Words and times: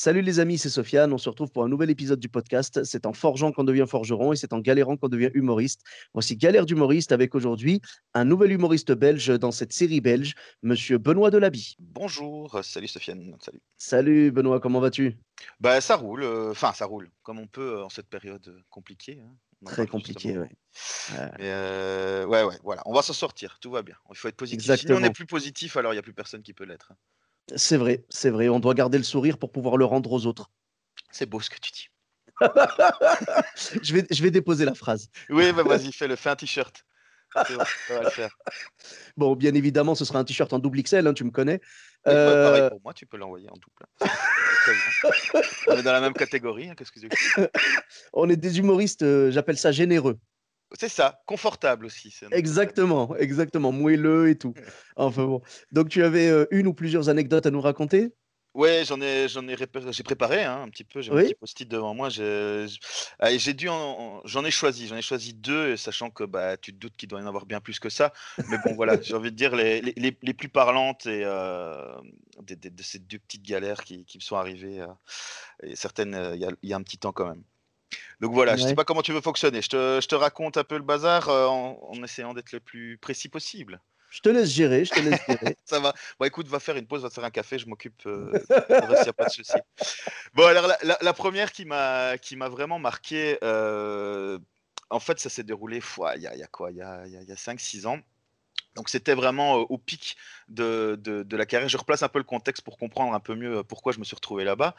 Salut 0.00 0.22
les 0.22 0.38
amis, 0.38 0.58
c'est 0.58 0.68
Sofiane. 0.68 1.12
On 1.12 1.18
se 1.18 1.28
retrouve 1.28 1.50
pour 1.50 1.64
un 1.64 1.68
nouvel 1.68 1.90
épisode 1.90 2.20
du 2.20 2.28
podcast. 2.28 2.84
C'est 2.84 3.04
en 3.04 3.12
forgeant 3.12 3.50
qu'on 3.50 3.64
devient 3.64 3.84
forgeron 3.88 4.32
et 4.32 4.36
c'est 4.36 4.52
en 4.52 4.60
galérant 4.60 4.96
qu'on 4.96 5.08
devient 5.08 5.32
humoriste. 5.34 5.80
Voici 6.14 6.36
Galère 6.36 6.66
d'humoriste 6.66 7.10
avec 7.10 7.34
aujourd'hui 7.34 7.80
un 8.14 8.24
nouvel 8.24 8.52
humoriste 8.52 8.92
belge 8.92 9.26
dans 9.40 9.50
cette 9.50 9.72
série 9.72 10.00
belge, 10.00 10.36
monsieur 10.62 10.98
Benoît 10.98 11.32
Delaby. 11.32 11.74
Bonjour, 11.80 12.60
salut 12.62 12.86
Sofiane, 12.86 13.36
salut. 13.44 13.60
Salut 13.76 14.30
Benoît, 14.30 14.60
comment 14.60 14.78
vas-tu? 14.78 15.18
Bah 15.58 15.80
ça 15.80 15.96
roule, 15.96 16.22
euh, 16.22 16.52
enfin 16.52 16.72
ça 16.74 16.86
roule, 16.86 17.10
comme 17.24 17.40
on 17.40 17.48
peut 17.48 17.78
euh, 17.78 17.84
en 17.84 17.88
cette 17.88 18.06
période 18.06 18.46
euh, 18.46 18.60
compliquée. 18.70 19.18
hein. 19.20 19.34
Très 19.66 19.88
compliqué, 19.88 20.38
ouais. 20.38 20.50
Euh, 21.40 22.24
ouais, 22.24 22.44
ouais, 22.44 22.58
voilà, 22.62 22.82
on 22.86 22.94
va 22.94 23.02
s'en 23.02 23.14
sortir, 23.14 23.58
tout 23.60 23.72
va 23.72 23.82
bien. 23.82 23.96
Il 24.12 24.16
faut 24.16 24.28
être 24.28 24.36
positif. 24.36 24.62
Si 24.62 24.68
nous, 24.68 24.72
on 24.72 24.74
Exactement. 24.76 25.00
n'est 25.00 25.10
plus 25.10 25.26
positif, 25.26 25.76
alors 25.76 25.92
il 25.92 25.96
n'y 25.96 26.00
a 26.00 26.02
plus 26.02 26.14
personne 26.14 26.42
qui 26.42 26.52
peut 26.52 26.62
l'être. 26.62 26.92
C'est 27.56 27.76
vrai, 27.76 28.04
c'est 28.08 28.30
vrai. 28.30 28.48
On 28.48 28.60
doit 28.60 28.74
garder 28.74 28.98
le 28.98 29.04
sourire 29.04 29.38
pour 29.38 29.52
pouvoir 29.52 29.76
le 29.76 29.84
rendre 29.84 30.10
aux 30.12 30.26
autres. 30.26 30.50
C'est 31.10 31.26
beau 31.26 31.40
ce 31.40 31.50
que 31.50 31.58
tu 31.60 31.72
dis. 31.72 31.88
je, 33.82 33.94
vais, 33.94 34.06
je 34.10 34.22
vais 34.22 34.30
déposer 34.30 34.64
la 34.64 34.74
phrase. 34.74 35.08
Oui, 35.28 35.52
bah 35.52 35.62
vas-y, 35.62 35.92
fais-le, 35.92 36.14
fais 36.16 36.30
un 36.30 36.36
t-shirt. 36.36 36.84
Bon, 37.34 37.42
ça 37.88 37.94
va 37.94 38.02
le 38.04 38.10
faire. 38.10 38.36
Bon, 39.16 39.34
bien 39.36 39.52
évidemment, 39.54 39.94
ce 39.94 40.04
sera 40.04 40.18
un 40.18 40.24
t-shirt 40.24 40.52
en 40.52 40.58
double 40.58 40.82
XL, 40.82 41.06
hein, 41.06 41.14
tu 41.14 41.24
me 41.24 41.30
connais. 41.30 41.60
Bah, 42.04 42.12
Euh, 42.12 42.44
pareil 42.50 42.70
pour 42.70 42.80
moi, 42.82 42.94
tu 42.94 43.06
peux 43.06 43.16
l'envoyer 43.16 43.48
en 43.50 43.54
double. 43.54 43.86
hein. 44.00 44.06
On 45.68 45.76
est 45.76 45.82
dans 45.82 45.92
la 45.92 46.00
même 46.00 46.14
catégorie, 46.14 46.70
hein, 46.70 46.74
qu'est-ce 46.76 46.92
que 46.92 47.00
on 48.12 48.28
est 48.28 48.36
des 48.36 48.58
humoristes, 48.58 49.02
euh, 49.02 49.30
j'appelle 49.30 49.58
ça 49.58 49.72
généreux. 49.72 50.18
C'est 50.78 50.88
ça, 50.88 51.22
confortable 51.26 51.86
aussi. 51.86 52.14
Exactement, 52.30 53.16
exactement, 53.16 53.72
moelleux 53.72 54.28
et 54.28 54.36
tout. 54.36 54.54
Enfin 54.96 55.24
bon. 55.24 55.40
Donc 55.72 55.88
tu 55.88 56.02
avais 56.02 56.28
euh, 56.28 56.46
une 56.50 56.66
ou 56.66 56.74
plusieurs 56.74 57.08
anecdotes 57.08 57.46
à 57.46 57.50
nous 57.50 57.60
raconter? 57.60 58.12
Ouais, 58.54 58.84
j'en 58.84 59.00
ai, 59.00 59.28
j'en 59.28 59.46
ai, 59.46 59.56
j'ai 59.92 60.02
préparé 60.02 60.42
hein, 60.42 60.62
un 60.62 60.68
petit 60.68 60.82
peu. 60.82 61.00
J'ai 61.00 61.12
un 61.12 61.18
petit 61.18 61.34
post-it 61.34 61.68
devant 61.68 61.94
moi. 61.94 62.08
J'ai, 62.08 62.66
j'ai 63.36 63.54
dû, 63.54 63.68
en- 63.68 63.74
en- 63.76 64.22
j'en 64.26 64.44
ai 64.44 64.50
choisi, 64.50 64.88
j'en 64.88 64.96
ai 64.96 65.02
choisi 65.02 65.32
deux, 65.32 65.76
sachant 65.76 66.10
que 66.10 66.24
bah, 66.24 66.56
tu 66.56 66.72
te 66.72 66.78
doutes 66.78 66.96
qu'il 66.96 67.08
doit 67.08 67.20
y 67.20 67.22
en 67.22 67.26
avoir 67.26 67.46
bien 67.46 67.60
plus 67.60 67.78
que 67.78 67.88
ça. 67.88 68.12
Mais 68.46 68.58
bon, 68.58 68.74
voilà, 68.74 68.98
j'ai 69.02 69.14
envie 69.14 69.30
de 69.30 69.36
dire 69.36 69.54
les, 69.54 69.80
les, 69.80 69.92
les- 69.96 70.18
les 70.20 70.34
plus 70.34 70.48
parlantes 70.48 71.06
et 71.06 71.22
euh, 71.24 72.00
de 72.40 72.82
ces 72.82 72.98
deux 72.98 73.18
petites 73.20 73.44
galères 73.44 73.84
qui, 73.84 74.04
qui 74.04 74.18
me 74.18 74.22
sont 74.22 74.36
arrivées. 74.36 74.80
euh, 74.80 74.88
et 75.62 75.76
certaines, 75.76 76.18
il 76.34 76.42
y, 76.62 76.68
y 76.68 76.72
a 76.72 76.76
un 76.76 76.82
petit 76.82 76.98
temps 76.98 77.12
quand 77.12 77.28
même. 77.28 77.44
Donc 78.20 78.32
voilà, 78.32 78.56
je 78.56 78.62
Ouais. 78.62 78.68
sais 78.70 78.74
pas 78.74 78.84
comment 78.84 79.02
tu 79.02 79.12
veux 79.12 79.20
fonctionner. 79.20 79.62
Je 79.62 79.68
te, 79.68 79.98
je 80.02 80.08
te 80.08 80.14
raconte 80.14 80.56
un 80.56 80.64
peu 80.64 80.76
le 80.76 80.82
bazar 80.82 81.28
euh, 81.28 81.46
en, 81.46 81.78
en 81.82 82.02
essayant 82.02 82.34
d'être 82.34 82.52
le 82.52 82.60
plus 82.60 82.98
précis 82.98 83.28
possible. 83.28 83.80
Je 84.10 84.20
te 84.20 84.28
laisse 84.30 84.48
gérer, 84.48 84.84
je 84.84 84.92
te 84.92 85.00
laisse 85.00 85.20
gérer. 85.28 85.56
Ça 85.64 85.80
va. 85.80 85.92
Bon, 86.18 86.24
écoute, 86.26 86.48
va 86.48 86.60
faire 86.60 86.76
une 86.76 86.86
pause, 86.86 87.02
va 87.02 87.08
te 87.10 87.14
faire 87.14 87.24
un 87.24 87.30
café, 87.30 87.58
je 87.58 87.66
m'occupe. 87.66 88.06
Euh, 88.06 88.32
le 88.68 88.86
reste, 88.86 89.06
y 89.06 89.08
a 89.08 89.12
pas 89.12 89.24
de 89.26 89.30
souci. 89.30 89.52
Bon, 90.34 90.46
alors 90.46 90.66
la, 90.66 90.78
la- 90.82 90.98
la 91.00 91.12
première 91.12 91.52
qui 91.52 91.64
m'a 91.64 92.16
qui 92.18 92.36
m'a 92.36 92.48
vraiment 92.48 92.78
marqué, 92.78 93.38
euh, 93.42 94.38
en 94.90 95.00
fait, 95.00 95.18
ça 95.20 95.28
s'est 95.28 95.42
déroulé 95.44 95.80
il 96.16 96.22
y 96.22 96.26
a, 96.26 96.34
il 96.34 96.40
y 96.40 96.42
a 96.42 96.46
quoi? 96.46 96.70
Il 96.70 96.76
y 96.78 96.82
a, 96.82 97.06
y 97.06 97.32
a 97.32 97.36
5-6 97.36 97.86
ans. 97.86 97.98
Donc 98.78 98.88
c'était 98.88 99.14
vraiment 99.14 99.58
euh, 99.58 99.64
au 99.68 99.76
pic 99.76 100.16
de, 100.48 100.96
de- 101.02 101.24
de 101.24 101.36
la 101.36 101.44
carrière. 101.46 101.68
Je 101.68 101.76
replace 101.76 102.02
un 102.04 102.08
peu 102.08 102.18
le 102.20 102.24
contexte 102.24 102.62
pour 102.64 102.78
comprendre 102.78 103.12
un 103.12 103.18
peu 103.20 103.34
mieux 103.34 103.58
euh, 103.58 103.62
pourquoi 103.64 103.92
je 103.92 103.98
me 103.98 104.04
suis 104.04 104.14
retrouvé 104.14 104.44
là-bas. 104.44 104.74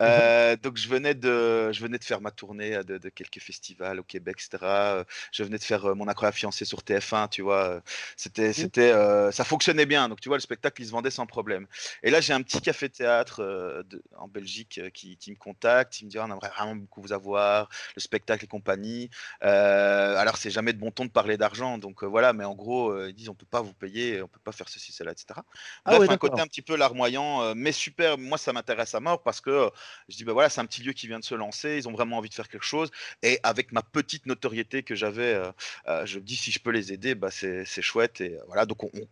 Euh, 0.00 0.56
donc 0.56 0.78
je 0.78 0.88
venais 0.88 1.14
de, 1.14 1.70
je 1.70 1.80
venais 1.82 1.98
de 1.98 2.04
faire 2.04 2.20
ma 2.22 2.30
tournée 2.30 2.82
de, 2.82 2.96
de 2.98 3.08
quelques 3.10 3.38
festivals 3.40 4.00
au 4.00 4.02
Québec, 4.02 4.38
etc. 4.40 5.04
Je 5.32 5.44
venais 5.44 5.58
de 5.58 5.62
faire 5.62 5.94
mon 5.94 6.08
incroyable 6.08 6.36
fiancé 6.36 6.64
sur 6.64 6.80
TF1, 6.82 7.28
tu 7.28 7.42
vois. 7.42 7.82
C'était, 8.16 8.52
c'était, 8.54 8.90
euh, 8.92 9.30
ça 9.30 9.44
fonctionnait 9.44 9.86
bien. 9.86 10.08
Donc 10.08 10.20
tu 10.20 10.28
vois, 10.30 10.38
le 10.38 10.42
spectacle 10.42 10.80
il 10.82 10.86
se 10.86 10.90
vendait 10.90 11.10
sans 11.10 11.26
problème. 11.26 11.66
Et 12.02 12.10
là 12.10 12.20
j'ai 12.22 12.32
un 12.32 12.40
petit 12.42 12.60
café 12.62 12.88
théâtre 12.88 13.40
euh, 13.42 13.82
de- 13.84 14.02
en 14.16 14.28
Belgique 14.28 14.80
qui, 14.94 15.18
qui 15.18 15.30
me 15.30 15.36
contacte. 15.36 16.00
Il 16.00 16.06
me 16.06 16.10
dit 16.10 16.18
Ah, 16.18 16.24
on 16.26 16.32
aimerait 16.32 16.48
vraiment 16.56 16.74
beaucoup 16.76 17.02
vous 17.02 17.12
avoir, 17.12 17.68
le 17.96 18.00
spectacle 18.00 18.44
et 18.44 18.48
compagnie. 18.48 19.10
Alors 19.42 20.36
c'est 20.38 20.50
jamais 20.50 20.72
de 20.72 20.78
bon 20.78 20.90
ton 20.90 21.04
de 21.04 21.10
parler 21.10 21.36
d'argent, 21.36 21.76
donc 21.78 22.02
voilà. 22.02 22.32
Mais 22.32 22.44
en 22.44 22.54
gros 22.54 22.96
ils 23.06 23.14
disent 23.14 23.28
on 23.28 23.34
peut 23.42 23.50
pas 23.50 23.60
vous 23.62 23.72
payer, 23.74 24.22
on 24.22 24.28
peut 24.28 24.40
pas 24.42 24.52
faire 24.52 24.68
ceci, 24.68 24.92
cela, 24.92 25.12
etc. 25.12 25.44
Ah 25.84 25.90
Bref, 25.90 26.00
ouais, 26.00 26.10
un 26.10 26.16
côté 26.16 26.40
un 26.40 26.46
petit 26.46 26.62
peu 26.62 26.76
larmoyant, 26.76 27.42
euh, 27.42 27.54
mais 27.56 27.72
super. 27.72 28.16
Moi, 28.18 28.38
ça 28.38 28.52
m'intéresse 28.52 28.94
à 28.94 29.00
mort 29.00 29.22
parce 29.22 29.40
que 29.40 29.50
euh, 29.50 29.70
je 30.08 30.16
dis, 30.16 30.24
ben 30.24 30.32
voilà, 30.32 30.48
c'est 30.48 30.60
un 30.60 30.66
petit 30.66 30.82
lieu 30.82 30.92
qui 30.92 31.06
vient 31.08 31.18
de 31.18 31.24
se 31.24 31.34
lancer. 31.34 31.76
Ils 31.76 31.88
ont 31.88 31.92
vraiment 31.92 32.18
envie 32.18 32.28
de 32.28 32.34
faire 32.34 32.48
quelque 32.48 32.64
chose. 32.64 32.90
Et 33.22 33.40
avec 33.42 33.72
ma 33.72 33.82
petite 33.82 34.26
notoriété 34.26 34.82
que 34.82 34.94
j'avais, 34.94 35.34
euh, 35.34 35.50
euh, 35.88 36.06
je 36.06 36.18
me 36.18 36.24
dis, 36.24 36.36
si 36.36 36.50
je 36.52 36.58
peux 36.60 36.70
les 36.70 36.92
aider, 36.92 37.14
bah, 37.14 37.30
c'est 37.30 37.64
chouette. 37.82 38.20
Et 38.20 38.38
voilà, 38.46 38.66
donc 38.66 38.84
on, 38.84 38.90
on- 38.94 39.08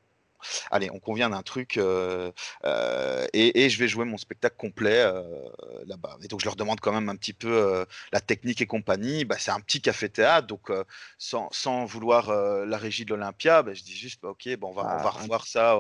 allez, 0.71 0.91
on 0.91 0.99
convient 1.01 1.31
d'un 1.31 1.43
truc. 1.43 1.77
euh, 1.77 2.33
euh, 2.65 3.27
et, 3.33 3.65
et 3.65 3.71
je 3.71 3.79
vais 3.79 3.89
jouer 3.89 4.05
mon 4.05 4.19
spectacle 4.19 4.57
complet 4.57 5.03
euh, 5.05 5.23
là-bas. 5.87 6.17
Et 6.23 6.29
donc, 6.29 6.41
je 6.41 6.47
leur 6.47 6.57
demande 6.57 6.81
quand 6.81 6.93
même 6.93 7.09
un 7.09 7.17
petit 7.17 7.33
peu 7.33 7.85
la 8.13 8.21
technique 8.21 8.61
et 8.61 8.67
compagnie. 8.67 9.25
Bah, 9.25 9.37
c'est 9.39 9.51
un 9.51 9.61
petit 9.61 9.81
café-théâtre, 9.81 10.47
donc 10.47 10.71
sans, 11.19 11.49
sans 11.53 11.85
vouloir 11.85 12.33
la 12.33 12.79
régie 12.79 13.05
de 13.05 13.11
l'Olympia, 13.11 13.63
bah, 13.63 13.75
je 13.75 13.83
dis 13.83 13.97
juste, 13.97 14.21
bah, 14.23 14.31
ok, 14.31 14.49
bon, 14.59 14.69
on 14.71 14.75
va, 14.75 14.87
on 14.91 14.99
va 14.99 15.11
un 15.11 15.11
revoir 15.11 15.47
ça 15.47 15.79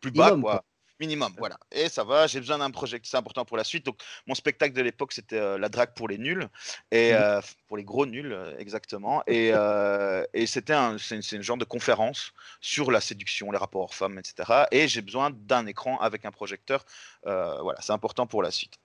plus 0.00 0.10
bas, 0.10 0.32
quoi. 0.32 0.64
Minimum, 1.00 1.34
voilà. 1.38 1.58
Et 1.72 1.88
ça 1.88 2.04
va, 2.04 2.26
j'ai 2.26 2.38
besoin 2.38 2.58
d'un 2.58 2.70
projet, 2.70 3.00
c'est 3.02 3.16
important 3.16 3.44
pour 3.44 3.56
la 3.56 3.64
suite. 3.64 3.84
Donc, 3.84 4.00
mon 4.26 4.34
spectacle 4.34 4.74
de 4.74 4.82
l'époque, 4.82 5.12
c'était 5.12 5.36
euh, 5.36 5.58
La 5.58 5.68
drague 5.68 5.94
pour 5.94 6.08
les 6.08 6.18
nuls, 6.18 6.48
et 6.90 7.12
Mhm. 7.12 7.18
euh, 7.20 7.40
pour 7.66 7.76
les 7.76 7.84
gros 7.84 8.06
nuls, 8.06 8.32
euh, 8.32 8.56
exactement. 8.58 9.22
Et, 9.26 9.50
euh, 9.52 10.24
et 10.32 10.46
c'était 10.46 10.74
un, 10.74 10.96
une, 10.98 11.42
genre 11.42 11.56
de 11.56 11.64
conférence 11.64 12.32
sur 12.60 12.90
la 12.90 13.00
séduction, 13.00 13.50
les 13.50 13.58
rapports 13.58 13.94
femmes, 13.94 14.18
etc. 14.18 14.66
Et 14.70 14.86
j'ai 14.88 15.02
besoin 15.02 15.30
d'un 15.30 15.66
écran 15.66 15.98
avec 15.98 16.24
un 16.24 16.30
projecteur. 16.30 16.84
Voilà, 17.24 17.80
c'est 17.80 17.92
important 17.92 18.26
pour 18.26 18.42
la 18.42 18.50
suite. 18.50 18.78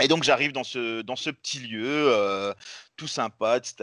Et 0.00 0.08
donc 0.08 0.22
j'arrive 0.22 0.52
dans 0.52 0.64
ce, 0.64 1.02
dans 1.02 1.16
ce 1.16 1.30
petit 1.30 1.58
lieu, 1.58 1.84
euh, 1.86 2.54
tout 2.96 3.08
sympa, 3.08 3.56
etc. 3.56 3.74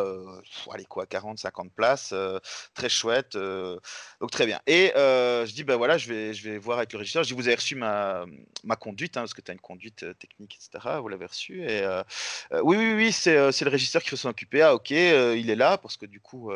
Euh, 0.00 0.40
allez 0.72 0.84
quoi, 0.84 1.06
40, 1.06 1.38
50 1.38 1.72
places, 1.72 2.10
euh, 2.12 2.38
très 2.74 2.88
chouette, 2.88 3.36
donc 3.36 4.30
très 4.30 4.46
bien. 4.46 4.60
Et 4.66 4.92
je 4.94 5.52
dis, 5.52 5.64
ben 5.64 5.76
voilà, 5.76 5.98
je 5.98 6.08
vais, 6.08 6.34
je 6.34 6.48
vais 6.48 6.58
voir 6.58 6.78
avec 6.78 6.92
le 6.92 6.98
régisseur. 6.98 7.22
Je 7.22 7.28
dis, 7.28 7.34
vous 7.34 7.48
avez 7.48 7.56
reçu 7.56 7.74
ma, 7.74 8.24
ma 8.64 8.76
conduite, 8.76 9.16
hein, 9.16 9.22
parce 9.22 9.34
que 9.34 9.40
tu 9.40 9.50
as 9.50 9.54
une 9.54 9.60
conduite 9.60 10.04
technique, 10.18 10.56
etc. 10.56 10.96
Vous 11.00 11.08
l'avez 11.08 11.26
reçue. 11.26 11.62
Et 11.62 11.86
oui, 12.62 12.76
oui, 12.76 12.94
oui, 12.94 13.12
c'est 13.12 13.34
le 13.34 13.70
régisseur 13.70 14.02
qui 14.02 14.16
s'en 14.16 14.30
occuper. 14.30 14.62
Ah, 14.62 14.74
ok, 14.74 14.90
il 14.90 15.50
est 15.50 15.56
là, 15.56 15.78
parce 15.78 15.96
que 15.96 16.06
du 16.06 16.20
coup, 16.20 16.50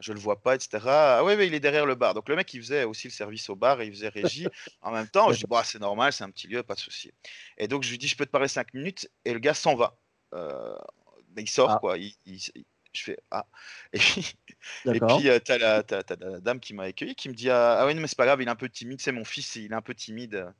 je 0.00 0.12
le 0.12 0.18
vois 0.18 0.40
pas, 0.40 0.54
etc. 0.54 0.78
Ah, 0.86 1.22
oui, 1.24 1.34
oui, 1.36 1.46
il 1.46 1.54
est 1.54 1.60
derrière 1.60 1.86
le 1.86 1.94
bar. 1.94 2.14
Donc 2.14 2.28
le 2.28 2.36
mec, 2.36 2.52
il 2.54 2.60
faisait 2.60 2.84
aussi 2.84 3.08
le 3.08 3.12
service 3.12 3.48
au 3.50 3.56
bar 3.56 3.80
et 3.80 3.86
il 3.86 3.92
faisait 3.92 4.08
régie 4.08 4.48
en 4.82 4.92
même 4.92 5.08
temps. 5.08 5.32
Je 5.32 5.38
dis, 5.38 5.44
bah, 5.48 5.62
c'est 5.64 5.80
normal, 5.80 6.12
c'est 6.12 6.24
un 6.24 6.30
petit 6.30 6.48
lieu, 6.48 6.62
pas 6.62 6.74
de 6.74 6.80
souci. 6.80 7.12
Et 7.58 7.68
donc, 7.68 7.82
je 7.82 7.90
lui 7.90 7.98
dis, 7.98 8.08
je 8.08 8.16
peux 8.16 8.26
te 8.26 8.30
parler 8.36 8.48
5 8.48 8.74
minutes. 8.74 9.08
Et 9.24 9.32
le 9.32 9.38
gars 9.38 9.54
s'en 9.54 9.74
va. 9.74 9.96
Euh, 10.34 10.76
mais 11.34 11.42
il 11.42 11.48
sort, 11.50 11.70
Ah. 11.70 11.78
quoi. 11.80 11.98
Il, 11.98 12.14
il- 12.26 12.40
il- 12.54 12.64
je 12.92 13.02
fais, 13.04 13.18
ah. 13.30 13.46
Et 13.92 13.98
puis, 13.98 14.34
et 14.86 14.98
D'accord. 14.98 15.18
puis 15.18 15.28
euh, 15.28 15.38
t'as 15.38 15.58
la, 15.58 15.82
t'as- 15.82 16.02
t'as 16.02 16.16
la 16.16 16.40
dame 16.40 16.60
qui 16.60 16.72
m'a 16.74 16.84
accueilli 16.84 17.14
qui 17.14 17.28
me 17.28 17.34
dit, 17.34 17.50
ah, 17.50 17.78
ah 17.80 17.86
oui, 17.86 17.94
non, 17.94 18.00
mais 18.00 18.06
c'est 18.08 18.16
pas 18.16 18.24
grave, 18.24 18.40
il 18.40 18.48
est 18.48 18.50
un 18.50 18.56
peu 18.56 18.68
timide. 18.70 19.00
C'est 19.02 19.12
mon 19.12 19.24
fils, 19.24 19.56
il 19.56 19.70
est 19.72 19.74
un 19.74 19.82
peu 19.82 19.94
timide. 19.94 20.50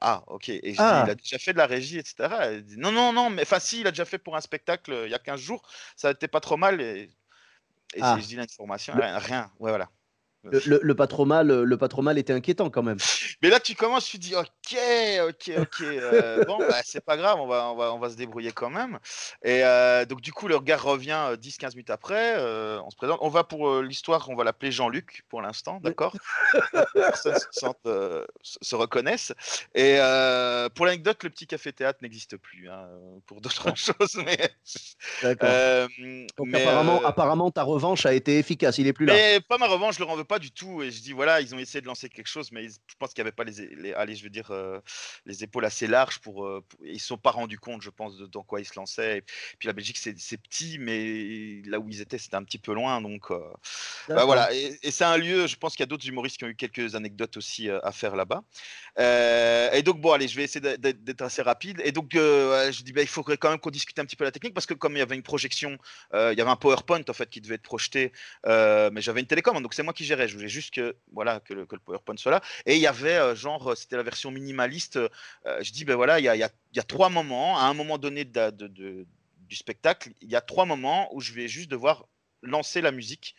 Ah, 0.00 0.22
ok. 0.28 0.48
Et 0.48 0.60
je 0.64 0.70
dis, 0.72 0.76
Ah. 0.78 1.04
il 1.06 1.10
a 1.10 1.14
déjà 1.14 1.38
fait 1.38 1.52
de 1.52 1.58
la 1.58 1.66
régie, 1.66 1.98
etc. 1.98 2.14
Elle 2.42 2.64
dit, 2.64 2.76
non, 2.78 2.92
non, 2.92 3.12
non, 3.12 3.30
mais 3.30 3.42
enfin, 3.42 3.58
si, 3.60 3.80
il 3.80 3.86
a 3.86 3.90
déjà 3.90 4.04
fait 4.04 4.18
pour 4.18 4.36
un 4.36 4.40
spectacle 4.40 4.92
euh, 4.92 5.06
il 5.06 5.10
y 5.10 5.14
a 5.14 5.18
15 5.18 5.40
jours. 5.40 5.62
Ça 5.96 6.08
n'était 6.10 6.28
pas 6.28 6.40
trop 6.40 6.56
mal. 6.56 6.80
Et, 6.80 7.10
et 7.94 8.00
Ah. 8.00 8.16
je 8.20 8.26
dis 8.26 8.36
l'information, 8.36 8.94
rien, 8.94 9.18
rien. 9.18 9.50
Ouais, 9.58 9.70
voilà. 9.70 9.88
Le, 10.44 10.60
le- 10.66 10.80
le 10.82 10.94
pas 10.94 11.06
trop 11.06 11.24
mal, 11.24 11.62
le 11.62 11.76
pas 11.76 11.88
trop 11.88 12.02
mal 12.02 12.18
était 12.18 12.32
inquiétant 12.32 12.68
quand 12.68 12.82
même. 12.82 12.98
Mais 13.42 13.48
là, 13.48 13.60
tu 13.60 13.74
commences, 13.74 14.06
tu 14.06 14.18
dis, 14.18 14.34
ok, 14.34 14.46
ok, 15.28 15.50
ok. 15.58 15.80
euh, 15.82 16.44
bon, 16.48 16.58
bah, 16.58 16.80
c'est 16.84 17.04
pas 17.04 17.16
grave, 17.16 17.38
on 17.40 17.46
va, 17.46 17.70
on, 17.70 17.76
va, 17.76 17.92
on 17.94 17.98
va 17.98 18.10
se 18.10 18.16
débrouiller 18.16 18.50
quand 18.52 18.70
même. 18.70 18.98
Et 19.44 19.64
euh, 19.64 20.04
donc, 20.04 20.20
du 20.20 20.32
coup, 20.32 20.48
le 20.48 20.56
regard 20.56 20.82
revient 20.82 21.18
euh, 21.30 21.36
10-15 21.36 21.74
minutes 21.74 21.90
après. 21.90 22.34
euh, 22.38 22.80
on 22.84 22.90
se 22.90 22.96
présente. 22.96 23.18
On 23.22 23.28
va 23.28 23.44
pour 23.44 23.68
euh, 23.68 23.82
l'histoire, 23.82 24.28
on 24.30 24.34
va 24.34 24.44
l'appeler 24.44 24.72
Jean-Luc 24.72 25.22
pour 25.28 25.42
l'instant, 25.42 25.78
d'accord? 25.80 26.14
Personne 26.94 27.34
se, 27.34 27.46
sente, 27.50 27.78
euh, 27.86 28.24
se 28.42 28.58
se 28.62 28.74
reconnaissent. 28.76 29.32
Et 29.74 29.96
euh, 29.98 30.68
pour 30.70 30.86
l'anecdote, 30.86 31.22
le 31.24 31.30
petit 31.30 31.46
café-théâtre 31.46 31.98
n'existe 32.02 32.36
plus 32.36 32.68
hein, 32.70 32.88
pour 33.26 33.40
d'autres 33.40 33.72
choses. 33.76 34.16
Mais, 34.24 34.38
D'accord. 35.22 35.50
euh, 35.52 35.88
Donc 36.36 36.46
mais, 36.48 36.62
apparemment, 36.62 37.00
euh, 37.02 37.06
apparemment, 37.06 37.50
ta 37.50 37.62
revanche 37.62 38.06
a 38.06 38.12
été 38.14 38.38
efficace. 38.38 38.78
Il 38.78 38.86
est 38.86 38.92
plus 38.92 39.06
là. 39.06 39.14
mais 39.14 39.40
pas 39.40 39.58
ma 39.58 39.66
revanche, 39.66 39.96
je 39.96 40.00
le 40.04 40.08
en 40.10 40.16
veux 40.16 40.24
pas 40.24 40.31
pas 40.32 40.38
du 40.38 40.50
tout. 40.50 40.82
Et 40.82 40.90
je 40.90 41.02
dis, 41.02 41.12
voilà, 41.12 41.42
ils 41.42 41.54
ont 41.54 41.58
essayé 41.58 41.82
de 41.82 41.86
lancer 41.86 42.08
quelque 42.08 42.26
chose, 42.26 42.52
mais 42.52 42.66
je 42.68 42.94
pense 42.98 43.12
qu'il 43.12 43.22
n'y 43.22 43.28
avait 43.28 43.36
pas 43.36 43.44
les, 43.44 43.74
les, 43.76 43.92
allez, 43.92 44.14
je 44.14 44.24
veux 44.24 44.30
dire, 44.30 44.50
euh, 44.50 44.80
les 45.26 45.44
épaules 45.44 45.66
assez 45.66 45.86
larges 45.86 46.20
pour, 46.20 46.46
euh, 46.46 46.64
pour- 46.66 46.80
Ils 46.86 46.94
ne 46.94 46.98
se 46.98 47.06
sont 47.06 47.18
pas 47.18 47.32
rendus 47.32 47.58
compte, 47.58 47.82
je 47.82 47.90
pense, 47.90 48.16
de 48.16 48.24
dans 48.26 48.42
quoi 48.42 48.60
ils 48.60 48.64
se 48.64 48.76
lançaient. 48.76 49.18
Et 49.18 49.22
puis 49.58 49.66
la 49.66 49.74
Belgique, 49.74 49.98
c'est 49.98 50.38
petit, 50.38 50.78
mais 50.78 51.60
là 51.66 51.78
où 51.78 51.88
ils 51.90 52.00
étaient, 52.00 52.16
c'était 52.16 52.36
un 52.36 52.44
petit 52.44 52.58
peu 52.58 52.72
loin. 52.72 53.02
Donc, 53.02 53.30
euh, 53.30 53.40
bah, 54.08 54.24
voilà. 54.24 54.54
Et, 54.54 54.78
et 54.82 54.90
c'est 54.90 55.04
un 55.04 55.18
lieu, 55.18 55.46
je 55.46 55.56
pense 55.56 55.72
qu'il 55.72 55.80
y 55.80 55.88
a 55.88 55.90
d'autres 55.92 56.08
humoristes 56.08 56.38
qui 56.38 56.44
ont 56.44 56.48
eu 56.48 56.56
quelques 56.56 56.94
anecdotes 56.94 57.36
aussi 57.36 57.68
à 57.68 57.92
faire 57.92 58.16
là-bas. 58.16 58.42
Et 59.76 59.82
donc, 59.82 60.00
bon, 60.00 60.12
allez, 60.12 60.28
je 60.28 60.36
vais 60.36 60.44
essayer 60.44 60.78
d'être- 60.78 61.22
assez 61.22 61.42
rapide. 61.42 61.80
Et 61.84 61.92
donc, 61.92 62.10
je 62.14 62.82
dis, 62.82 62.92
bah, 62.92 63.02
il 63.02 63.06
faudrait 63.06 63.36
quand 63.36 63.50
même 63.50 63.58
qu'on 63.58 63.70
discute 63.70 63.98
un 63.98 64.06
petit 64.06 64.16
peu 64.16 64.24
la 64.24 64.32
technique 64.32 64.54
parce 64.54 64.66
que 64.66 64.74
comme 64.74 64.94
il 64.96 65.00
y 65.00 65.02
avait 65.02 65.14
une 65.14 65.22
projection, 65.22 65.76
il 66.14 66.34
y 66.38 66.40
avait 66.40 66.50
un 66.50 66.56
PowerPoint 66.56 67.02
en 67.06 67.12
fait 67.12 67.28
qui 67.28 67.42
devait 67.42 67.56
être 67.56 67.62
projeté, 67.62 68.12
mais 68.46 69.00
j'avais 69.02 69.20
une 69.20 69.26
télécommande, 69.26 69.62
donc 69.62 69.74
c'est 69.74 69.82
moi 69.82 69.92
qui 69.92 70.04
gérais. 70.04 70.21
Je 70.26 70.34
voulais 70.34 70.48
juste 70.48 70.72
que, 70.74 70.96
voilà, 71.12 71.40
que, 71.40 71.54
le, 71.54 71.66
PowerPoint 71.66 72.16
soit 72.16 72.32
là. 72.32 72.40
Et 72.66 72.76
il 72.76 72.80
y 72.80 72.86
avait, 72.86 73.16
euh, 73.16 73.34
genre, 73.34 73.76
c'était 73.76 73.96
la 73.96 74.02
version 74.02 74.30
minimaliste. 74.30 74.96
euh, 74.96 75.08
je 75.62 75.72
dis, 75.72 75.84
ben 75.84 75.96
voilà, 75.96 76.20
il 76.20 76.24
y 76.24 76.28
a, 76.28 76.36
y 76.36 76.42
a- 76.42 76.82
trois 76.82 77.08
moments. 77.08 77.58
À 77.58 77.62
un 77.64 77.74
moment 77.74 77.98
donné 77.98 78.24
de- 78.24 78.50
du 78.50 79.56
spectacle, 79.56 80.12
il 80.22 80.30
y 80.30 80.36
a 80.36 80.40
trois 80.40 80.64
moments 80.64 81.14
où 81.14 81.20
je 81.20 81.32
vais 81.32 81.48
juste 81.48 81.70
devoir 81.70 82.06
lancer 82.42 82.80
la 82.80 82.90
musique. 82.90 83.34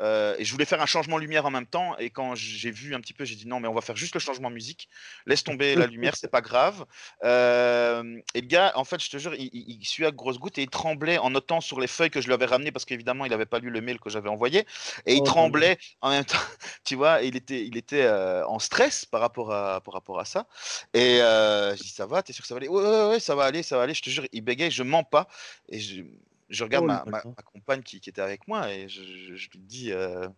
Euh, 0.00 0.34
et 0.38 0.44
je 0.44 0.52
voulais 0.52 0.64
faire 0.64 0.80
un 0.80 0.86
changement 0.86 1.18
lumière 1.18 1.46
en 1.46 1.50
même 1.50 1.66
temps. 1.66 1.96
Et 1.98 2.10
quand 2.10 2.34
j'ai 2.34 2.70
vu 2.70 2.94
un 2.94 3.00
petit 3.00 3.14
peu, 3.14 3.24
j'ai 3.24 3.34
dit 3.34 3.46
non, 3.46 3.60
mais 3.60 3.68
on 3.68 3.74
va 3.74 3.80
faire 3.80 3.96
juste 3.96 4.14
le 4.14 4.20
changement 4.20 4.50
musique. 4.50 4.88
Laisse 5.26 5.44
tomber 5.44 5.74
la 5.74 5.86
lumière, 5.86 6.16
c'est 6.16 6.30
pas 6.30 6.40
grave. 6.40 6.84
Euh, 7.24 8.20
et 8.34 8.40
le 8.40 8.46
gars, 8.46 8.72
en 8.76 8.84
fait, 8.84 9.02
je 9.02 9.10
te 9.10 9.18
jure, 9.18 9.34
il, 9.34 9.50
il, 9.52 9.80
il 9.80 9.84
suait 9.86 10.06
à 10.06 10.10
grosses 10.10 10.38
gouttes 10.38 10.58
et 10.58 10.62
il 10.62 10.70
tremblait 10.70 11.18
en 11.18 11.30
notant 11.30 11.60
sur 11.60 11.80
les 11.80 11.86
feuilles 11.86 12.10
que 12.10 12.20
je 12.20 12.26
lui 12.26 12.34
avais 12.34 12.46
ramenées 12.46 12.72
parce 12.72 12.84
qu'évidemment, 12.84 13.24
il 13.24 13.30
n'avait 13.30 13.46
pas 13.46 13.58
lu 13.58 13.70
le 13.70 13.80
mail 13.80 13.98
que 13.98 14.10
j'avais 14.10 14.28
envoyé. 14.28 14.66
Et 15.06 15.14
il 15.14 15.22
Oh, 15.22 15.24
tremblait 15.24 15.78
en 16.00 16.10
même 16.10 16.24
temps, 16.24 16.38
tu 16.84 16.94
vois, 16.94 17.22
il 17.22 17.36
était, 17.36 17.64
il 17.66 17.76
était 17.76 18.02
euh, 18.02 18.46
en 18.46 18.58
stress 18.58 19.04
par 19.04 19.20
rapport 19.20 19.52
à, 19.52 19.80
par 19.80 19.94
rapport 19.94 20.20
à 20.20 20.24
ça. 20.24 20.46
Et 20.94 21.18
je 21.18 21.82
dis 21.82 21.88
ça 21.88 22.06
va, 22.06 22.22
t'es 22.22 22.32
sûr 22.32 22.42
que 22.42 22.48
ça 22.48 22.54
va 22.54 22.58
aller? 22.58 22.68
Ouais, 22.68 22.82
ouais, 22.82 23.08
ouais, 23.10 23.20
ça 23.20 23.34
va 23.34 23.44
aller, 23.44 23.62
ça 23.62 23.76
va 23.76 23.82
aller. 23.84 23.94
Je 23.94 24.02
te 24.02 24.10
jure, 24.10 24.26
il 24.32 24.42
bégayait, 24.42 24.70
je 24.70 24.82
mens 24.82 25.04
pas. 25.04 25.28
Et 25.68 25.80
je, 25.80 26.02
je 26.48 26.64
regarde 26.64 26.84
Oh, 26.84 26.86
ma, 27.10 27.22
compagne 27.42 27.82
qui, 27.82 28.00
qui 28.00 28.10
était 28.10 28.20
avec 28.22 28.46
moi 28.48 28.72
et 28.72 28.88
je, 28.88 29.02
je- 29.02 29.36
je 29.36 29.50
lui 29.50 29.58
dis. 29.58 29.92
euh, 29.92 30.28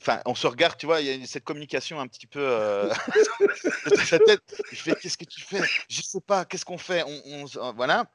Enfin, 0.00 0.20
on 0.26 0.34
se 0.34 0.46
regarde, 0.46 0.76
tu 0.76 0.84
vois, 0.86 1.00
il 1.00 1.20
y 1.20 1.22
a 1.22 1.26
cette 1.26 1.44
communication 1.44 1.98
un 2.00 2.06
petit 2.06 2.26
peu. 2.26 2.40
euh, 2.42 2.90
de 3.90 3.96
sa 3.96 4.18
tête. 4.18 4.42
Je 4.70 4.76
fais, 4.76 4.94
qu'est-ce 4.94 5.16
que 5.16 5.24
tu 5.24 5.40
fais? 5.40 5.62
Je 5.88 6.02
sais 6.02 6.20
pas, 6.20 6.44
qu'est-ce 6.44 6.64
qu'on 6.64 6.78
fait? 6.78 7.02
On, 7.04 7.46
euh, 7.56 7.72
Voilà. 7.72 8.10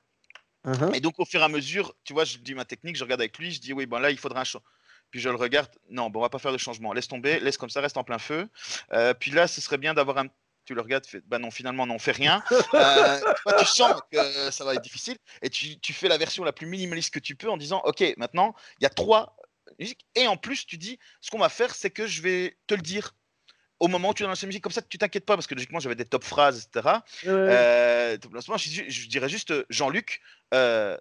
Mhm. 0.64 0.94
Et 0.94 1.00
donc, 1.02 1.20
au 1.20 1.26
fur 1.26 1.42
et 1.42 1.44
à 1.44 1.48
mesure, 1.48 1.96
tu 2.04 2.14
vois, 2.14 2.24
je 2.24 2.38
dis 2.38 2.54
ma 2.54 2.66
technique, 2.66 2.96
je 2.96 3.04
regarde 3.04 3.22
avec 3.22 3.38
lui, 3.40 3.52
je 3.52 3.60
dis, 3.60 3.74
oui, 3.74 3.88
bon, 3.88 3.98
là, 4.00 4.12
il 4.12 4.18
faudra 4.18 4.42
un 4.42 4.44
changement. 4.44 4.68
Puis 5.10 5.20
je 5.20 5.28
le 5.28 5.36
regarde, 5.36 5.70
non, 5.90 6.10
bon, 6.10 6.20
on 6.20 6.22
va 6.22 6.30
pas 6.30 6.40
faire 6.40 6.54
de 6.54 6.58
changement, 6.58 6.94
laisse 6.94 7.08
tomber, 7.08 7.40
laisse 7.40 7.58
comme 7.58 7.70
ça, 7.70 7.82
reste 7.82 7.98
en 7.98 8.04
plein 8.04 8.20
feu. 8.20 8.48
Euh, 8.94 9.14
puis 9.14 9.32
là, 9.32 9.48
ce 9.48 9.60
serait 9.60 9.78
bien 9.80 9.94
d'avoir 9.94 10.20
un. 10.20 10.28
Tu 10.66 10.76
le 10.76 10.82
regardes, 10.82 11.04
tu 11.04 11.12
fais, 11.12 11.22
bah 11.26 11.40
non, 11.40 11.50
finalement, 11.50 11.88
non, 11.88 11.96
on 11.96 12.00
fait 12.00 12.12
rien. 12.12 12.44
Euh, 12.74 13.20
toi, 13.44 13.54
tu 13.60 13.66
sens 13.66 14.00
que 14.12 14.52
ça 14.52 14.64
va 14.64 14.76
être 14.76 14.82
difficile 14.84 15.18
et 15.42 15.50
tu, 15.50 15.80
tu 15.80 15.92
fais 15.94 16.08
la 16.08 16.18
version 16.18 16.44
la 16.44 16.54
plus 16.54 16.68
minimaliste 16.68 17.12
que 17.14 17.20
tu 17.20 17.36
peux 17.36 17.50
en 17.50 17.58
disant, 17.58 17.82
ok, 17.86 18.04
maintenant, 18.18 18.54
il 18.80 18.84
y 18.84 18.86
a 18.86 18.90
trois 18.90 19.36
musiques. 19.80 20.06
Et 20.16 20.28
en 20.28 20.38
plus, 20.38 20.66
tu 20.66 20.78
dis, 20.78 21.00
ce 21.20 21.32
qu'on 21.32 21.40
va 21.40 21.50
faire, 21.50 21.74
c'est 21.74 21.90
que 21.90 22.06
je 22.06 22.22
vais 22.22 22.58
te 22.68 22.76
le 22.76 22.82
dire 22.82 23.16
au 23.80 23.88
moment 23.88 24.10
où 24.10 24.14
tu 24.14 24.22
lances 24.22 24.44
la 24.44 24.46
musique, 24.46 24.62
comme 24.64 24.72
ça, 24.72 24.84
tu 24.84 25.00
t'inquiètes 25.00 25.26
pas, 25.26 25.36
parce 25.36 25.48
que 25.48 25.56
logiquement, 25.56 25.80
j'avais 25.80 25.96
des 25.96 26.06
top 26.06 26.24
phrases, 26.24 26.68
etc. 26.72 26.98
Ouais. 27.24 27.32
Euh, 27.32 28.18
je, 28.22 29.08
dirais 29.08 29.28
juste 29.28 29.50
euh, 29.50 29.66
Jean-Luc, 29.72 30.22
euh, 30.54 30.96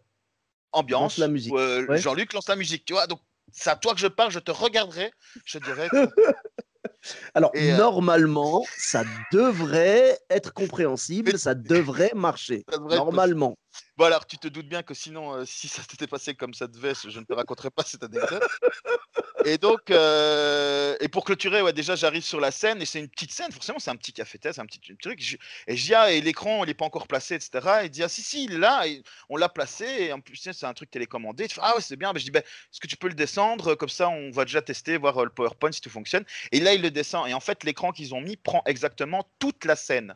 ambiance. 0.72 1.02
Lance 1.02 1.18
la 1.18 1.28
musique. 1.28 1.52
euh, 1.52 1.86
Ouais. 1.86 1.98
Jean-Luc 1.98 2.32
lance 2.32 2.48
la 2.48 2.56
musique, 2.56 2.86
tu 2.86 2.94
vois. 2.94 3.06
Donc, 3.06 3.20
c'est 3.52 3.68
à 3.68 3.76
toi 3.76 3.92
que 3.92 4.00
je 4.00 4.06
parle, 4.06 4.30
je 4.30 4.38
te 4.38 4.50
regarderai, 4.50 5.12
je 5.44 5.58
te 5.58 5.64
dirai. 5.64 5.88
Alors, 7.34 7.50
Et, 7.54 7.72
euh, 7.72 7.76
normalement, 7.76 8.64
ça 8.76 9.04
devrait 9.32 10.18
être 10.28 10.52
compréhensible, 10.52 11.38
ça 11.38 11.54
devrait 11.54 12.12
marcher. 12.14 12.64
Ça 12.70 12.78
devrait 12.78 12.96
être 12.96 13.04
Normalement. 13.04 13.56
Bon, 13.96 14.04
alors, 14.06 14.26
tu 14.26 14.38
te 14.38 14.48
doutes 14.48 14.68
bien 14.68 14.82
que 14.82 14.94
sinon, 14.94 15.34
euh, 15.34 15.44
si 15.44 15.68
ça 15.68 15.82
s'était 15.82 16.06
passé 16.06 16.34
comme 16.34 16.54
ça 16.54 16.66
devait, 16.66 16.94
je 16.94 17.18
ne 17.18 17.24
te 17.24 17.32
raconterai 17.32 17.70
pas 17.70 17.84
cette 17.84 18.02
anecdote. 18.02 18.42
Et 19.44 19.58
donc, 19.58 19.90
euh, 19.90 20.96
et 21.00 21.08
pour 21.08 21.24
clôturer, 21.24 21.62
ouais, 21.62 21.72
déjà, 21.72 21.96
j'arrive 21.96 22.22
sur 22.22 22.40
la 22.40 22.50
scène 22.50 22.80
et 22.82 22.86
c'est 22.86 22.98
une 22.98 23.08
petite 23.08 23.32
scène, 23.32 23.50
forcément, 23.52 23.78
c'est 23.78 23.90
un 23.90 23.96
petit 23.96 24.12
café-thé, 24.12 24.52
c'est 24.52 24.60
un 24.60 24.66
petit 24.66 24.80
truc. 25.00 25.38
Et 25.66 25.76
je 25.76 25.84
dis, 25.84 25.94
ah, 25.94 26.12
et 26.12 26.20
l'écran, 26.20 26.64
il 26.64 26.68
n'est 26.68 26.74
pas 26.74 26.84
encore 26.84 27.06
placé, 27.06 27.34
etc. 27.34 27.50
Et 27.82 27.84
il 27.86 27.90
dit, 27.90 28.02
ah, 28.02 28.08
si, 28.08 28.22
si, 28.22 28.44
il 28.44 28.54
est 28.54 28.58
là, 28.58 28.84
on 29.28 29.36
l'a 29.36 29.48
placé, 29.48 29.84
et 29.84 30.12
en 30.12 30.20
plus, 30.20 30.36
c'est 30.36 30.64
un 30.64 30.74
truc 30.74 30.90
télécommandé. 30.90 31.48
Fais, 31.48 31.60
ah, 31.62 31.74
ouais, 31.74 31.82
c'est 31.82 31.96
bien. 31.96 32.12
Ben, 32.12 32.18
je 32.18 32.24
dis, 32.24 32.30
ben, 32.30 32.42
est-ce 32.42 32.80
que 32.80 32.86
tu 32.86 32.96
peux 32.96 33.08
le 33.08 33.14
descendre? 33.14 33.74
Comme 33.74 33.88
ça, 33.88 34.08
on 34.08 34.30
va 34.30 34.44
déjà 34.44 34.62
tester, 34.62 34.96
voir 34.96 35.18
euh, 35.18 35.24
le 35.24 35.30
PowerPoint 35.30 35.72
si 35.72 35.80
tout 35.80 35.90
fonctionne. 35.90 36.24
Et 36.52 36.60
là, 36.60 36.74
il 36.74 36.82
le 36.82 36.90
descend. 36.90 37.28
Et 37.28 37.34
en 37.34 37.40
fait, 37.40 37.64
l'écran 37.64 37.92
qu'ils 37.92 38.14
ont 38.14 38.20
mis 38.20 38.36
prend 38.36 38.62
exactement 38.66 39.26
toute 39.38 39.64
la 39.64 39.76
scène. 39.76 40.14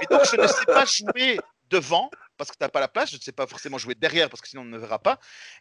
Et 0.00 0.06
donc, 0.10 0.22
je 0.30 0.40
ne 0.40 0.46
sais 0.46 0.66
pas 0.66 0.84
jouer 0.84 1.38
devant 1.70 2.10
parce 2.42 2.50
que 2.50 2.58
tu 2.58 2.64
n'as 2.64 2.68
pas 2.68 2.80
la 2.80 2.88
place. 2.88 3.10
Je 3.10 3.16
ne 3.16 3.20
sais 3.20 3.32
pas 3.32 3.46
forcément 3.46 3.78
jouer 3.78 3.94
derrière 3.94 4.28
parce 4.28 4.40
que 4.40 4.48
sinon 4.48 4.62
on 4.62 4.66
ne 4.66 4.78
verra 4.78 4.98
pas. 4.98 5.18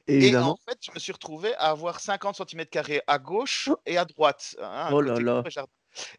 Et 0.08 0.36
en 0.36 0.56
fait, 0.68 0.78
je 0.82 0.92
me 0.92 1.00
suis 1.00 1.12
retrouvé 1.12 1.54
à 1.56 1.70
avoir 1.70 2.00
50 2.00 2.36
cm 2.36 2.66
à 3.08 3.20
gauche 3.20 3.70
et 3.86 3.98
à 3.98 4.06
droite. 4.06 4.56
hein, 4.62 4.90
Oh 4.92 5.02
là 5.02 5.20
là. 5.20 5.44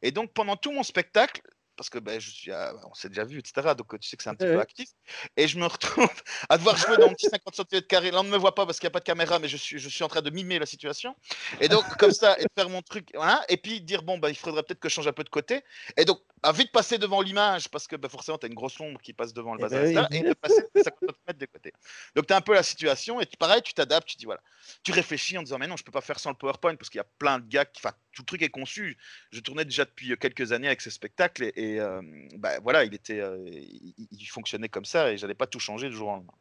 Et 0.02 0.10
donc, 0.10 0.32
pendant 0.32 0.56
tout 0.56 0.70
mon 0.70 0.82
spectacle, 0.82 1.40
parce 1.76 1.90
que 1.90 1.98
ben, 1.98 2.20
je 2.20 2.30
suis, 2.30 2.50
à- 2.52 2.74
on 2.90 2.94
s'est 2.94 3.08
déjà 3.08 3.24
vu, 3.24 3.38
etc. 3.38 3.74
Donc, 3.76 3.98
tu 4.00 4.08
sais 4.08 4.16
que 4.16 4.22
c'est 4.22 4.30
un 4.30 4.34
petit 4.34 4.46
Ouais, 4.46 4.54
peu 4.54 4.60
actif. 4.60 4.88
Et 5.36 5.48
je 5.48 5.58
me 5.58 5.66
retrouve 5.66 6.08
à 6.48 6.58
devoir 6.58 6.76
jouer 6.76 6.96
dans 6.98 7.08
mon 7.08 7.14
petit 7.14 7.28
50 7.28 7.54
cm. 7.56 8.10
Là, 8.12 8.20
on 8.20 8.24
ne 8.24 8.30
me 8.30 8.36
voit 8.36 8.54
pas 8.54 8.66
parce 8.66 8.78
qu'il 8.78 8.86
n'y 8.86 8.92
a 8.92 8.92
pas 8.92 9.00
de 9.00 9.04
caméra, 9.04 9.38
mais 9.38 9.48
je 9.48 9.56
suis, 9.56 9.78
je 9.78 9.88
suis 9.88 10.04
en 10.04 10.08
train 10.08 10.22
de 10.22 10.30
mimer 10.30 10.58
la 10.58 10.66
situation. 10.66 11.16
Et 11.60 11.68
donc, 11.68 11.84
comme 11.96 12.12
ça, 12.12 12.38
et 12.38 12.42
de 12.42 12.48
faire 12.56 12.68
mon 12.68 12.82
truc, 12.82 13.08
voilà. 13.14 13.42
Et 13.48 13.56
puis 13.56 13.80
dire, 13.80 14.02
bon, 14.02 14.18
bah, 14.18 14.30
il 14.30 14.36
faudrait 14.36 14.62
peut-être 14.62 14.80
que 14.80 14.88
je 14.88 14.94
change 14.94 15.08
un 15.08 15.12
peu 15.12 15.24
de 15.24 15.28
côté. 15.30 15.62
Et 15.96 16.04
donc, 16.04 16.20
à 16.44 16.50
vite 16.52 16.72
passer 16.72 16.98
devant 16.98 17.20
l'image, 17.22 17.68
parce 17.68 17.86
que 17.86 17.94
bah, 17.96 18.08
forcément, 18.08 18.36
tu 18.38 18.46
as 18.46 18.48
une 18.48 18.54
grosse 18.54 18.78
ombre 18.80 19.00
qui 19.00 19.12
passe 19.12 19.32
devant 19.32 19.54
le 19.54 19.60
Eh 19.60 19.62
bazar, 19.62 19.80
ben 19.82 19.86
oui. 19.86 19.92
etc., 19.92 20.08
et 20.26 20.28
de 20.28 20.34
passer 20.34 20.62
de 20.74 20.82
50 20.82 20.98
cm 21.28 21.36
de 21.38 21.46
côté. 21.46 21.72
Donc, 22.16 22.26
tu 22.26 22.32
as 22.32 22.36
un 22.36 22.40
peu 22.40 22.54
la 22.54 22.62
situation, 22.64 23.20
et 23.20 23.26
tu- 23.26 23.36
pareil, 23.36 23.62
tu 23.62 23.72
t'adaptes, 23.74 24.08
tu 24.08 24.16
dis, 24.16 24.24
voilà. 24.24 24.40
Tu 24.82 24.90
réfléchis 24.92 25.38
en 25.38 25.42
disant, 25.42 25.58
mais 25.58 25.68
non, 25.68 25.76
je 25.76 25.84
peux 25.84 25.92
pas 25.92 26.00
faire 26.00 26.18
sans 26.18 26.30
le 26.30 26.36
PowerPoint, 26.36 26.74
parce 26.74 26.90
qu'il 26.90 26.98
y 26.98 27.00
a 27.00 27.06
plein 27.18 27.38
de 27.38 27.46
gars, 27.46 27.64
qui- 27.64 27.80
enfin, 27.84 27.94
tout 28.12 28.22
le 28.22 28.26
truc 28.26 28.42
est 28.42 28.48
conçu. 28.50 28.98
Je 29.30 29.38
tournais 29.40 29.64
déjà 29.64 29.84
depuis 29.84 30.12
euh, 30.12 30.16
quelques 30.16 30.50
années 30.52 30.66
avec 30.66 30.80
ce 30.80 30.90
spectacle, 30.90 31.44
et, 31.44 31.52
et, 31.54 31.61
euh, 31.80 32.00
bah, 32.38 32.58
voilà, 32.62 32.84
il, 32.84 32.94
était, 32.94 33.20
euh, 33.20 33.38
il, 33.46 33.94
il- 33.98 34.08
il 34.10 34.26
fonctionnait 34.26 34.68
comme 34.68 34.84
ça, 34.84 35.12
et 35.12 35.16
j'allais 35.18 35.34
pas 35.34 35.46
tout 35.46 35.60
changer 35.60 35.88
du 35.88 35.96
jour 35.96 36.08
au 36.08 36.12
lendemain. 36.12 36.34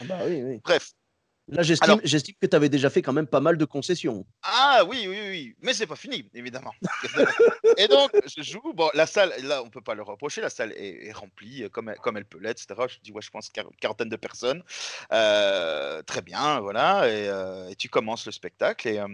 Ah 0.00 0.04
bah 0.04 0.18
oui, 0.26 0.42
oui. 0.42 0.60
Bref. 0.64 0.92
Là, 1.50 1.62
j'estime 1.62 2.34
que 2.40 2.46
tu 2.46 2.56
avais 2.56 2.68
déjà 2.68 2.90
fait 2.90 3.00
quand 3.00 3.14
même 3.14 3.26
pas 3.26 3.40
mal 3.40 3.56
de 3.56 3.64
concessions. 3.64 4.26
Ah 4.42 4.82
oui, 4.86 5.06
oui, 5.08 5.18
oui, 5.28 5.56
mais 5.62 5.72
c'est 5.72 5.86
pas 5.86 5.96
fini, 5.96 6.28
évidemment. 6.34 6.74
et 7.78 7.88
donc, 7.88 8.10
je 8.26 8.42
joue. 8.42 8.74
Bon, 8.74 8.90
la 8.92 9.06
salle, 9.06 9.32
là, 9.44 9.62
on 9.62 9.70
peut 9.70 9.80
pas 9.80 9.94
le 9.94 10.02
reprocher, 10.02 10.42
la 10.42 10.50
salle 10.50 10.72
est, 10.72 11.06
est 11.06 11.12
remplie 11.12 11.62
euh, 11.62 11.70
comme 11.70 11.88
elle, 11.88 11.96
comme 11.98 12.18
elle 12.18 12.26
peut 12.26 12.38
l'être, 12.38 12.62
etc. 12.62 12.86
Je 12.88 12.98
dis, 13.02 13.12
ouais, 13.12 13.22
je 13.22 13.30
pense 13.30 13.48
quar- 13.48 13.70
quarantaine 13.80 14.10
de 14.10 14.16
personnes. 14.16 14.62
Euh, 15.10 16.02
très 16.02 16.20
bien, 16.20 16.60
voilà. 16.60 17.08
Et, 17.08 17.28
euh, 17.28 17.70
et 17.70 17.76
tu 17.76 17.88
commences 17.88 18.26
le 18.26 18.32
spectacle. 18.32 18.86
Et, 18.86 18.98
euh, 18.98 19.08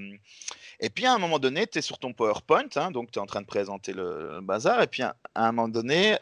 et 0.80 0.90
puis, 0.90 1.06
à 1.06 1.14
un 1.14 1.18
moment 1.18 1.38
donné, 1.38 1.68
tu 1.68 1.78
es 1.78 1.82
sur 1.82 2.00
ton 2.00 2.12
PowerPoint, 2.12 2.68
hein, 2.74 2.90
donc 2.90 3.12
tu 3.12 3.20
es 3.20 3.22
en 3.22 3.26
train 3.26 3.42
de 3.42 3.46
présenter 3.46 3.92
le, 3.92 4.34
le 4.34 4.40
bazar. 4.40 4.82
Et 4.82 4.88
puis, 4.88 5.02
à, 5.02 5.14
un 5.36 5.52
moment 5.52 5.68
donné, 5.68 6.16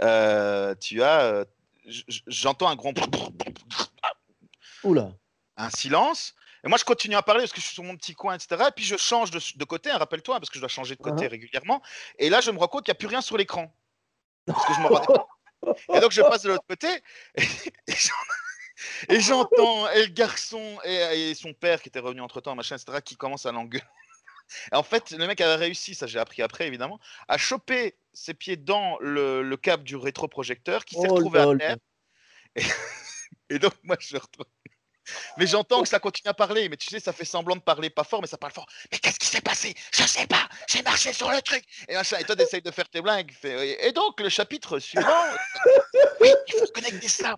tu 0.78 1.02
as. 1.02 1.46
J'entends 2.26 2.68
un 2.68 2.76
grand. 2.76 2.92
Oula. 4.84 5.12
Un 5.62 5.70
silence. 5.70 6.34
Et 6.64 6.68
moi, 6.68 6.78
je 6.78 6.84
continue 6.84 7.16
à 7.16 7.22
parler 7.22 7.42
parce 7.42 7.52
que 7.52 7.60
je 7.60 7.66
suis 7.66 7.74
sur 7.74 7.82
mon 7.84 7.96
petit 7.96 8.14
coin, 8.14 8.34
etc. 8.36 8.64
Et 8.68 8.72
puis, 8.72 8.84
je 8.84 8.96
change 8.96 9.30
de, 9.30 9.40
de 9.56 9.64
côté, 9.64 9.90
hein, 9.90 9.98
rappelle-toi, 9.98 10.38
parce 10.38 10.48
que 10.48 10.54
je 10.54 10.60
dois 10.60 10.68
changer 10.68 10.94
de 10.94 11.02
côté 11.02 11.26
Uh-huh. 11.26 11.30
régulièrement. 11.30 11.82
Et 12.18 12.30
là, 12.30 12.40
je 12.40 12.50
me 12.50 12.58
rends 12.58 12.68
compte 12.68 12.84
qu'il 12.84 12.92
n'y 12.92 12.96
a 12.96 13.00
plus 13.00 13.08
rien 13.08 13.20
sur 13.20 13.36
l'écran. 13.36 13.74
Parce 14.46 14.64
que 14.66 14.74
je 14.74 14.80
me 14.80 14.86
rendais. 14.88 15.76
Et 15.94 16.00
donc, 16.00 16.12
je 16.12 16.22
passe 16.22 16.42
de 16.42 16.48
l'autre 16.50 16.64
côté. 16.68 16.88
Et, 17.36 17.42
et 17.88 17.94
j'en- 17.94 18.14
et 19.08 19.20
j'entends 19.20 19.88
et 19.90 20.02
le 20.06 20.12
garçon 20.12 20.78
et, 20.84 21.30
et 21.30 21.34
son 21.34 21.52
père 21.52 21.82
qui 21.82 21.88
était 21.88 21.98
revenu 22.00 22.20
entre 22.20 22.40
temps, 22.40 22.54
machin, 22.54 22.76
etc., 22.76 23.00
qui 23.04 23.16
commence 23.16 23.46
à 23.46 23.52
l'engueuler. 23.52 23.84
En 24.72 24.82
fait, 24.82 25.12
le 25.12 25.26
mec 25.26 25.40
avait 25.40 25.54
réussi, 25.54 25.94
ça 25.94 26.06
j'ai 26.06 26.18
appris 26.18 26.42
après 26.42 26.66
évidemment, 26.66 27.00
à 27.26 27.38
choper 27.38 27.96
ses 28.12 28.34
pieds 28.34 28.56
dans 28.58 28.98
le, 29.00 29.42
le 29.42 29.56
câble 29.56 29.82
du 29.82 29.96
rétroprojecteur 29.96 30.84
qui 30.84 30.94
s'est 30.96 31.06
Oh 31.08 31.14
retrouvé 31.14 31.40
à 31.40 31.56
terre. 31.56 31.76
Et 33.48 33.58
donc, 33.58 33.72
moi, 33.82 33.96
je 33.98 34.16
retrouve. 34.16 34.44
Mais 35.36 35.46
j'entends 35.46 35.82
que 35.82 35.88
ça 35.88 35.98
continue 35.98 36.30
à 36.30 36.34
parler. 36.34 36.68
Mais 36.68 36.76
tu 36.76 36.88
sais, 36.88 37.00
ça 37.00 37.12
fait 37.12 37.24
semblant 37.24 37.56
de 37.56 37.60
parler 37.60 37.90
pas 37.90 38.04
fort, 38.04 38.20
mais 38.20 38.26
ça 38.28 38.38
parle 38.38 38.52
fort. 38.52 38.66
Mais 38.90 38.98
qu'est-ce 38.98 39.18
qui 39.18 39.26
s'est 39.26 39.40
passé? 39.40 39.74
Je 39.92 40.02
sais 40.04 40.26
pas. 40.26 40.48
J'ai 40.68 40.82
marché 40.82 41.12
sur 41.12 41.30
le 41.30 41.40
truc. 41.42 41.64
Et, 41.88 41.94
machin. 41.94 42.18
et 42.18 42.24
toi, 42.24 42.36
t'essayes 42.36 42.62
de 42.62 42.70
faire 42.70 42.88
tes 42.88 43.00
blagues. 43.00 43.32
Et 43.44 43.92
donc, 43.92 44.20
le 44.20 44.28
chapitre 44.28 44.78
suivant. 44.78 45.06
oui, 46.20 46.30
il 46.48 46.54
faut 46.58 46.66
connecter 46.72 47.08
ça. 47.08 47.36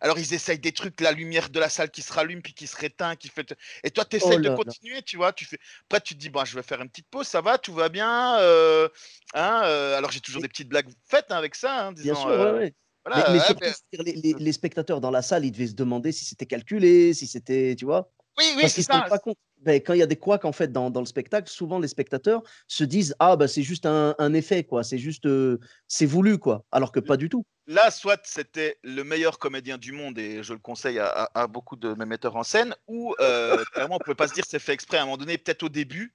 Alors, 0.00 0.18
ils 0.18 0.34
essayent 0.34 0.58
des 0.58 0.72
trucs, 0.72 1.00
la 1.00 1.12
lumière 1.12 1.48
de 1.50 1.60
la 1.60 1.68
salle 1.68 1.90
qui 1.90 2.02
se 2.02 2.12
rallume 2.12 2.42
puis 2.42 2.54
qui 2.54 2.66
se 2.66 2.76
réteint. 2.76 3.16
Qui 3.16 3.28
fait... 3.28 3.54
Et 3.82 3.90
toi, 3.90 4.04
tu 4.04 4.16
essayes 4.16 4.36
Oh 4.36 4.40
de 4.40 4.48
là. 4.48 4.54
continuer, 4.56 5.02
tu 5.02 5.16
vois. 5.16 5.32
Tu 5.32 5.44
fais... 5.44 5.58
Après, 5.88 6.00
tu 6.00 6.14
te 6.14 6.20
dis, 6.20 6.30
bon, 6.30 6.44
je 6.44 6.54
vais 6.56 6.62
faire 6.62 6.80
une 6.80 6.88
petite 6.88 7.08
pause. 7.08 7.26
Ça 7.26 7.40
va, 7.40 7.58
tout 7.58 7.74
va 7.74 7.88
bien. 7.88 8.38
euh, 8.38 8.88
hein, 9.34 9.62
euh, 9.64 9.96
Alors, 9.96 10.10
j'ai 10.12 10.20
toujours 10.20 10.42
des 10.42 10.48
petites 10.48 10.68
blagues 10.68 10.88
faites 11.06 11.30
hein, 11.30 11.36
avec 11.36 11.54
ça. 11.54 11.86
Hein, 11.86 11.92
Bien 11.92 12.14
disant, 12.14 12.20
sûr, 12.22 12.30
euh, 12.30 12.52
ouais, 12.52 12.58
ouais. 12.58 12.74
Voilà, 13.04 13.30
mais 13.32 13.40
surtout, 13.40 13.60
ben, 13.60 13.74
dire, 13.92 14.02
les, 14.02 14.12
les- 14.12 14.34
les 14.38 14.52
spectateurs 14.52 15.00
dans 15.00 15.10
la 15.10 15.22
salle, 15.22 15.44
ils 15.44 15.52
devaient 15.52 15.66
se 15.66 15.74
demander 15.74 16.12
si 16.12 16.24
c'était 16.24 16.46
calculé, 16.46 17.12
si 17.14 17.26
c'était, 17.26 17.74
tu 17.76 17.84
vois, 17.84 18.10
oui, 18.38 18.44
oui, 18.56 18.62
parce 18.62 18.72
c'est 18.72 18.82
qu'ils 18.82 18.92
rendent 18.92 19.08
pas 19.08 19.18
compte. 19.18 19.36
ben, 19.58 19.80
quand 19.80 19.92
il 19.92 20.00
y 20.00 20.02
a 20.02 20.06
des 20.06 20.16
couacs 20.16 20.44
en 20.44 20.52
fait 20.52 20.72
dans, 20.72 20.90
dans, 20.90 21.00
le 21.00 21.06
spectacle, 21.06 21.48
souvent 21.48 21.78
les 21.78 21.88
spectateurs 21.88 22.42
se 22.66 22.82
disent 22.82 23.14
ah 23.20 23.36
bah 23.36 23.46
c'est 23.46 23.62
juste 23.62 23.86
un, 23.86 24.14
un, 24.18 24.34
effet 24.34 24.64
quoi, 24.64 24.82
c'est 24.82 24.98
juste 24.98 25.26
euh, 25.26 25.58
c'est 25.86 26.06
voulu 26.06 26.38
quoi, 26.38 26.64
alors 26.72 26.90
que 26.90 27.00
pas 27.00 27.16
du 27.16 27.28
tout. 27.28 27.44
Là, 27.66 27.90
soit 27.90 28.20
c'était 28.24 28.78
le 28.82 29.04
meilleur 29.04 29.38
comédien 29.38 29.78
du 29.78 29.92
monde 29.92 30.18
et 30.18 30.42
je 30.42 30.52
le 30.52 30.58
conseille 30.58 30.98
à, 30.98 31.30
à, 31.34 31.46
beaucoup 31.46 31.76
de 31.76 31.94
mes 31.94 32.04
metteurs 32.04 32.36
en 32.36 32.42
scène, 32.42 32.74
ou 32.88 33.14
euh, 33.20 33.62
clairement 33.72 33.96
on 33.96 33.98
pouvait 33.98 34.16
pas 34.16 34.28
se 34.28 34.34
dire 34.34 34.44
c'est 34.46 34.58
fait 34.58 34.72
exprès 34.72 34.98
à 34.98 35.02
un 35.02 35.04
moment 35.04 35.16
donné, 35.16 35.38
peut-être 35.38 35.62
au 35.62 35.68
début. 35.68 36.14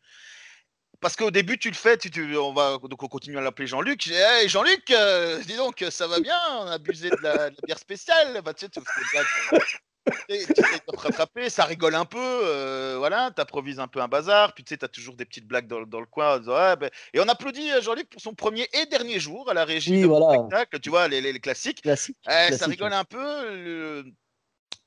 Parce 1.02 1.16
qu'au 1.16 1.32
début, 1.32 1.58
tu 1.58 1.70
le 1.70 1.76
fais, 1.76 1.98
tu, 1.98 2.12
tu, 2.12 2.36
on 2.38 2.54
va 2.54 2.78
donc 2.78 3.02
on 3.02 3.08
continue 3.08 3.38
à 3.38 3.42
l'appeler 3.42 3.68
Jean-Luc. 3.68 4.08
Hey, 4.08 4.50
Jean-Luc, 4.50 4.92
euh, 4.92 5.40
dis 5.44 5.56
donc, 5.56 5.86
ça 5.90 6.08
va 6.08 6.20
bien, 6.20 6.38
on 6.60 6.68
a 6.68 6.74
abusé 6.74 7.10
de 7.10 7.18
la, 7.22 7.50
de 7.50 7.56
la 7.56 7.66
bière 7.66 7.80
spéciale. 7.80 8.42
Bah, 8.44 8.54
tu 8.54 8.66
sais, 8.66 8.70
tu 8.70 8.82
fais 8.82 9.18
essaies 10.30 10.78
de 10.78 10.92
te 10.92 11.00
rattraper, 11.00 11.50
ça 11.50 11.66
rigole 11.66 11.94
un 11.94 12.06
peu, 12.06 12.18
euh, 12.20 12.96
voilà, 12.98 13.32
t'improvises 13.32 13.80
un 13.80 13.88
peu 13.88 14.02
un 14.02 14.08
bazar, 14.08 14.54
puis 14.54 14.64
tu 14.64 14.74
sais, 14.74 14.78
t'as 14.78 14.88
toujours 14.88 15.16
des 15.16 15.26
petites 15.26 15.46
blagues 15.46 15.68
dans, 15.68 15.82
dans 15.84 16.00
le 16.00 16.06
coin. 16.08 16.42
Ouais, 16.42 16.76
ben... 16.78 16.90
Et 17.14 17.20
on 17.20 17.28
applaudit 17.28 17.72
euh, 17.72 17.82
Jean-Luc 17.82 18.10
pour 18.10 18.22
son 18.22 18.34
premier 18.34 18.68
et 18.74 18.86
dernier 18.88 19.20
jour 19.20 19.50
à 19.50 19.54
la 19.54 19.66
régie 19.66 19.92
oui, 19.92 20.02
de 20.02 20.08
voilà. 20.08 20.34
spectacle, 20.34 20.80
tu 20.80 20.90
vois, 20.90 21.08
les, 21.08 21.22
les, 21.22 21.32
les 21.32 21.40
classiques. 21.40 21.82
Classique, 21.82 22.18
eh, 22.24 22.30
classique, 22.30 22.58
ça 22.58 22.66
rigole 22.66 22.94
un 22.94 23.04
peu. 23.04 23.56
Le... 23.56 24.06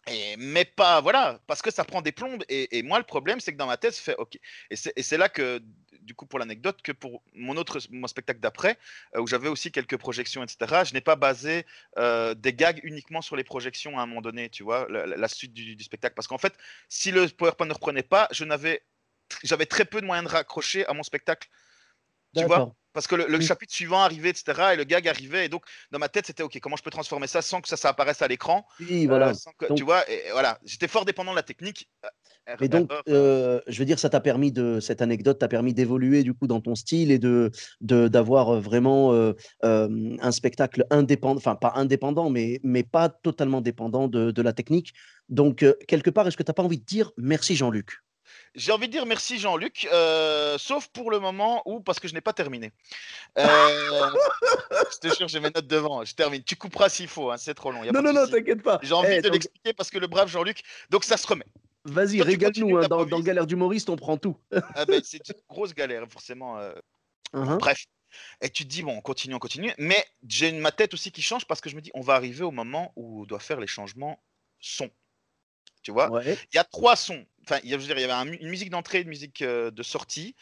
Et, 0.08 0.34
mais 0.38 0.64
pas, 0.64 1.00
voilà, 1.00 1.38
parce 1.46 1.62
que 1.62 1.70
ça 1.70 1.84
prend 1.84 2.02
des 2.02 2.10
plombes. 2.10 2.42
Et, 2.48 2.78
et 2.78 2.82
moi, 2.82 2.98
le 2.98 3.04
problème, 3.04 3.38
c'est 3.38 3.52
que 3.52 3.58
dans 3.58 3.66
ma 3.66 3.76
tête, 3.76 3.94
je 3.94 4.02
fais 4.02 4.16
OK. 4.16 4.36
Et 4.70 5.02
c'est 5.02 5.18
là 5.18 5.28
que, 5.28 5.60
du 6.02 6.14
coup, 6.14 6.26
pour 6.26 6.38
l'anecdote, 6.38 6.82
que 6.82 6.92
pour 6.92 7.22
mon 7.34 7.56
autre 7.56 7.78
mon 7.90 8.06
spectacle 8.06 8.40
d'après, 8.40 8.78
euh, 9.14 9.20
où 9.20 9.26
j'avais 9.26 9.48
aussi 9.48 9.72
quelques 9.72 9.96
projections, 9.96 10.42
etc., 10.42 10.82
je 10.84 10.94
n'ai 10.94 11.00
pas 11.00 11.16
basé 11.16 11.66
euh, 11.98 12.34
des 12.34 12.52
gags 12.52 12.80
uniquement 12.82 13.22
sur 13.22 13.36
les 13.36 13.44
projections 13.44 13.98
à 13.98 14.02
un 14.02 14.06
moment 14.06 14.20
donné, 14.20 14.50
tu 14.50 14.62
vois, 14.62 14.86
la, 14.88 15.28
suite 15.28 15.52
du, 15.52 15.76
du, 15.76 15.84
spectacle. 15.84 16.14
Parce 16.14 16.28
qu'en 16.28 16.38
fait, 16.38 16.54
si 16.88 17.10
le 17.10 17.28
PowerPoint 17.28 17.66
ne 17.66 17.74
reprenait 17.74 18.02
pas, 18.02 18.28
je 18.30 18.44
n'avais, 18.44 18.82
j'avais 19.42 19.66
très 19.66 19.84
peu 19.84 20.00
de 20.00 20.06
moyens 20.06 20.28
de 20.28 20.32
raccrocher 20.32 20.86
à 20.86 20.92
mon 20.92 21.02
spectacle. 21.02 21.48
Tu 22.36 22.44
vois 22.44 22.74
parce 22.92 23.06
que 23.06 23.14
le, 23.14 23.26
le, 23.26 23.40
chapitre 23.40 23.72
suivant 23.72 24.00
arrivait, 24.00 24.30
etc. 24.30 24.70
Et 24.72 24.76
le 24.76 24.84
gag 24.84 25.08
arrivait. 25.08 25.46
Et 25.46 25.48
donc, 25.48 25.64
dans 25.90 25.98
ma 25.98 26.08
tête, 26.08 26.26
c'était 26.26 26.42
OK, 26.42 26.58
comment 26.60 26.76
je 26.76 26.82
peux 26.82 26.90
transformer 26.90 27.26
ça 27.26 27.42
sans 27.42 27.60
que 27.60 27.68
ça, 27.68 27.76
ça 27.76 27.90
apparaisse 27.90 28.22
à 28.22 28.28
l'écran 28.28 28.66
Oui, 28.80 29.06
voilà. 29.06 29.30
Euh, 29.30 29.34
que, 29.58 29.66
donc, 29.66 29.76
tu 29.76 29.84
vois, 29.84 30.08
et, 30.10 30.22
voilà. 30.32 30.58
J'étais 30.64 30.88
fort 30.88 31.04
dépendant 31.04 31.32
de 31.32 31.36
la 31.36 31.42
technique. 31.42 31.88
Et 32.60 32.68
donc, 32.68 32.90
euh, 33.08 33.60
je 33.68 33.78
veux 33.78 33.84
dire, 33.84 33.98
ça 33.98 34.10
t'a 34.10 34.20
permis 34.20 34.50
de 34.50 34.80
cette 34.80 35.00
anecdote 35.00 35.38
t'a 35.38 35.48
permis 35.48 35.74
d'évoluer 35.74 36.24
du 36.24 36.34
coup 36.34 36.46
dans 36.48 36.60
ton 36.60 36.74
style 36.74 37.12
et 37.12 37.18
de 37.18 37.50
d'avoir 37.80 38.60
vraiment 38.60 39.12
euh, 39.12 39.32
euh, 39.64 40.16
un 40.20 40.32
spectacle 40.32 40.84
indépendant, 40.90 41.36
enfin 41.36 41.54
pas 41.54 41.72
indépendant, 41.76 42.30
mais 42.30 42.60
mais 42.64 42.82
pas 42.82 43.08
totalement 43.08 43.60
dépendant 43.60 44.08
de, 44.08 44.32
de 44.32 44.42
la 44.42 44.52
technique. 44.52 44.92
Donc 45.28 45.64
quelque 45.86 46.10
part, 46.10 46.26
est-ce 46.26 46.36
que 46.36 46.42
t'as 46.42 46.52
pas 46.52 46.64
envie 46.64 46.78
de 46.78 46.84
dire 46.84 47.12
merci 47.16 47.54
Jean-Luc? 47.54 48.02
J'ai 48.54 48.72
envie 48.72 48.86
de 48.86 48.92
dire 48.92 49.06
merci 49.06 49.38
Jean-Luc, 49.38 49.88
euh, 49.92 50.58
sauf 50.58 50.88
pour 50.88 51.10
le 51.10 51.18
moment 51.18 51.62
où, 51.64 51.80
parce 51.80 52.00
que 52.00 52.08
je 52.08 52.14
n'ai 52.14 52.20
pas 52.20 52.32
terminé. 52.32 52.72
Euh, 53.38 54.10
je 54.92 54.98
te 54.98 55.14
jure, 55.14 55.28
j'ai 55.28 55.40
mes 55.40 55.50
notes 55.50 55.66
devant. 55.66 56.04
Je 56.04 56.14
termine. 56.14 56.42
Tu 56.42 56.56
couperas 56.56 56.88
s'il 56.88 57.08
faut, 57.08 57.30
hein, 57.30 57.36
c'est 57.38 57.54
trop 57.54 57.72
long. 57.72 57.82
non, 57.92 58.02
non, 58.02 58.12
non, 58.12 58.26
t'inquiète 58.26 58.62
pas. 58.62 58.78
J'ai 58.82 58.92
envie 58.92 59.12
hey, 59.12 59.18
de 59.18 59.22
donc... 59.24 59.34
l'expliquer 59.34 59.72
parce 59.72 59.90
que 59.90 59.98
le 59.98 60.06
brave 60.06 60.28
Jean-Luc, 60.28 60.62
donc 60.90 61.04
ça 61.04 61.16
se 61.16 61.26
remet. 61.26 61.46
Vas-y, 61.84 62.22
régale-nous. 62.22 62.78
Hein, 62.78 62.88
dans, 62.88 63.04
dans, 63.06 63.20
Galère 63.20 63.46
d'humoriste, 63.46 63.88
on 63.88 63.96
prend 63.96 64.16
tout. 64.16 64.36
ah 64.74 64.84
ben, 64.84 65.00
c'est 65.04 65.28
une 65.28 65.34
grosse 65.48 65.74
galère, 65.74 66.04
forcément. 66.08 66.58
Euh... 66.58 66.72
Uh 67.34 67.38
-huh. 67.38 67.58
Bref. 67.58 67.86
Et 68.42 68.50
tu 68.50 68.64
te 68.64 68.68
dis, 68.68 68.82
bon, 68.82 68.96
on 68.98 69.00
continue, 69.00 69.34
on 69.34 69.38
continue. 69.38 69.72
Mais 69.78 70.04
j'ai 70.28 70.52
ma 70.52 70.70
tête 70.70 70.92
aussi 70.94 71.10
qui 71.10 71.22
change 71.22 71.46
parce 71.46 71.60
que 71.60 71.70
je 71.70 71.76
me 71.76 71.80
dis, 71.80 71.90
on 71.94 72.02
va 72.02 72.14
arriver 72.14 72.44
au 72.44 72.50
moment 72.50 72.92
où 72.96 73.22
on 73.22 73.24
doit 73.24 73.40
faire 73.40 73.58
les 73.58 73.66
changements 73.66 74.22
son. 74.60 74.90
Tu 75.82 75.90
vois? 75.90 76.10
Ouais. 76.10 76.38
Il 76.52 76.56
y 76.56 76.58
a 76.58 76.64
trois 76.64 76.94
sons 76.94 77.24
enfin, 77.44 77.60
il 77.64 77.70
y 77.70 77.74
avait 77.74 78.10
un, 78.10 78.26
une 78.26 78.48
musique 78.48 78.70
d'entrée, 78.70 79.00
une 79.00 79.08
musique 79.08 79.42
euh, 79.42 79.70
de 79.70 79.82
sortie, 79.82 80.34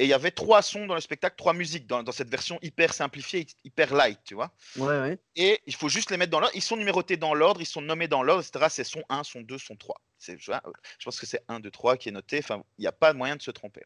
et 0.00 0.04
il 0.04 0.08
y 0.08 0.12
avait 0.12 0.32
trois 0.32 0.60
sons 0.60 0.86
dans 0.86 0.96
le 0.96 1.00
spectacle, 1.00 1.36
trois 1.36 1.52
musiques 1.52 1.86
dans, 1.86 2.02
dans, 2.02 2.10
cette 2.10 2.28
version 2.28 2.58
hyper 2.62 2.92
simplifiée, 2.92 3.46
hyper 3.62 3.94
light, 3.94 4.18
tu 4.24 4.34
vois? 4.34 4.52
Ouais, 4.76 4.86
ouais. 4.86 5.18
Et 5.36 5.60
il 5.66 5.74
faut 5.74 5.88
juste 5.88 6.10
les 6.10 6.16
mettre 6.16 6.32
dans 6.32 6.40
l'ordre. 6.40 6.56
Ils 6.56 6.62
sont 6.62 6.76
numérotés 6.76 7.16
dans 7.16 7.32
l'ordre, 7.32 7.60
ils 7.60 7.66
sont 7.66 7.80
nommés 7.80 8.08
dans 8.08 8.24
l'ordre, 8.24 8.42
etc. 8.42 8.66
C'est 8.70 8.82
son 8.82 9.04
1, 9.08 9.22
son 9.22 9.42
2, 9.42 9.56
son 9.56 9.76
3. 9.76 9.94
Je, 10.26 10.34
je 10.36 11.04
pense 11.04 11.20
que 11.20 11.26
c'est 11.26 11.44
1, 11.46 11.60
2, 11.60 11.70
3 11.70 11.96
qui 11.96 12.08
est 12.08 12.12
noté. 12.12 12.40
Enfin, 12.40 12.64
il 12.76 12.82
n'y 12.82 12.88
a 12.88 12.92
pas 12.92 13.12
de 13.12 13.18
moyen 13.18 13.36
de 13.36 13.42
se 13.42 13.52
tromper. 13.52 13.82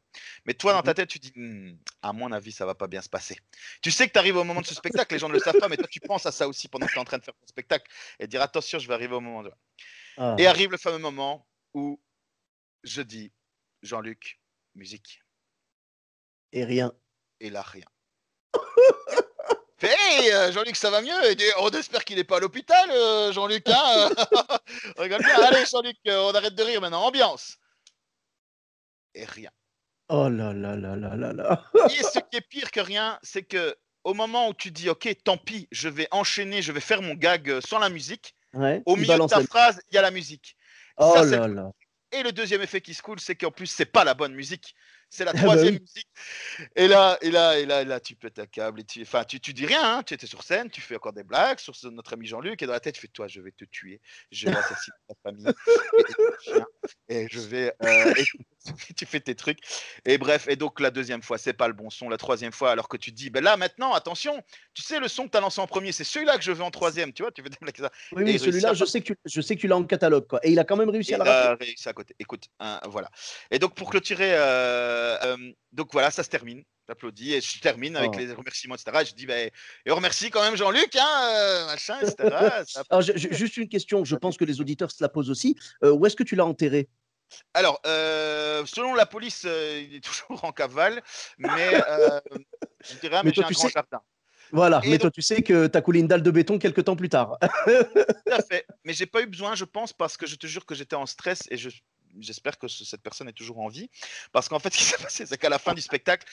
Mais 0.46 0.54
toi, 0.54 0.72
dans 0.72 0.80
ta 0.80 0.94
tête, 0.94 1.10
tu 1.10 1.18
dis, 1.18 1.32
hm, 1.34 1.76
à 2.00 2.14
mon 2.14 2.32
avis, 2.32 2.52
ça 2.52 2.64
va 2.64 2.74
pas 2.74 2.86
bien 2.86 3.02
se 3.02 3.10
passer. 3.10 3.36
Tu 3.82 3.90
sais 3.90 4.06
que 4.06 4.12
tu 4.12 4.18
arrives 4.18 4.36
au 4.36 4.44
moment 4.44 4.62
de 4.62 4.66
ce 4.66 4.74
spectacle, 4.74 5.12
les 5.12 5.18
gens 5.18 5.28
ne 5.28 5.34
le 5.34 5.40
savent 5.40 5.58
pas, 5.58 5.68
mais 5.68 5.76
toi, 5.76 5.88
tu 5.90 6.00
penses 6.00 6.24
à 6.24 6.32
ça 6.32 6.48
aussi 6.48 6.68
pendant 6.68 6.86
que 6.86 6.92
tu 6.92 6.98
es 6.98 7.00
en 7.02 7.04
train 7.04 7.18
de 7.18 7.24
faire 7.24 7.34
ton 7.34 7.46
spectacle 7.46 7.84
et 8.18 8.26
dire, 8.26 8.40
attention, 8.40 8.78
je 8.78 8.88
vais 8.88 8.94
arriver 8.94 9.14
au 9.14 9.20
moment 9.20 9.42
de. 9.42 9.52
Ah. 10.16 10.36
Et 10.38 10.46
arrive 10.46 10.70
le 10.70 10.78
fameux 10.78 10.98
moment 10.98 11.46
où 11.74 12.00
je 12.84 13.02
dis 13.02 13.32
Jean-Luc, 13.82 14.40
musique. 14.74 15.22
Et 16.52 16.64
rien. 16.64 16.92
Et 17.40 17.50
là, 17.50 17.62
rien. 17.62 17.86
Hey, 19.80 20.32
euh, 20.32 20.50
Jean-Luc, 20.50 20.74
ça 20.74 20.90
va 20.90 21.00
mieux? 21.00 21.14
On 21.60 21.70
espère 21.70 22.04
qu'il 22.04 22.16
n'est 22.16 22.24
pas 22.24 22.38
à 22.38 22.40
l'hôpital, 22.40 22.90
euh, 22.90 23.32
Jean-Luc. 23.32 23.68
Hein? 23.68 24.08
Regarde 24.96 25.22
bien. 25.22 25.40
Allez, 25.40 25.64
Jean-Luc, 25.66 25.96
euh, 26.08 26.18
on 26.18 26.34
arrête 26.34 26.54
de 26.56 26.62
rire 26.64 26.80
maintenant. 26.80 27.04
Ambiance. 27.04 27.58
Et 29.14 29.24
rien. 29.24 29.50
Oh 30.08 30.28
là 30.28 30.52
là 30.52 30.74
là 30.74 30.96
là 30.96 31.14
là 31.14 31.32
là. 31.32 31.64
Et 31.90 32.02
ce 32.02 32.18
qui 32.18 32.38
est 32.38 32.48
pire 32.48 32.70
que 32.72 32.80
rien, 32.80 33.20
c'est 33.22 33.44
que 33.44 33.76
au 34.02 34.14
moment 34.14 34.48
où 34.48 34.54
tu 34.54 34.72
dis, 34.72 34.88
OK, 34.88 35.08
tant 35.22 35.36
pis, 35.36 35.68
je 35.70 35.88
vais 35.88 36.08
enchaîner, 36.10 36.60
je 36.60 36.72
vais 36.72 36.80
faire 36.80 37.00
mon 37.00 37.14
gag 37.14 37.60
sans 37.60 37.78
la 37.78 37.88
musique, 37.88 38.34
ouais, 38.54 38.82
au 38.86 38.96
milieu 38.96 39.18
de 39.18 39.26
ta 39.26 39.44
phrase, 39.44 39.80
il 39.90 39.94
y 39.94 39.98
a 39.98 40.02
la 40.02 40.10
musique. 40.10 40.56
Oh 40.96 41.12
ça, 41.14 41.24
là 41.24 41.46
là. 41.46 41.70
Et 42.12 42.22
le 42.22 42.32
deuxième 42.32 42.62
effet 42.62 42.80
qui 42.80 42.94
se 42.94 43.02
coule, 43.02 43.20
c'est 43.20 43.36
qu'en 43.36 43.50
plus, 43.50 43.66
c'est 43.66 43.86
pas 43.86 44.04
la 44.04 44.14
bonne 44.14 44.34
musique. 44.34 44.74
C'est 45.10 45.24
la 45.24 45.32
troisième 45.32 45.74
ah 45.74 45.78
bah 45.78 45.84
oui. 45.84 45.94
musique. 45.94 46.08
Et 46.76 46.88
là, 46.88 47.18
et 47.22 47.30
là, 47.30 47.58
et 47.58 47.66
là, 47.66 47.82
et 47.82 47.84
là, 47.84 47.98
tu 48.00 48.14
pètes 48.14 48.38
un 48.38 48.46
câble. 48.46 48.80
Et 48.80 48.84
tu, 48.84 49.02
enfin, 49.02 49.24
tu, 49.24 49.40
tu 49.40 49.54
dis 49.54 49.66
rien. 49.66 49.98
Hein, 49.98 50.02
tu 50.02 50.14
étais 50.14 50.26
sur 50.26 50.42
scène, 50.42 50.70
tu 50.70 50.80
fais 50.80 50.96
encore 50.96 51.12
des 51.12 51.22
blagues 51.22 51.58
sur 51.58 51.74
notre 51.90 52.12
ami 52.14 52.26
Jean-Luc. 52.26 52.62
Et 52.62 52.66
dans 52.66 52.72
la 52.72 52.80
tête, 52.80 52.94
tu 52.94 53.00
fais 53.00 53.08
Toi, 53.08 53.26
je 53.26 53.40
vais 53.40 53.52
te 53.52 53.64
tuer. 53.64 54.00
Je 54.30 54.48
vais 54.48 54.56
assassiner 54.56 54.96
ta 55.08 55.14
famille. 55.22 55.46
Et, 57.08 57.22
et, 57.22 57.28
je 57.30 57.40
vais. 57.40 57.72
Euh, 57.82 58.14
et 58.16 58.24
tu 58.96 59.06
fais 59.06 59.20
tes 59.20 59.34
trucs. 59.34 59.58
Et 60.04 60.18
bref, 60.18 60.46
et 60.48 60.56
donc 60.56 60.80
la 60.80 60.90
deuxième 60.90 61.22
fois, 61.22 61.38
c'est 61.38 61.52
pas 61.52 61.68
le 61.68 61.74
bon 61.74 61.90
son. 61.90 62.08
La 62.08 62.16
troisième 62.16 62.52
fois, 62.52 62.70
alors 62.70 62.88
que 62.88 62.96
tu 62.96 63.12
dis 63.12 63.30
Ben 63.30 63.42
là, 63.42 63.56
maintenant, 63.56 63.92
attention, 63.92 64.42
tu 64.74 64.82
sais, 64.82 65.00
le 65.00 65.08
son 65.08 65.26
que 65.26 65.30
tu 65.30 65.36
as 65.36 65.40
lancé 65.40 65.60
en 65.60 65.66
premier, 65.66 65.92
c'est 65.92 66.04
celui-là 66.04 66.36
que 66.36 66.44
je 66.44 66.52
veux 66.52 66.62
en 66.62 66.70
troisième. 66.70 67.12
Tu 67.12 67.22
vois, 67.22 67.32
tu 67.32 67.42
veux 67.42 67.50
des 67.50 67.56
blagues 67.60 67.76
ça. 67.76 67.90
Oui, 68.12 68.24
oui 68.24 68.38
celui-là, 68.38 68.74
je, 68.74 68.84
sais 68.84 69.00
que 69.00 69.06
tu, 69.06 69.16
je 69.24 69.40
sais 69.40 69.56
que 69.56 69.60
tu 69.60 69.68
l'as 69.68 69.76
en 69.76 69.84
catalogue. 69.84 70.26
Quoi. 70.26 70.40
Et 70.42 70.52
il 70.52 70.58
a 70.58 70.64
quand 70.64 70.76
même 70.76 70.90
réussi 70.90 71.12
et 71.12 71.14
à 71.14 71.18
la 71.18 71.54
réussi 71.54 71.88
à 71.88 71.92
côté. 71.92 72.14
Écoute, 72.18 72.44
hein, 72.60 72.80
voilà. 72.88 73.10
Et 73.50 73.58
donc, 73.58 73.74
pour 73.74 73.90
clôturer. 73.90 74.34
Euh, 74.34 75.16
euh, 75.22 75.36
donc 75.72 75.92
voilà, 75.92 76.10
ça 76.10 76.22
se 76.22 76.28
termine. 76.30 76.62
J'applaudis 76.88 77.34
et 77.34 77.40
je 77.42 77.60
termine 77.60 77.96
avec 77.96 78.12
oh. 78.14 78.18
les 78.18 78.32
remerciements, 78.32 78.74
etc. 78.74 78.98
Et 79.02 79.04
je 79.04 79.14
dis, 79.14 79.26
ben, 79.26 79.50
et 79.84 79.90
on 79.90 79.96
remercie 79.96 80.30
quand 80.30 80.42
même 80.42 80.56
Jean-Luc, 80.56 80.96
hein, 80.96 81.30
euh, 81.34 81.66
machin, 81.66 81.98
etc. 82.00 82.16
Alors, 82.90 83.02
je, 83.02 83.12
je, 83.14 83.28
juste 83.30 83.58
une 83.58 83.68
question, 83.68 84.04
je 84.04 84.16
pense 84.16 84.38
que 84.38 84.46
les 84.46 84.60
auditeurs 84.62 84.90
se 84.90 85.02
la 85.02 85.10
posent 85.10 85.28
aussi. 85.28 85.54
Euh, 85.84 85.92
où 85.92 86.06
est-ce 86.06 86.16
que 86.16 86.22
tu 86.22 86.34
l'as 86.34 86.46
enterré? 86.46 86.88
Alors, 87.54 87.80
euh, 87.86 88.64
selon 88.66 88.94
la 88.94 89.06
police, 89.06 89.44
euh, 89.46 89.80
il 89.80 89.96
est 89.96 90.00
toujours 90.04 90.44
en 90.44 90.52
cavale, 90.52 91.02
mais 91.38 91.74
euh, 91.88 92.20
je 92.84 92.98
dirais, 92.98 93.20
mais, 93.22 93.30
mais 93.30 93.32
j'ai 93.34 93.44
un 93.44 93.48
grand 93.48 93.62
sais... 93.62 93.70
jardin. 93.70 94.00
Voilà, 94.50 94.80
et 94.82 94.88
mais 94.88 94.96
donc... 94.96 95.02
toi 95.02 95.10
tu 95.10 95.20
sais 95.20 95.42
que 95.42 95.66
tu 95.66 95.76
as 95.76 95.82
coulé 95.82 96.00
une 96.00 96.06
dalle 96.06 96.22
de 96.22 96.30
béton 96.30 96.58
quelques 96.58 96.84
temps 96.84 96.96
plus 96.96 97.10
tard. 97.10 97.36
Tout 97.66 98.32
à 98.32 98.42
fait, 98.42 98.66
mais 98.84 98.94
j'ai 98.94 99.04
pas 99.04 99.20
eu 99.20 99.26
besoin, 99.26 99.54
je 99.54 99.64
pense, 99.64 99.92
parce 99.92 100.16
que 100.16 100.26
je 100.26 100.36
te 100.36 100.46
jure 100.46 100.64
que 100.64 100.74
j'étais 100.74 100.96
en 100.96 101.04
stress 101.04 101.42
et 101.50 101.58
je 101.58 101.68
j'espère 102.20 102.58
que 102.58 102.68
cette 102.68 103.02
personne 103.02 103.28
est 103.28 103.32
toujours 103.32 103.58
en 103.60 103.68
vie. 103.68 103.90
Parce 104.32 104.48
qu'en 104.48 104.58
fait, 104.58 104.72
ce 104.72 104.78
qui 104.78 104.84
s'est 104.84 105.02
passé, 105.02 105.26
c'est 105.26 105.38
qu'à 105.38 105.48
la 105.48 105.58
fin 105.58 105.74
du 105.74 105.80
spectacle, 105.80 106.26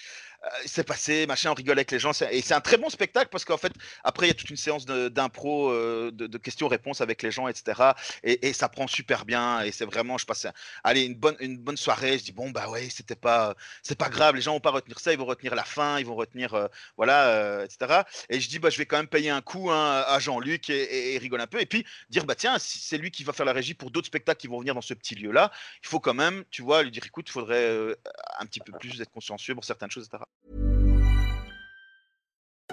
euh, 0.43 0.49
il 0.63 0.69
s'est 0.69 0.83
passé, 0.83 1.25
machin, 1.27 1.51
on 1.51 1.53
rigole 1.53 1.77
avec 1.77 1.91
les 1.91 1.99
gens. 1.99 2.11
Et 2.31 2.41
c'est 2.41 2.53
un 2.53 2.61
très 2.61 2.77
bon 2.77 2.89
spectacle 2.89 3.29
parce 3.31 3.45
qu'en 3.45 3.57
fait, 3.57 3.71
après, 4.03 4.27
il 4.27 4.29
y 4.29 4.31
a 4.31 4.35
toute 4.35 4.49
une 4.49 4.57
séance 4.57 4.85
d'impro, 4.85 5.69
euh, 5.69 6.11
de, 6.11 6.37
questions-réponses 6.37 7.01
avec 7.01 7.23
les 7.23 7.31
gens, 7.31 7.47
etc. 7.47 7.91
Et, 8.23 8.53
ça 8.53 8.69
prend 8.69 8.87
super 8.87 9.25
bien. 9.25 9.61
Et 9.61 9.71
c'est 9.71 9.85
vraiment, 9.85 10.17
je 10.17 10.25
passe, 10.25 10.47
allez, 10.83 11.03
une 11.03 11.15
bonne, 11.15 11.35
une 11.39 11.57
bonne 11.57 11.77
soirée. 11.77 12.17
Je 12.17 12.23
dis, 12.23 12.31
bon, 12.31 12.51
bah 12.51 12.69
ouais, 12.69 12.89
c'était 12.89 13.15
pas, 13.15 13.55
c'est 13.81 13.97
pas 13.97 14.09
grave. 14.09 14.35
Les 14.35 14.41
gens 14.41 14.53
vont 14.53 14.59
pas 14.59 14.71
retenir 14.71 14.99
ça. 14.99 15.11
Ils 15.11 15.17
vont 15.17 15.25
retenir 15.25 15.55
la 15.55 15.63
fin. 15.63 15.99
Ils 15.99 16.05
vont 16.05 16.15
retenir, 16.15 16.53
euh, 16.53 16.67
voilà, 16.97 17.27
euh, 17.29 17.65
etc. 17.65 18.01
Et 18.29 18.39
je 18.39 18.49
dis, 18.49 18.59
bah, 18.59 18.69
je 18.69 18.77
vais 18.77 18.85
quand 18.85 18.97
même 18.97 19.07
payer 19.07 19.29
un 19.29 19.41
coup 19.41 19.71
hein, 19.71 20.03
à 20.07 20.19
Jean-Luc 20.19 20.69
et, 20.69 20.73
et, 20.73 21.15
et, 21.15 21.17
rigole 21.17 21.41
un 21.41 21.47
peu. 21.47 21.59
Et 21.59 21.65
puis 21.65 21.85
dire, 22.09 22.25
bah, 22.25 22.35
tiens, 22.35 22.57
c'est 22.59 22.97
lui 22.97 23.11
qui 23.11 23.23
va 23.23 23.33
faire 23.33 23.45
la 23.45 23.53
régie 23.53 23.73
pour 23.73 23.91
d'autres 23.91 24.07
spectacles 24.07 24.39
qui 24.39 24.47
vont 24.47 24.59
venir 24.59 24.75
dans 24.75 24.81
ce 24.81 24.93
petit 24.93 25.15
lieu-là, 25.15 25.51
il 25.83 25.87
faut 25.87 25.99
quand 25.99 26.13
même, 26.13 26.43
tu 26.49 26.61
vois, 26.61 26.83
lui 26.83 26.91
dire 26.91 27.03
écoute, 27.05 27.27
il 27.29 27.31
faudrait 27.31 27.69
euh, 27.69 27.95
un 28.39 28.45
petit 28.45 28.59
peu 28.59 28.73
plus 28.79 28.99
être 29.01 29.11
consciencieux 29.11 29.53
pour 29.53 29.63
certaines 29.63 29.91
choses, 29.91 30.07
etc. 30.07 30.23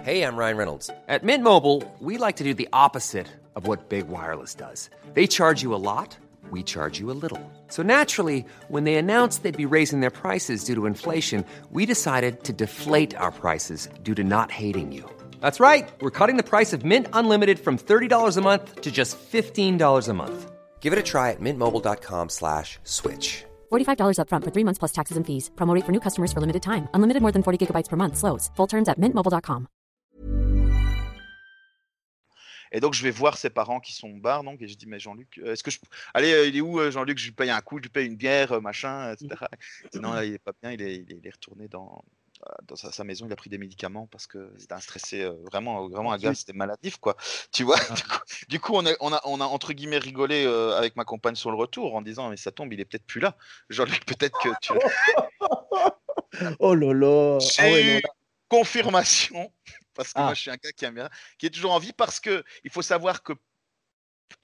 Hey, 0.04 0.22
I'm 0.24 0.36
Ryan 0.36 0.56
Reynolds. 0.56 0.90
At 1.06 1.22
Mint 1.22 1.44
Mobile, 1.44 1.82
we 2.00 2.18
like 2.18 2.36
to 2.36 2.44
do 2.44 2.54
the 2.54 2.68
opposite 2.72 3.28
of 3.54 3.68
what 3.68 3.88
Big 3.88 4.08
Wireless 4.08 4.54
does. 4.54 4.90
They 5.14 5.28
charge 5.28 5.62
you 5.62 5.74
a 5.74 5.78
lot, 5.78 6.16
we 6.50 6.64
charge 6.64 6.98
you 6.98 7.10
a 7.12 7.14
little. 7.14 7.40
So 7.68 7.82
naturally, 7.82 8.44
when 8.68 8.82
they 8.84 8.96
announced 8.96 9.42
they'd 9.42 9.56
be 9.56 9.74
raising 9.76 10.00
their 10.00 10.10
prices 10.10 10.64
due 10.64 10.74
to 10.74 10.86
inflation, 10.86 11.44
we 11.70 11.86
decided 11.86 12.42
to 12.44 12.52
deflate 12.52 13.16
our 13.16 13.30
prices 13.30 13.88
due 14.02 14.14
to 14.14 14.24
not 14.24 14.50
hating 14.50 14.90
you. 14.90 15.08
That's 15.40 15.60
right. 15.60 15.88
We're 16.00 16.18
cutting 16.18 16.36
the 16.36 16.42
price 16.42 16.72
of 16.72 16.84
Mint 16.84 17.06
Unlimited 17.12 17.60
from 17.60 17.78
$30 17.78 18.36
a 18.36 18.40
month 18.40 18.80
to 18.80 18.90
just 18.90 19.16
$15 19.18 20.08
a 20.08 20.14
month. 20.14 20.51
Give 20.82 20.92
it 20.92 20.98
a 20.98 21.02
try 21.02 21.30
at 21.30 21.40
mintmobile.com 21.40 22.28
slash 22.28 22.78
switch. 22.82 23.44
$45 23.72 24.18
upfront 24.18 24.44
for 24.44 24.50
three 24.50 24.64
months 24.64 24.80
plus 24.80 24.92
taxes 24.92 25.16
and 25.16 25.24
fees. 25.24 25.50
Promo 25.54 25.74
rate 25.74 25.86
for 25.86 25.92
new 25.92 26.00
customers 26.00 26.32
for 26.32 26.40
limited 26.40 26.62
time. 26.62 26.88
Unlimited 26.94 27.22
more 27.22 27.32
than 27.32 27.42
40 27.42 27.58
gigabytes 27.62 27.88
per 27.88 27.96
month. 27.96 28.16
Slows. 28.16 28.50
Full 28.56 28.68
terms 28.68 28.88
at 28.88 28.98
mintmobile.com. 28.98 29.68
Et 32.72 32.80
donc, 32.80 32.94
je 32.94 33.02
vais 33.02 33.10
voir 33.10 33.36
ses 33.36 33.50
parents 33.50 33.80
qui 33.80 33.92
sont 33.92 34.08
au 34.08 34.16
bar, 34.18 34.42
donc, 34.44 34.62
et 34.62 34.66
je 34.66 34.74
dis, 34.74 34.86
mais 34.86 34.98
Jean-Luc, 34.98 35.38
euh, 35.38 35.52
est-ce 35.52 35.62
que 35.62 35.70
je. 35.70 35.78
Allez, 36.14 36.32
euh, 36.32 36.46
il 36.46 36.56
est 36.56 36.62
où, 36.62 36.80
euh, 36.80 36.90
Jean-Luc? 36.90 37.18
Je 37.18 37.26
lui 37.26 37.32
paye 37.32 37.50
un 37.50 37.60
coup, 37.60 37.76
je 37.76 37.82
lui 37.82 37.90
paye 37.90 38.06
une 38.06 38.16
bière, 38.16 38.60
machin, 38.62 39.12
etc. 39.12 39.28
Dit, 39.92 40.00
non, 40.00 40.14
là, 40.14 40.24
il 40.24 40.32
est 40.34 40.38
pas 40.38 40.52
bien, 40.62 40.72
il 40.72 40.80
est, 40.80 41.04
il 41.08 41.26
est, 41.26 41.30
retourné 41.30 41.68
dans, 41.68 42.02
dans 42.64 42.76
sa, 42.76 43.04
maison, 43.04 43.26
il 43.26 43.32
a 43.32 43.36
pris 43.36 43.50
des 43.50 43.58
médicaments 43.58 44.06
parce 44.06 44.26
que 44.26 44.52
c'était 44.58 44.74
un 44.74 44.80
stressé 44.80 45.22
euh, 45.22 45.32
vraiment, 45.50 45.88
vraiment 45.88 46.12
un 46.12 46.18
gars, 46.18 46.34
c'était 46.34 46.52
maladif, 46.52 46.96
quoi. 46.96 47.16
Tu 47.52 47.62
vois? 47.64 47.78
Du 47.78 48.02
coup, 48.02 48.18
du 48.48 48.60
coup, 48.60 48.72
on, 48.74 48.86
a, 48.86 48.92
on, 49.00 49.12
a, 49.12 49.20
on 49.24 49.40
a 49.40 49.44
entre 49.44 49.72
guillemets 49.72 49.98
rigolé 49.98 50.44
euh, 50.44 50.76
avec 50.76 50.96
ma 50.96 51.04
compagne 51.04 51.34
sur 51.34 51.50
le 51.50 51.56
retour 51.56 51.94
en 51.94 52.02
disant, 52.02 52.30
mais 52.30 52.36
ça 52.36 52.50
tombe, 52.50 52.72
il 52.72 52.80
est 52.80 52.84
peut-être 52.84 53.06
plus 53.06 53.20
là. 53.20 53.36
Jean-Luc, 53.70 54.04
peut-être 54.06 54.38
que 54.40 54.48
tu. 54.60 54.72
Oh 56.60 56.74
là 56.74 56.94
là. 56.94 57.38
J'ai 57.40 57.62
Ah 57.62 57.64
ouais, 57.64 57.98
eu 57.98 58.02
confirmation, 58.48 59.52
parce 59.94 60.08
que 60.12 60.18
Ah. 60.18 60.24
moi 60.24 60.34
je 60.34 60.40
suis 60.40 60.50
un 60.50 60.56
gars 60.56 60.72
qui 60.72 60.84
aime 60.84 60.94
bien, 60.94 61.10
qui 61.38 61.46
est 61.46 61.50
toujours 61.50 61.72
en 61.72 61.78
vie, 61.78 61.92
parce 61.92 62.20
que 62.20 62.42
il 62.64 62.70
faut 62.70 62.82
savoir 62.82 63.22
que 63.22 63.34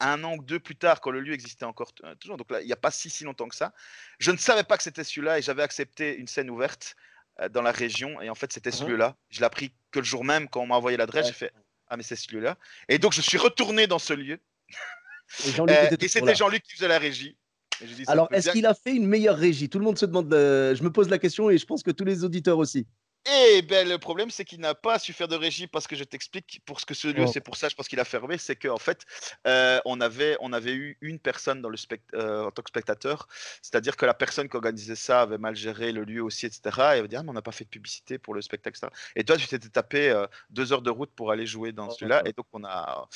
un 0.01 0.23
an 0.23 0.35
ou 0.37 0.43
deux 0.43 0.61
plus 0.61 0.77
tard, 0.77 1.01
quand 1.01 1.11
le 1.11 1.21
lieu 1.21 1.33
existait 1.33 1.65
encore 1.65 1.93
euh, 2.05 2.15
toujours, 2.17 2.37
donc 2.37 2.51
là, 2.51 2.61
il 2.61 2.67
n'y 2.67 2.73
a 2.73 2.77
pas 2.77 2.91
si 2.91 3.11
si 3.11 3.25
longtemps 3.25 3.49
que 3.49 3.57
ça, 3.57 3.73
je 4.19 4.31
ne 4.31 4.37
savais 4.37 4.65
pas 4.65 4.77
que 4.77 4.83
c'était 4.83 5.03
celui-là 5.03 5.39
et 5.39 5.43
j'avais 5.43 5.63
accepté 5.63 6.17
une 6.17 6.27
scène 6.27 6.51
ouverte 6.51 6.95
euh, 6.95 7.08
dans 7.53 7.63
la 7.63 7.73
région 7.73 8.21
et 8.21 8.31
en 8.31 8.35
fait 8.35 8.53
c'était 8.53 8.71
ce 8.71 8.83
Mhm. 8.85 8.91
lieu-là. 8.91 9.17
Je 9.31 9.39
l'ai 9.41 9.47
appris 9.47 9.73
que 9.91 9.99
le 10.01 10.05
jour 10.05 10.25
même 10.25 10.49
quand 10.49 10.61
on 10.61 10.67
m'a 10.67 10.75
envoyé 10.77 10.97
l'adresse, 10.97 11.27
Ouais. 11.27 11.33
j'ai 11.33 11.39
fait 11.39 11.53
ah 11.89 11.97
mais 11.97 12.03
c'est 12.03 12.17
ce 12.17 12.33
lieu-là. 12.35 12.57
Et 12.89 12.99
donc 12.99 13.13
je 13.13 13.21
suis 13.23 13.39
retourné 13.39 13.87
dans 13.87 13.99
ce 13.99 14.13
lieu 14.13 14.39
Et 15.45 15.61
euh, 15.61 15.87
et 16.01 16.09
c'était. 16.09 16.35
Jean-Luc 16.35 16.63
qui 16.63 16.73
faisait 16.75 16.89
la 16.89 16.99
régie. 16.99 17.37
Et 17.81 17.87
Alors, 18.09 18.29
est-ce 18.33 18.51
qu'il 18.51 18.67
a 18.67 18.75
fait 18.75 18.93
une 18.95 19.07
meilleure 19.07 19.37
régie? 19.37 19.69
Tout 19.69 19.79
le 19.79 19.85
monde 19.85 19.99
se 19.99 20.07
demande. 20.07 20.33
euh, 20.35 20.75
Je 20.75 20.83
me 20.83 20.91
pose 20.91 21.09
la 21.11 21.19
question 21.19 21.49
et 21.51 21.59
je 21.59 21.65
pense 21.67 21.83
que 21.85 21.91
tous 21.93 22.05
les 22.05 22.25
auditeurs 22.25 22.59
aussi. 22.59 22.87
Eh 23.27 23.63
ben, 23.63 23.87
le 23.87 23.99
problème, 23.99 24.31
c'est 24.31 24.45
qu'il 24.45 24.61
n'a 24.61 24.75
pas 24.75 24.99
su 24.99 25.13
faire 25.13 25.29
de 25.29 25.37
régie 25.37 25.67
parce 25.67 25.87
que 25.87 25.95
je 25.97 26.05
t'explique 26.05 26.63
pour 26.65 26.81
ce 26.81 26.87
que 26.87 26.95
ce 26.95 27.09
lieu, 27.09 27.25
Oh. 27.27 27.31
c'est 27.31 27.41
pour 27.43 27.57
ça, 27.57 27.69
je 27.69 27.75
pense 27.75 27.87
qu'il 27.89 28.01
a 28.01 28.05
fermé. 28.05 28.39
C'est 28.39 28.57
qu'en 28.57 28.79
fait, 28.79 29.05
euh, 29.47 29.81
on, 29.85 30.01
avait, 30.01 30.37
on 30.41 30.53
avait 30.55 30.73
eu 30.73 30.97
une 31.03 31.19
personne 31.19 31.61
dans 31.61 31.69
le 31.69 31.77
spect- 31.77 32.15
euh, 32.15 32.45
en 32.47 32.51
tant 32.51 32.63
que 32.63 32.71
spectateur, 32.71 33.29
c'est-à-dire 33.61 33.97
que 33.97 34.07
la 34.07 34.15
personne 34.15 34.49
qui 34.49 34.57
organisait 34.57 34.97
ça 34.97 35.21
avait 35.23 35.37
mal 35.37 35.55
géré 35.57 35.93
le 35.93 36.05
lieu 36.05 36.23
aussi, 36.23 36.47
etc. 36.47 36.61
Et 36.65 36.81
elle 36.81 36.99
avait 37.01 37.09
dit 37.09 37.17
Ah, 37.17 37.23
mais 37.23 37.31
on 37.31 37.35
n'a 37.35 37.43
pas 37.43 37.53
fait 37.53 37.65
de 37.65 37.71
publicité 37.71 38.19
pour 38.19 38.33
le 38.35 38.41
spectacle, 38.41 38.79
etc. 38.79 38.91
Et 39.15 39.25
toi, 39.25 39.37
tu 39.37 39.47
t'étais 39.47 39.69
tapé 39.69 40.09
euh, 40.09 40.27
deux 40.49 40.73
heures 40.73 40.83
de 40.83 40.91
route 40.91 41.11
pour 41.15 41.31
aller 41.31 41.47
jouer 41.47 41.73
dans 41.73 41.89
Oh, 41.89 41.91
celui-là, 41.91 42.23
et 42.25 42.33
donc 42.33 42.47
on 42.53 42.65
a, 42.65 43.09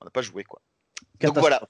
on 0.00 0.04
n'a 0.04 0.10
pas 0.10 0.22
joué, 0.22 0.42
quoi. 0.42 0.60
Donc 1.20 1.38
voilà. 1.38 1.60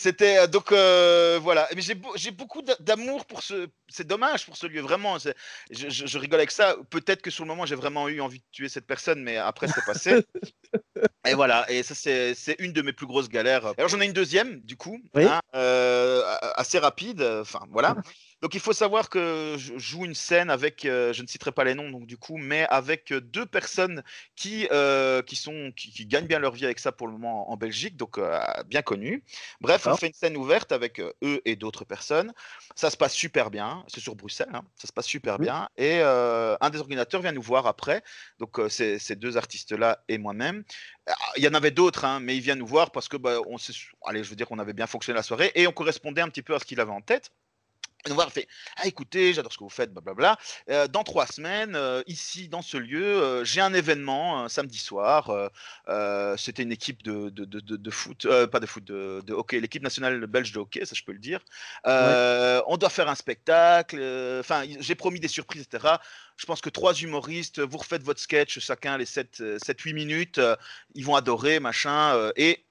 C'était 0.00 0.38
euh, 0.38 0.46
donc 0.46 0.70
euh, 0.70 1.40
voilà. 1.42 1.68
Mais 1.74 1.80
j'ai 1.82 1.96
beau- 1.96 2.12
j'ai 2.14 2.30
beaucoup 2.30 2.62
d'a- 2.62 2.76
d'amour 2.78 3.26
pour 3.26 3.42
ce. 3.42 3.66
C'est 3.88 4.06
dommage 4.06 4.46
pour 4.46 4.56
ce 4.56 4.68
lieu 4.68 4.80
vraiment. 4.80 5.18
Je, 5.18 5.30
je- 5.72 6.06
je 6.06 6.18
rigole 6.18 6.38
avec 6.38 6.52
ça. 6.52 6.76
Peut-être 6.88 7.20
que 7.20 7.30
sur 7.32 7.42
le 7.42 7.48
moment 7.48 7.66
j'ai 7.66 7.74
vraiment 7.74 8.08
eu 8.08 8.20
envie 8.20 8.38
de 8.38 8.44
tuer 8.52 8.68
cette 8.68 8.86
personne, 8.86 9.20
mais 9.24 9.38
après 9.38 9.66
c'est 9.66 9.84
passé. 9.84 10.24
et 11.26 11.34
voilà. 11.34 11.68
Et 11.68 11.82
ça 11.82 11.96
c'est 11.96 12.36
c'est 12.36 12.54
une 12.60 12.72
de 12.72 12.80
mes 12.80 12.92
plus 12.92 13.06
grosses 13.06 13.28
galères. 13.28 13.66
Alors 13.76 13.88
j'en 13.88 14.00
ai 14.00 14.06
une 14.06 14.12
deuxième 14.12 14.60
du 14.60 14.76
coup, 14.76 15.00
Oui. 15.16 15.24
hein, 15.24 15.40
euh, 15.56 16.22
assez 16.54 16.78
rapide. 16.78 17.20
Enfin 17.40 17.66
voilà. 17.70 17.96
Donc 18.40 18.54
il 18.54 18.60
faut 18.60 18.72
savoir 18.72 19.08
que 19.10 19.56
je 19.58 19.76
joue 19.78 20.04
une 20.04 20.14
scène 20.14 20.48
avec, 20.48 20.84
euh, 20.84 21.12
je 21.12 21.22
ne 21.22 21.26
citerai 21.26 21.50
pas 21.50 21.64
les 21.64 21.74
noms 21.74 21.90
donc 21.90 22.06
du 22.06 22.16
coup, 22.16 22.36
mais 22.36 22.66
avec 22.70 23.12
euh, 23.12 23.20
deux 23.20 23.46
personnes 23.46 24.02
qui 24.36 24.68
euh, 24.70 25.22
qui 25.22 25.34
sont 25.34 25.72
qui, 25.76 25.90
qui 25.90 26.06
gagnent 26.06 26.26
bien 26.26 26.38
leur 26.38 26.52
vie 26.52 26.64
avec 26.64 26.78
ça 26.78 26.92
pour 26.92 27.08
le 27.08 27.14
moment 27.14 27.50
en 27.50 27.56
Belgique, 27.56 27.96
donc 27.96 28.18
euh, 28.18 28.38
bien 28.66 28.82
connues. 28.82 29.24
Bref, 29.60 29.86
on 29.86 29.96
fait 29.96 30.06
une 30.08 30.12
scène 30.12 30.36
ouverte 30.36 30.70
avec 30.70 31.00
eux 31.00 31.14
et 31.44 31.56
d'autres 31.56 31.84
personnes. 31.84 32.32
Ça 32.76 32.90
se 32.90 32.96
passe 32.96 33.14
super 33.14 33.50
bien. 33.50 33.84
C'est 33.88 34.00
sur 34.00 34.14
Bruxelles, 34.14 34.50
hein, 34.54 34.62
ça 34.76 34.86
se 34.86 34.92
passe 34.92 35.06
super 35.06 35.38
bien. 35.38 35.68
Et 35.76 36.00
un 36.02 36.70
des 36.70 36.78
organisateurs 36.78 37.22
vient 37.22 37.32
nous 37.32 37.42
voir 37.42 37.66
après. 37.66 38.02
Donc 38.38 38.60
c'est 38.68 38.98
ces 38.98 39.16
deux 39.16 39.36
artistes-là 39.36 40.04
et 40.08 40.18
moi-même. 40.18 40.64
Ah, 41.06 41.14
Il 41.36 41.42
y 41.42 41.48
en 41.48 41.54
avait 41.54 41.70
d'autres, 41.70 42.04
hein, 42.04 42.20
mais 42.20 42.36
il 42.36 42.40
vient 42.40 42.54
nous 42.54 42.66
voir 42.66 42.90
parce 42.92 43.08
que 43.08 43.16
bah, 43.16 43.38
on 43.46 43.56
allez, 44.06 44.22
je 44.24 44.30
veux 44.30 44.36
dire 44.36 44.46
qu'on 44.46 44.58
avait 44.58 44.72
bien 44.72 44.86
fonctionné 44.86 45.16
la 45.16 45.22
soirée 45.22 45.50
et 45.54 45.66
on 45.66 45.72
correspondait 45.72 46.20
un 46.20 46.28
petit 46.28 46.42
peu 46.42 46.54
à 46.54 46.58
ce 46.58 46.64
qu'il 46.64 46.80
avait 46.80 46.92
en 46.92 47.00
tête. 47.00 47.32
Et 48.06 48.12
voir, 48.12 48.28
il 48.28 48.32
fait 48.32 48.48
Ah, 48.76 48.86
écoutez, 48.86 49.34
j'adore 49.34 49.52
ce 49.52 49.58
que 49.58 49.64
vous 49.64 49.70
faites, 49.70 49.92
blablabla. 49.92 50.38
Euh, 50.70 50.86
dans 50.86 51.02
trois 51.02 51.26
semaines, 51.26 51.74
euh, 51.74 52.02
ici, 52.06 52.48
dans 52.48 52.62
ce 52.62 52.76
lieu, 52.76 53.04
euh, 53.04 53.44
j'ai 53.44 53.60
un 53.60 53.74
événement 53.74 54.44
un 54.44 54.48
samedi 54.48 54.78
soir. 54.78 55.30
euh, 55.30 55.48
euh, 55.88 56.36
C'était 56.36 56.62
une 56.62 56.70
équipe 56.72 57.02
de, 57.02 57.28
de, 57.28 57.44
de, 57.44 57.60
de- 57.76 57.90
foot, 57.90 58.24
euh, 58.24 58.46
pas 58.46 58.60
de 58.60 58.66
foot, 58.66 58.84
de, 58.84 59.20
de 59.26 59.34
hockey, 59.34 59.60
l'équipe 59.60 59.82
nationale 59.82 60.24
belge 60.26 60.52
de 60.52 60.58
hockey, 60.60 60.84
ça 60.86 60.94
je 60.94 61.02
peux 61.02 61.12
le 61.12 61.18
dire. 61.18 61.40
Euh, 61.86 62.62
On 62.68 62.76
doit 62.76 62.88
faire 62.88 63.08
un 63.08 63.14
spectacle. 63.16 63.98
euh, 64.00 64.40
Enfin, 64.40 64.62
j'ai 64.78 64.94
promis 64.94 65.18
des 65.20 65.28
surprises, 65.28 65.62
etc. 65.62 66.00
Je 66.36 66.46
pense 66.46 66.60
que 66.60 66.70
trois 66.70 66.94
humoristes, 66.94 67.58
vous 67.60 67.78
refaites 67.78 68.04
votre 68.04 68.20
sketch, 68.20 68.60
chacun 68.60 68.96
les 68.96 69.06
7-8 69.06 69.92
minutes, 69.92 70.38
euh, 70.38 70.54
ils 70.94 71.04
vont 71.04 71.16
adorer, 71.16 71.58
machin, 71.60 72.14
euh, 72.14 72.32
et 72.36 72.64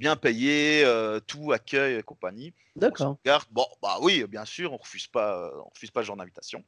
bien 0.00 0.16
payé, 0.16 0.82
euh, 0.84 1.20
tout, 1.20 1.52
accueil 1.52 1.96
et 1.96 2.02
compagnie. 2.02 2.52
D'accord. 2.74 3.18
bon, 3.50 3.66
bah 3.82 3.98
oui, 4.00 4.24
bien 4.28 4.44
sûr, 4.44 4.72
on 4.72 4.78
refuse 4.78 5.06
pas, 5.06 5.36
euh, 5.36 5.50
on 5.64 5.68
refuse 5.74 5.90
pas 5.90 6.00
ce 6.02 6.06
genre 6.06 6.16
d'invitation. 6.16 6.64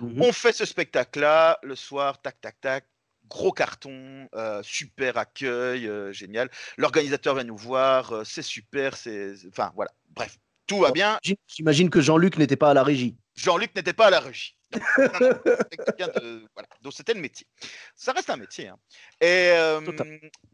Mhm. 0.00 0.22
On 0.22 0.32
fait 0.32 0.52
ce 0.52 0.64
spectacle-là 0.64 1.58
le 1.62 1.76
soir, 1.76 2.20
tac, 2.20 2.40
tac, 2.40 2.60
tac. 2.60 2.86
Gros 3.28 3.52
carton, 3.52 4.28
euh, 4.34 4.62
super 4.62 5.16
accueil, 5.16 5.90
génial. 6.12 6.50
L'organisateur 6.76 7.34
vient 7.34 7.44
nous 7.44 7.56
voir, 7.56 8.22
c'est 8.26 8.42
super, 8.42 8.96
c'est, 8.96 9.32
enfin 9.48 9.72
voilà. 9.74 9.90
Bref, 10.10 10.36
tout 10.66 10.80
va 10.80 10.90
bien. 10.90 11.18
J'im- 11.22 11.36
J'imagine 11.46 11.88
que 11.88 12.02
Jean-Luc 12.02 12.36
n'était 12.36 12.56
pas 12.56 12.70
à 12.70 12.74
la 12.74 12.82
régie. 12.82 13.16
Jean-Luc 13.34 13.74
n'était 13.74 13.94
pas 13.94 14.08
à 14.08 14.10
la 14.10 14.20
régie. 14.20 14.56
Quelqu'un 15.86 16.08
de- 16.20 16.46
voilà. 16.54 16.68
Donc 16.82 16.92
c'était 16.92 17.14
le 17.14 17.20
métier. 17.20 17.46
Ça 17.94 18.12
reste 18.12 18.30
un 18.30 18.36
métier. 18.36 18.68
hein. 18.68 18.76
Et, 19.20 19.50
euh. 19.52 19.80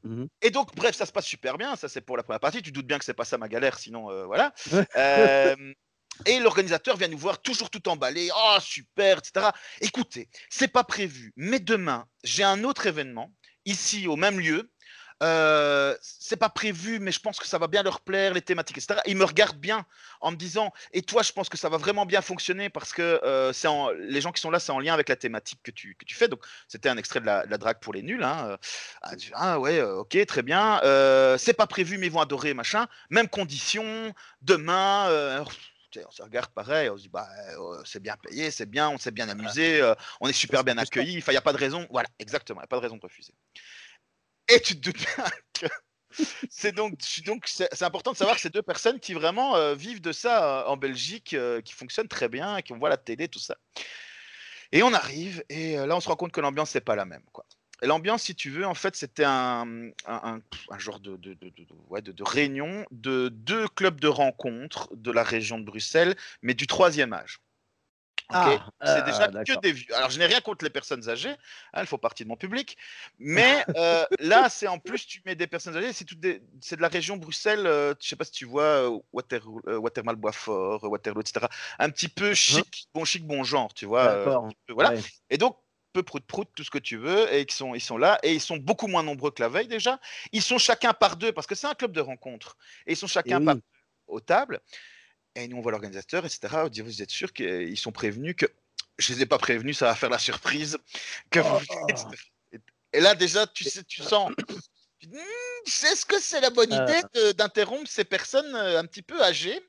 Mhm. 0.05 0.29
et 0.43 0.51
donc, 0.51 0.75
bref, 0.75 0.95
ça 0.95 1.07
se 1.07 1.13
passe 1.13 1.27
super 1.27 1.59
bien. 1.59 1.77
Ça, 1.77 1.89
c'est 1.89 2.01
pour 2.01 2.17
la 2.17 2.23
première 2.23 2.41
partie. 2.41 2.63
Tu 2.63 2.73
doutes 2.73 2.87
bien 2.87 2.99
que 2.99 3.05
c'est 3.05 3.15
pas 3.15 3.25
ça 3.25 3.39
ma 3.39 3.49
galère, 3.49 3.79
sinon, 3.79 4.11
euh, 4.11 4.25
voilà. 4.25 4.53
Euh, 4.97 5.57
et 6.27 6.39
l'organisateur 6.41 6.97
vient 6.97 7.09
nous 7.09 7.19
voir 7.19 7.41
toujours 7.43 7.71
tout 7.71 7.89
emballé. 7.89 8.31
Oh, 8.35 8.57
super, 8.61 9.19
etc. 9.19 9.49
Écoutez, 9.81 10.29
c'est 10.49 10.69
pas 10.69 10.85
prévu, 10.85 11.33
mais 11.37 11.61
demain, 11.61 12.07
j'ai 12.25 12.43
un 12.45 12.65
autre 12.65 12.87
événement 12.87 13.33
ici 13.65 14.07
au 14.07 14.17
même 14.17 14.41
lieu. 14.41 14.71
Euh, 15.23 15.95
c'est 16.01 16.37
pas 16.37 16.49
prévu, 16.49 16.99
mais 16.99 17.13
je 17.13 17.21
pense 17.21 17.39
que 17.39 17.47
ça 17.47 17.59
va 17.59 17.67
bien 17.67 17.83
leur 17.83 18.01
plaire, 18.01 18.33
les 18.33 18.41
thématiques, 18.41 18.79
etc. 18.79 19.01
Il 19.07 19.17
me 19.17 19.25
regarde 19.25 19.57
bien 19.59 19.85
en 20.21 20.31
me 20.31 20.37
disant 20.37 20.73
Et 20.93 21.03
toi, 21.03 21.23
je 21.23 21.33
pense 21.33 21.49
que 21.49 21.59
ça 21.59 21.69
va 21.69 21.77
vraiment 21.77 22.07
bien 22.07 22.23
fonctionner 22.23 22.71
parce 22.71 22.93
que 22.93 23.03
euh, 23.03 23.53
c'est 23.53 23.69
en- 23.69 23.91
les 23.91 24.21
gens 24.21 24.33
qui 24.33 24.41
sont 24.41 24.51
là, 24.51 24.59
c'est 24.61 24.73
en 24.73 24.79
lien 24.81 24.95
avec 24.95 25.09
la 25.09 25.17
thématique 25.17 25.61
que 25.63 25.71
tu, 25.71 25.95
que 25.97 26.05
tu 26.07 26.15
fais. 26.15 26.29
Donc, 26.29 26.43
c'était 26.69 26.89
un 26.89 26.97
extrait 26.97 27.21
de 27.21 27.27
la, 27.27 27.45
de 27.45 27.51
la 27.51 27.59
drague 27.59 27.81
pour 27.81 27.93
les 27.93 28.03
nuls. 28.03 28.23
hein. 28.25 28.49
Euh, 28.51 28.57
Ah, 29.03 29.13
ah 29.35 29.61
ouais, 29.61 29.83
ok, 29.83 30.17
très 30.27 30.43
bien. 30.43 30.81
Euh, 30.85 31.37
c'est 31.39 31.53
pas 31.55 31.67
prévu, 31.67 31.99
mais 31.99 32.07
ils 32.07 32.13
vont 32.13 32.21
adorer, 32.21 32.55
machin. 32.55 32.87
Même 33.11 33.29
condition, 33.29 34.13
demain. 34.43 35.45
on 36.07 36.11
se 36.11 36.23
regarde 36.23 36.51
pareil, 36.53 36.89
on 36.89 36.97
se 36.97 37.03
dit 37.03 37.09
bah 37.09 37.29
euh, 37.59 37.83
c'est 37.85 38.01
bien 38.01 38.17
payé, 38.17 38.51
c'est 38.51 38.67
bien, 38.67 38.89
on 38.91 38.99
s'est 38.99 39.11
bien 39.11 39.29
amusé, 39.29 39.81
euh, 39.83 39.95
on 40.21 40.29
est 40.29 40.33
super 40.33 40.63
bien 40.65 40.79
accueilli. 40.79 41.15
Il 41.27 41.31
n'y 41.31 41.37
a 41.37 41.41
pas 41.41 41.53
de 41.53 41.59
raison. 41.59 41.87
Voilà, 41.91 42.09
exactement, 42.19 42.61
il 42.61 42.63
n'y 42.63 42.65
a 42.65 42.69
pas 42.69 42.77
de 42.77 42.83
raison 42.83 42.97
de 42.97 43.03
refuser. 43.03 43.35
Et 44.53 44.61
tu 44.61 44.75
te 44.81 44.91
doutes 44.91 44.99
bien 44.99 45.25
que 45.55 45.67
c'est 46.51 46.73
donc, 46.73 46.99
c'est 47.47 47.83
important 47.83 48.13
de 48.13 48.17
savoir 48.17 48.37
que 48.37 48.43
ces 48.43 48.51
deux 48.51 48.63
personnes 48.63 48.99
qui 48.99 49.15
vraiment 49.15 49.57
euh, 49.57 49.75
vivent 49.75 50.01
de 50.01 50.13
ça 50.13 50.63
euh, 50.63 50.67
en 50.67 50.77
Belgique, 50.77 51.35
euh, 51.35 51.61
qui 51.61 51.73
fonctionnent 51.73 52.09
très 52.09 52.29
bien, 52.29 52.61
qui 52.63 52.73
on 52.73 52.79
voit 52.79 52.89
la 52.89 52.97
télé, 52.97 53.29
tout 53.29 53.39
ça. 53.39 53.57
Et 54.73 54.83
on 54.83 54.93
arrive, 54.93 55.43
et 55.49 55.77
là, 55.77 55.97
on 55.97 56.01
se 56.01 56.09
rend 56.09 56.17
compte 56.17 56.33
que 56.33 56.41
l'ambiance, 56.41 56.71
c'est 56.71 56.81
pas 56.81 56.97
la 56.97 57.05
même. 57.05 57.25
Quoi. 57.33 57.45
L'ambiance, 57.83 58.23
si 58.23 58.35
tu 58.35 58.51
veux, 58.51 58.67
en 58.67 58.75
fait, 58.75 58.95
c'était 58.95 59.25
un, 59.25 59.91
un, 60.07 60.41
genre 60.79 61.01
de, 61.01 61.17
de- 61.17 61.35
de 61.35 62.23
réunion 62.23 62.85
de 62.91 63.29
deux 63.31 63.67
clubs 63.69 64.01
de 64.01 64.09
rencontres 64.09 64.89
de 64.95 65.11
la 65.11 65.23
région 65.25 65.59
de 65.59 65.65
Bruxelles, 65.65 66.15
mais 66.43 66.55
du 66.55 66.67
troisième 66.67 67.13
âge. 67.13 67.41
Ah, 68.33 68.59
c'est 68.85 69.05
déjà 69.05 69.31
ah, 69.35 69.45
que 69.45 69.61
des 69.61 69.73
vieux. 69.73 69.95
Alors, 69.95 70.11
je 70.11 70.19
n'ai 70.19 70.27
rien 70.27 70.41
contre 70.41 70.65
les 70.65 70.71
personnes 70.71 71.09
âgées, 71.09 71.31
hein, 71.31 71.37
elles 71.75 71.87
font 71.87 71.99
partie 71.99 72.25
de 72.25 72.29
mon 72.29 72.37
public, 72.37 72.77
mais 73.19 73.65
euh, 73.77 74.05
là, 74.19 74.49
c'est 74.49 74.69
en 74.69 74.79
plus, 74.79 75.07
tu 75.07 75.21
mets 75.27 75.35
des 75.35 75.47
personnes 75.47 75.77
âgées, 75.77 75.93
c'est 75.93 76.09
des- 76.19 76.41
de 76.41 76.81
la 76.81 76.89
région 76.89 77.17
Bruxelles, 77.17 77.67
euh, 77.67 77.95
je 78.01 78.09
sais 78.09 78.17
pas 78.17 78.25
si 78.25 78.33
tu 78.33 78.45
vois, 78.45 78.63
euh, 78.63 78.99
Waterloo, 79.13 79.61
euh, 79.67 79.79
Watermal 79.79 80.17
Boisfort, 80.17 80.85
euh, 80.85 80.89
Waterloo, 80.89 81.21
etc. 81.21 81.47
Un 81.79 81.91
petit 81.91 82.09
peu 82.09 82.35
chic, 82.35 82.89
bon 82.95 83.05
chic, 83.05 83.27
bon 83.27 83.45
genre, 83.45 83.75
tu 83.75 83.87
vois. 83.87 84.25
peu, 84.67 84.73
voilà. 84.73 84.91
Ouais. 84.91 85.01
Et 85.31 85.39
donc, 85.39 85.57
peu 85.93 86.03
prout 86.03 86.25
prout, 86.25 86.49
tout 86.55 86.65
ce 86.65 86.71
que 86.71 86.79
tu 86.79 86.97
veux, 86.97 87.33
et 87.33 87.41
ils 87.41 87.51
sont, 87.51 87.75
ils 87.75 87.81
sont 87.81 87.99
là, 87.99 88.19
et 88.23 88.33
ils 88.33 88.41
sont 88.41 88.57
beaucoup 88.57 88.87
moins 88.87 89.03
nombreux 89.03 89.31
que 89.31 89.43
la 89.43 89.49
veille 89.49 89.67
déjà. 89.69 89.99
Ils 90.33 90.43
sont 90.43 90.59
chacun 90.59 90.93
par 90.93 91.17
deux, 91.17 91.33
parce 91.33 91.47
que 91.47 91.55
c'est 91.55 91.67
un 91.67 91.75
club 91.75 91.93
de 91.93 92.01
rencontres, 92.01 92.57
et 92.87 92.93
ils 92.93 92.97
sont 92.97 93.09
chacun 93.09 93.45
par 93.45 93.57
deux 93.57 93.63
aux 94.07 94.21
tables. 94.21 94.61
Et 95.41 95.49
nous, 95.49 95.57
on 95.57 95.61
voit 95.61 95.73
l'organisateur, 95.73 96.25
etc. 96.27 96.41
On 96.65 96.69
dit, 96.69 96.81
vous 96.83 97.03
êtes 97.03 97.11
sûr 97.11 97.33
qu'ils 97.33 97.79
sont 97.79 97.93
prévenus 97.93 98.35
que. 98.37 98.47
Je 98.99 99.15
les 99.15 99.23
ai 99.23 99.27
pas 99.27 99.39
prévenus, 99.39 99.79
ça 99.79 99.87
va 99.87 99.95
faire 99.95 100.11
la 100.11 100.19
surprise. 100.19 100.77
Que 101.31 101.41
vous... 101.41 101.57
Oh. 101.71 101.87
Et 102.93 103.01
là, 103.01 103.15
déjà, 103.15 103.47
tu 103.47 103.65
sais, 103.65 103.83
tu 103.85 104.03
sens. 104.03 104.31
tu 104.99 105.07
dis, 105.07 105.17
Hmm, 105.17 105.87
est-ce 105.93 106.05
que 106.07 106.19
c'est 106.21 106.41
la 106.41 106.51
bonne 106.51 106.73
idée 106.73 107.33
d'interrompre 107.35 107.89
ces 107.89 108.05
personnes 108.05 108.55
euh, 108.55 108.79
un 108.81 108.85
petit 108.87 109.03
peu 109.03 109.23
âgées 109.23 109.61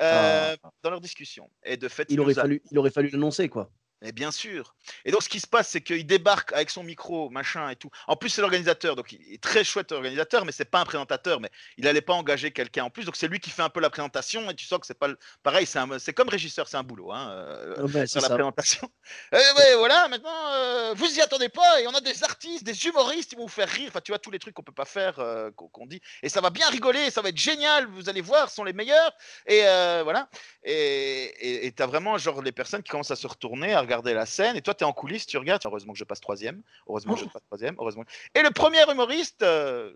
euh, 0.00 0.54
dans 0.82 0.90
leur 0.90 1.00
discussion 1.00 1.50
Et 1.64 1.76
de 1.76 1.88
fait, 1.88 2.02
Ah. 2.02 2.12
Il 2.12 2.20
aurait 2.20 2.38
a- 2.38 2.42
fallu, 2.42 2.62
il 2.70 2.78
aurait 2.78 2.90
fallu 2.90 3.08
l'annoncer, 3.10 3.48
quoi. 3.48 3.70
Mais 4.00 4.12
bien 4.12 4.30
sûr. 4.30 4.74
Et 5.04 5.10
donc, 5.10 5.22
ce 5.24 5.28
qui 5.28 5.40
se 5.40 5.46
passe, 5.46 5.68
c'est 5.68 5.80
qu'il 5.80 6.06
débarque 6.06 6.52
avec 6.52 6.70
son 6.70 6.84
micro, 6.84 7.30
machin 7.30 7.68
et 7.70 7.76
tout. 7.76 7.90
En 8.06 8.14
plus, 8.16 8.28
c'est 8.30 8.40
l'organisateur, 8.40 8.94
donc 8.94 9.10
il 9.12 9.34
est 9.34 9.42
très 9.42 9.64
chouette 9.64 9.90
organisateur, 9.90 10.44
mais 10.44 10.52
c'est 10.52 10.64
pas 10.64 10.80
un 10.80 10.84
présentateur. 10.84 11.40
Mais 11.40 11.50
il 11.78 11.84
n'allait 11.84 12.00
pas 12.00 12.12
engager 12.14 12.52
quelqu'un 12.52 12.84
en 12.84 12.90
plus, 12.90 13.04
donc 13.04 13.16
c'est 13.16 13.26
lui 13.26 13.40
qui 13.40 13.50
fait 13.50 13.62
un 13.62 13.70
peu 13.70 13.80
la 13.80 13.90
présentation. 13.90 14.48
Et 14.50 14.54
tu 14.54 14.66
sens 14.66 14.78
que 14.78 14.86
c'est 14.86 14.98
pas 14.98 15.08
le- 15.08 15.18
pareil. 15.42 15.66
C'est 15.66 15.78
un- 15.80 15.88
comme 16.14 16.28
régisseur, 16.28 16.68
c'est 16.68 16.76
un 16.76 16.82
boulot. 16.84 17.10
Hein, 17.12 17.28
euh, 17.30 17.82
ouais, 17.86 18.06
faire 18.06 18.22
la 18.22 18.28
ça. 18.28 18.34
présentation. 18.34 18.88
Eh 19.32 19.36
ouais, 19.36 19.74
voilà, 19.76 20.06
maintenant, 20.08 20.52
euh, 20.52 20.94
vous 20.94 21.06
y 21.16 21.20
attendez 21.22 21.48
pas, 21.48 21.80
et 21.80 21.86
on 21.86 21.94
a 21.94 22.00
des 22.00 22.22
artistes, 22.24 22.62
des 22.64 22.86
humoristes, 22.86 23.32
ils 23.32 23.36
vont 23.36 23.46
vous 23.46 23.48
faire 23.48 23.68
rire. 23.68 23.86
Enfin, 23.88 24.00
tu 24.02 24.12
vois, 24.12 24.18
tous 24.18 24.30
les 24.30 24.38
trucs 24.38 24.54
qu'on 24.54 24.62
peut 24.62 24.70
pas 24.70 24.84
faire, 24.84 25.18
euh, 25.18 25.50
qu'on 25.52 25.86
dit. 25.86 26.00
Et 26.22 26.28
ça 26.28 26.40
va 26.42 26.50
bien 26.50 26.68
rigoler, 26.68 27.10
ça 27.10 27.22
va 27.22 27.30
être 27.30 27.36
génial, 27.38 27.86
vous 27.86 28.08
allez 28.10 28.20
voir, 28.20 28.48
ce 28.50 28.56
sont 28.56 28.64
les 28.64 28.72
meilleurs. 28.74 29.12
Et 29.46 29.62
euh, 29.66 30.02
voilà. 30.04 30.28
Et 30.64 31.66
et 31.66 31.72
t'as 31.72 31.86
vraiment, 31.86 32.18
genre, 32.18 32.42
les 32.42 32.52
personnes 32.52 32.82
qui 32.82 32.90
commencent 32.90 33.10
à 33.10 33.16
se 33.16 33.26
retourner, 33.26 33.72
à 33.74 33.80
regarder 33.88 34.12
la 34.12 34.26
scène. 34.26 34.54
Et 34.56 34.62
toi, 34.62 34.74
t'es 34.74 34.84
en 34.84 34.92
coulisses, 34.92 35.26
tu 35.26 35.38
regardes. 35.38 35.62
Heureusement 35.64 35.94
que 35.94 35.98
je 35.98 36.04
passe 36.04 36.20
troisième. 36.20 36.62
Heureusement 36.86 37.14
que 37.14 37.20
je 37.20 37.24
passe 37.24 37.42
troisième. 37.46 37.74
Heureusement. 37.78 38.04
Et 38.34 38.42
le 38.42 38.50
premier 38.50 38.82
humoriste, 38.90 39.42
euh, 39.42 39.92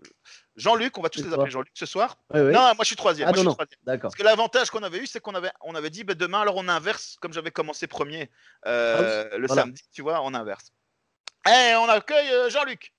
Jean-Luc, 0.55 0.97
on 0.97 1.01
va 1.01 1.09
tous 1.09 1.23
les 1.23 1.31
appeler 1.31 1.51
Jean-Luc 1.51 1.71
ce 1.75 1.85
soir. 1.85 2.17
Non, 2.33 2.51
moi, 2.51 2.75
je 2.81 2.85
suis 2.85 2.95
troisième. 2.95 3.29
Ah 3.29 3.31
moi, 3.31 3.37
non, 3.37 3.37
je 3.37 3.39
suis 3.41 3.47
non. 3.49 3.53
troisième. 3.53 3.79
D'accord. 3.83 4.09
Parce 4.09 4.15
que 4.15 4.23
l'avantage 4.23 4.71
qu'on 4.71 4.83
avait 4.83 4.97
eu, 4.97 5.05
c'est 5.05 5.19
qu'on 5.19 5.35
avait, 5.35 5.51
on 5.61 5.75
avait 5.75 5.91
dit, 5.91 6.03
ben, 6.03 6.15
demain, 6.15 6.41
alors 6.41 6.55
on 6.57 6.67
inverse, 6.67 7.17
comme 7.21 7.33
j'avais 7.33 7.51
commencé 7.51 7.85
premier 7.87 8.29
euh, 8.65 9.23
le 9.37 9.45
Ah 9.45 9.47
voilà. 9.47 9.61
samedi, 9.61 9.83
tu 9.91 10.01
vois, 10.01 10.21
on 10.23 10.33
inverse. 10.33 10.71
Et 11.47 11.75
on 11.75 11.87
accueille 11.87 12.31
euh, 12.31 12.49
Jean-Luc. 12.49 12.93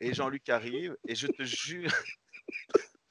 Et 0.00 0.14
Jean-Luc 0.14 0.48
arrive, 0.48 0.96
et 1.06 1.14
je 1.14 1.26
te 1.26 1.42
jure. 1.42 1.90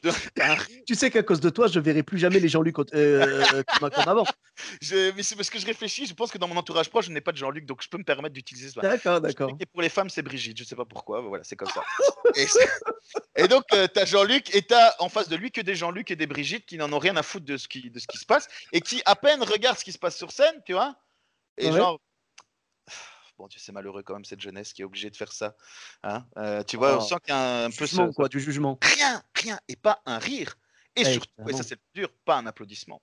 Tu 0.88 0.96
sais 0.96 1.12
qu'à 1.12 1.24
cause 1.24 1.40
de 1.40 1.50
toi, 1.50 1.68
je 1.68 1.80
verrai 1.80 2.04
plus 2.04 2.18
jamais 2.18 2.40
les 2.40 2.48
Jean-Luc 2.48 2.76
euh, 2.94 3.64
comme, 3.80 3.90
comme 3.90 4.08
avant. 4.08 4.24
Je- 4.82 5.12
mais 5.12 5.24
c'est 5.24 5.36
parce 5.36 5.50
que 5.50 5.60
je 5.60 5.66
réfléchis, 5.66 6.06
je 6.06 6.14
pense 6.14 6.32
que 6.32 6.38
dans 6.38 6.48
mon 6.48 6.58
entourage 6.58 6.90
proche, 6.90 7.06
je 7.06 7.12
n'ai 7.12 7.22
pas 7.22 7.32
de 7.32 7.38
Jean-Luc, 7.38 7.66
donc 7.66 7.84
je 7.84 7.90
peux 7.90 7.98
me 7.98 8.04
permettre 8.04 8.34
d'utiliser 8.34 8.70
ça. 8.70 8.82
D'accord, 8.82 9.22
d'accord. 9.22 9.56
Et 9.60 9.66
pour 9.66 9.82
les 9.82 9.90
femmes, 9.90 10.10
c'est 10.10 10.22
Brigitte, 10.22 10.58
je 10.58 10.64
sais 10.64 10.76
pas 10.76 10.86
pourquoi, 10.86 11.22
voilà, 11.22 11.44
c'est 11.44 11.56
comme 11.56 11.70
ça. 11.70 11.84
et, 13.36 13.48
donc, 13.48 13.64
tu 13.70 14.00
as 14.00 14.06
Jean-Luc, 14.06 14.54
et 14.56 14.62
tu 14.62 14.74
as 14.74 14.96
en 15.00 15.10
face 15.10 15.30
de 15.30 15.36
lui 15.36 15.52
que 15.52 15.62
des 15.62 15.76
Jean-Luc 15.76 16.12
et 16.12 16.16
des 16.16 16.28
Brigitte 16.28 16.66
qui 16.66 16.78
n'en 16.78 16.92
ont 16.94 17.00
rien 17.00 17.16
à 17.18 17.24
foutre 17.24 17.46
de 17.46 17.58
ce, 17.58 17.68
qui, 17.68 17.90
de 17.90 18.00
ce 18.00 18.08
qui 18.08 18.18
se 18.18 18.26
passe, 18.26 18.48
et 18.72 18.82
qui 18.82 19.02
à 19.06 19.16
peine 19.16 19.44
regardent 19.44 19.78
ce 19.78 19.84
qui 19.84 19.92
se 19.92 20.00
passe 20.00 20.18
sur 20.18 20.32
scène, 20.32 20.62
tu 20.66 20.74
vois. 20.74 20.96
Et 21.58 21.70
Ouais. 21.70 21.78
genre. 21.78 22.00
Bon 23.40 23.48
Dieu, 23.48 23.58
c'est 23.64 23.72
malheureux 23.72 24.04
quand 24.04 24.16
même 24.16 24.26
cette 24.26 24.42
jeunesse 24.42 24.74
qui 24.74 24.82
est 24.82 24.86
obligée 24.86 25.10
de 25.10 25.16
faire 25.16 25.32
ça. 25.32 25.56
Hein 26.04 26.26
Euh, 26.38 26.62
tu 26.64 26.76
vois, 26.76 26.98
on 26.98 27.02
Oh. 27.02 27.02
sent 27.08 27.16
qu'il 27.24 27.34
y 27.34 27.38
a 27.38 27.64
un 27.64 27.70
peu 27.72 27.88
ce- 27.88 28.12
quoi, 28.14 28.28
du 28.28 28.42
jugement. 28.42 28.78
rien, 28.82 29.24
rien, 29.34 29.58
et 29.70 29.78
pas 29.78 30.02
un 30.06 30.20
rire. 30.20 30.56
Et 30.98 31.06
Ouais, 31.06 31.14
surtout, 31.14 31.30
et 31.48 31.54
ça 31.54 31.64
c'est 31.64 31.76
le 31.76 31.82
dur, 32.02 32.10
pas 32.26 32.36
un 32.36 32.46
applaudissement. 32.48 33.02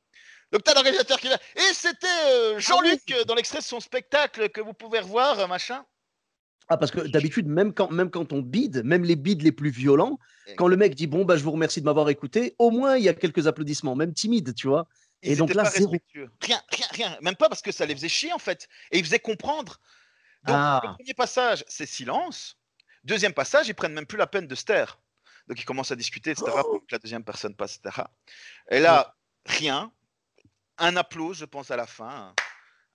Donc 0.53 0.63
t'as 0.63 0.75
l'organisateur 0.75 1.19
qui 1.19 1.29
va. 1.29 1.37
Et 1.57 1.73
c'était 1.73 2.07
euh, 2.27 2.59
Jean-Luc 2.59 3.01
euh, 3.13 3.25
dans 3.25 3.35
l'extrait 3.35 3.61
de 3.61 3.65
son 3.65 3.81
spectacle 3.81 4.51
que 4.51 4.61
vous 4.61 4.75
pouvez 4.75 5.01
revoir, 5.01 5.39
euh, 5.41 5.47
machin. 5.47 5.87
Ah, 6.69 6.77
parce 6.77 6.91
que 6.91 7.01
d'habitude, 7.01 7.47
même 7.47 7.73
quand, 7.73 7.91
même 7.91 8.11
quand 8.11 8.35
on 8.35 8.43
bide, 8.43 8.83
même 8.85 9.05
les 9.05 9.17
bides 9.17 9.41
les 9.43 9.53
plus 9.53 9.71
violents, 9.71 10.19
quand 10.59 10.69
le 10.69 10.77
mec 10.77 10.95
dit 10.95 11.07
bon, 11.07 11.25
bah, 11.25 11.37
je 11.39 11.45
vous 11.45 11.53
remercie 11.53 11.81
de 11.81 11.87
m'avoir 11.87 12.11
écouté, 12.11 12.55
au 12.59 12.71
moins 12.71 12.99
il 12.99 13.05
y 13.05 13.09
a 13.09 13.15
quelques 13.15 13.47
applaudissements, 13.47 13.95
même 13.97 14.13
timides, 14.13 14.55
tu 14.55 14.67
vois. 14.69 14.87
Et 15.23 15.35
donc 15.35 15.55
là, 15.55 15.65
zéro. 15.71 15.95
Rien, 16.43 16.61
rien, 16.69 16.87
rien. 16.91 17.19
Même 17.23 17.37
pas 17.37 17.49
parce 17.49 17.63
que 17.63 17.73
ça 17.73 17.87
les 17.87 17.95
faisait 17.95 18.09
chier 18.11 18.35
en 18.35 18.39
fait. 18.39 18.69
Et 18.91 18.99
ils 18.99 19.05
faisaient 19.05 19.19
comprendre. 19.19 19.81
Donc 20.47 20.57
Ah. 20.59 20.81
le 20.85 20.95
premier 20.95 21.15
passage, 21.15 21.65
c'est 21.69 21.87
silence. 21.87 22.57
Deuxième 23.05 23.33
passage, 23.35 23.69
ils 23.69 23.75
prennent 23.75 23.93
même 23.95 24.07
plus 24.07 24.19
la 24.19 24.27
peine 24.27 24.47
de 24.47 24.55
se 24.55 24.65
taire. 24.65 24.99
Donc 25.49 25.61
ils 25.61 25.65
commencent 25.65 25.93
à 25.93 25.97
discuter, 25.97 26.31
etc. 26.31 26.47
Oh. 26.59 26.63
pour 26.63 26.81
que 26.81 26.93
la 26.93 26.99
deuxième 26.99 27.25
personne 27.25 27.55
passe, 27.55 27.77
etc. 27.83 28.03
Et 28.71 28.81
là, 28.81 29.17
rien. 29.45 29.93
Un 30.79 30.97
applause, 30.97 31.39
je 31.39 31.45
pense, 31.45 31.71
à 31.71 31.77
la 31.77 31.87
fin. 31.87 32.35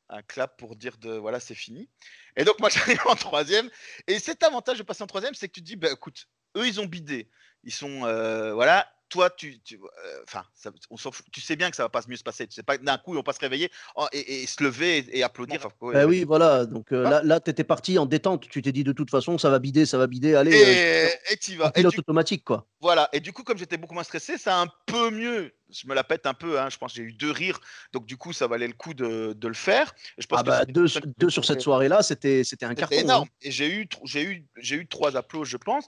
Un, 0.09 0.17
un 0.17 0.21
clap 0.21 0.57
pour 0.57 0.75
dire 0.75 0.97
de 0.97 1.13
voilà, 1.13 1.39
c'est 1.39 1.55
fini. 1.55 1.89
Et 2.35 2.43
donc 2.43 2.59
moi, 2.59 2.69
j'arrive 2.99 3.01
en 3.07 3.15
troisième. 3.15 3.69
Et 4.07 4.19
cet 4.19 4.43
avantage 4.43 4.77
de 4.77 4.83
passer 4.83 5.03
en 5.03 5.07
troisième, 5.07 5.33
c'est 5.33 5.47
que 5.47 5.53
tu 5.53 5.61
te 5.61 5.65
dis, 5.65 5.75
bah, 5.77 5.89
écoute, 5.91 6.27
eux, 6.57 6.67
ils 6.67 6.79
ont 6.81 6.85
bidé. 6.85 7.29
Ils 7.63 7.73
sont, 7.73 8.05
euh, 8.05 8.53
voilà, 8.53 8.91
toi, 9.11 9.29
tu, 9.29 9.61
euh, 9.73 10.41
on 10.89 10.97
fout. 10.97 11.13
Tu 11.31 11.41
sais 11.41 11.55
bien 11.55 11.69
que 11.69 11.75
ça 11.75 11.83
va 11.83 11.89
pas 11.89 12.01
mieux 12.07 12.15
se 12.15 12.23
passer. 12.23 12.47
Tu 12.47 12.53
sais 12.55 12.63
pas 12.63 12.77
d'un 12.77 12.97
coup, 12.97 13.13
ils 13.13 13.17
vont 13.17 13.23
pas 13.23 13.33
se 13.33 13.39
réveiller 13.39 13.69
oh, 13.95 14.07
et, 14.13 14.41
et 14.43 14.47
se 14.47 14.63
lever 14.63 14.99
et, 14.99 15.19
et 15.19 15.23
applaudir. 15.23 15.57
Enfin, 15.57 15.69
ouais, 15.81 15.93
Bah 15.93 15.99
ouais. 15.99 16.05
oui, 16.05 16.23
voilà. 16.23 16.65
Donc 16.65 16.91
euh, 16.93 17.03
Ah. 17.05 17.09
là, 17.09 17.21
là 17.23 17.39
tu 17.39 17.51
étais 17.51 17.63
parti 17.65 17.99
en 17.99 18.05
détente. 18.05 18.47
Tu 18.47 18.61
t'es 18.61 18.71
dit 18.71 18.83
de 18.83 18.93
toute 18.93 19.11
façon, 19.11 19.37
ça 19.37 19.49
va 19.49 19.59
bider, 19.59 19.85
ça 19.85 19.97
va 19.97 20.07
bider. 20.07 20.33
Allez, 20.33 20.55
Et 20.55 21.05
euh, 21.05 21.35
tu 21.41 21.57
vas. 21.57 21.67
Et 21.67 21.71
pilote 21.73 21.93
du, 21.93 21.99
automatique, 21.99 22.43
quoi. 22.45 22.65
voilà. 22.79 23.09
Et 23.13 23.19
du 23.19 23.33
coup, 23.33 23.43
comme 23.43 23.57
j'étais 23.57 23.77
beaucoup 23.77 23.93
moins 23.93 24.03
stressé, 24.03 24.37
ça 24.37 24.57
a 24.57 24.61
un 24.63 24.67
peu 24.87 25.11
mieux. 25.11 25.53
Je 25.71 25.87
me 25.87 25.95
la 25.95 26.03
pète 26.03 26.25
un 26.25 26.33
peu. 26.33 26.59
Hein. 26.59 26.69
Je 26.69 26.77
pense 26.77 26.91
que 26.93 26.97
j'ai 26.97 27.03
eu 27.03 27.13
deux 27.13 27.31
rires. 27.31 27.59
Donc, 27.93 28.05
du 28.05 28.17
coup, 28.17 28.33
ça 28.33 28.47
valait 28.47 28.67
le 28.67 28.73
coup 28.73 28.93
de, 28.93 29.33
de 29.33 29.47
le 29.47 29.53
faire. 29.53 29.93
Je 30.17 30.25
pense 30.27 30.39
Ah 30.39 30.43
bah, 30.43 30.65
deux, 30.65 30.87
sur 31.29 31.45
cette 31.45 31.61
soirée-là, 31.61 32.03
c'était 32.03 32.43
c'était 32.43 32.65
un 32.65 32.75
carton. 32.75 32.95
hein. 32.95 32.99
énorme. 32.99 33.29
Et 33.41 33.51
j'ai 33.51 33.69
eu, 33.69 33.87
j'ai 34.05 34.23
eu, 34.23 34.45
j'ai 34.57 34.75
eu 34.75 34.87
trois 34.87 35.15
applauses, 35.17 35.47
je 35.47 35.57
pense. 35.57 35.85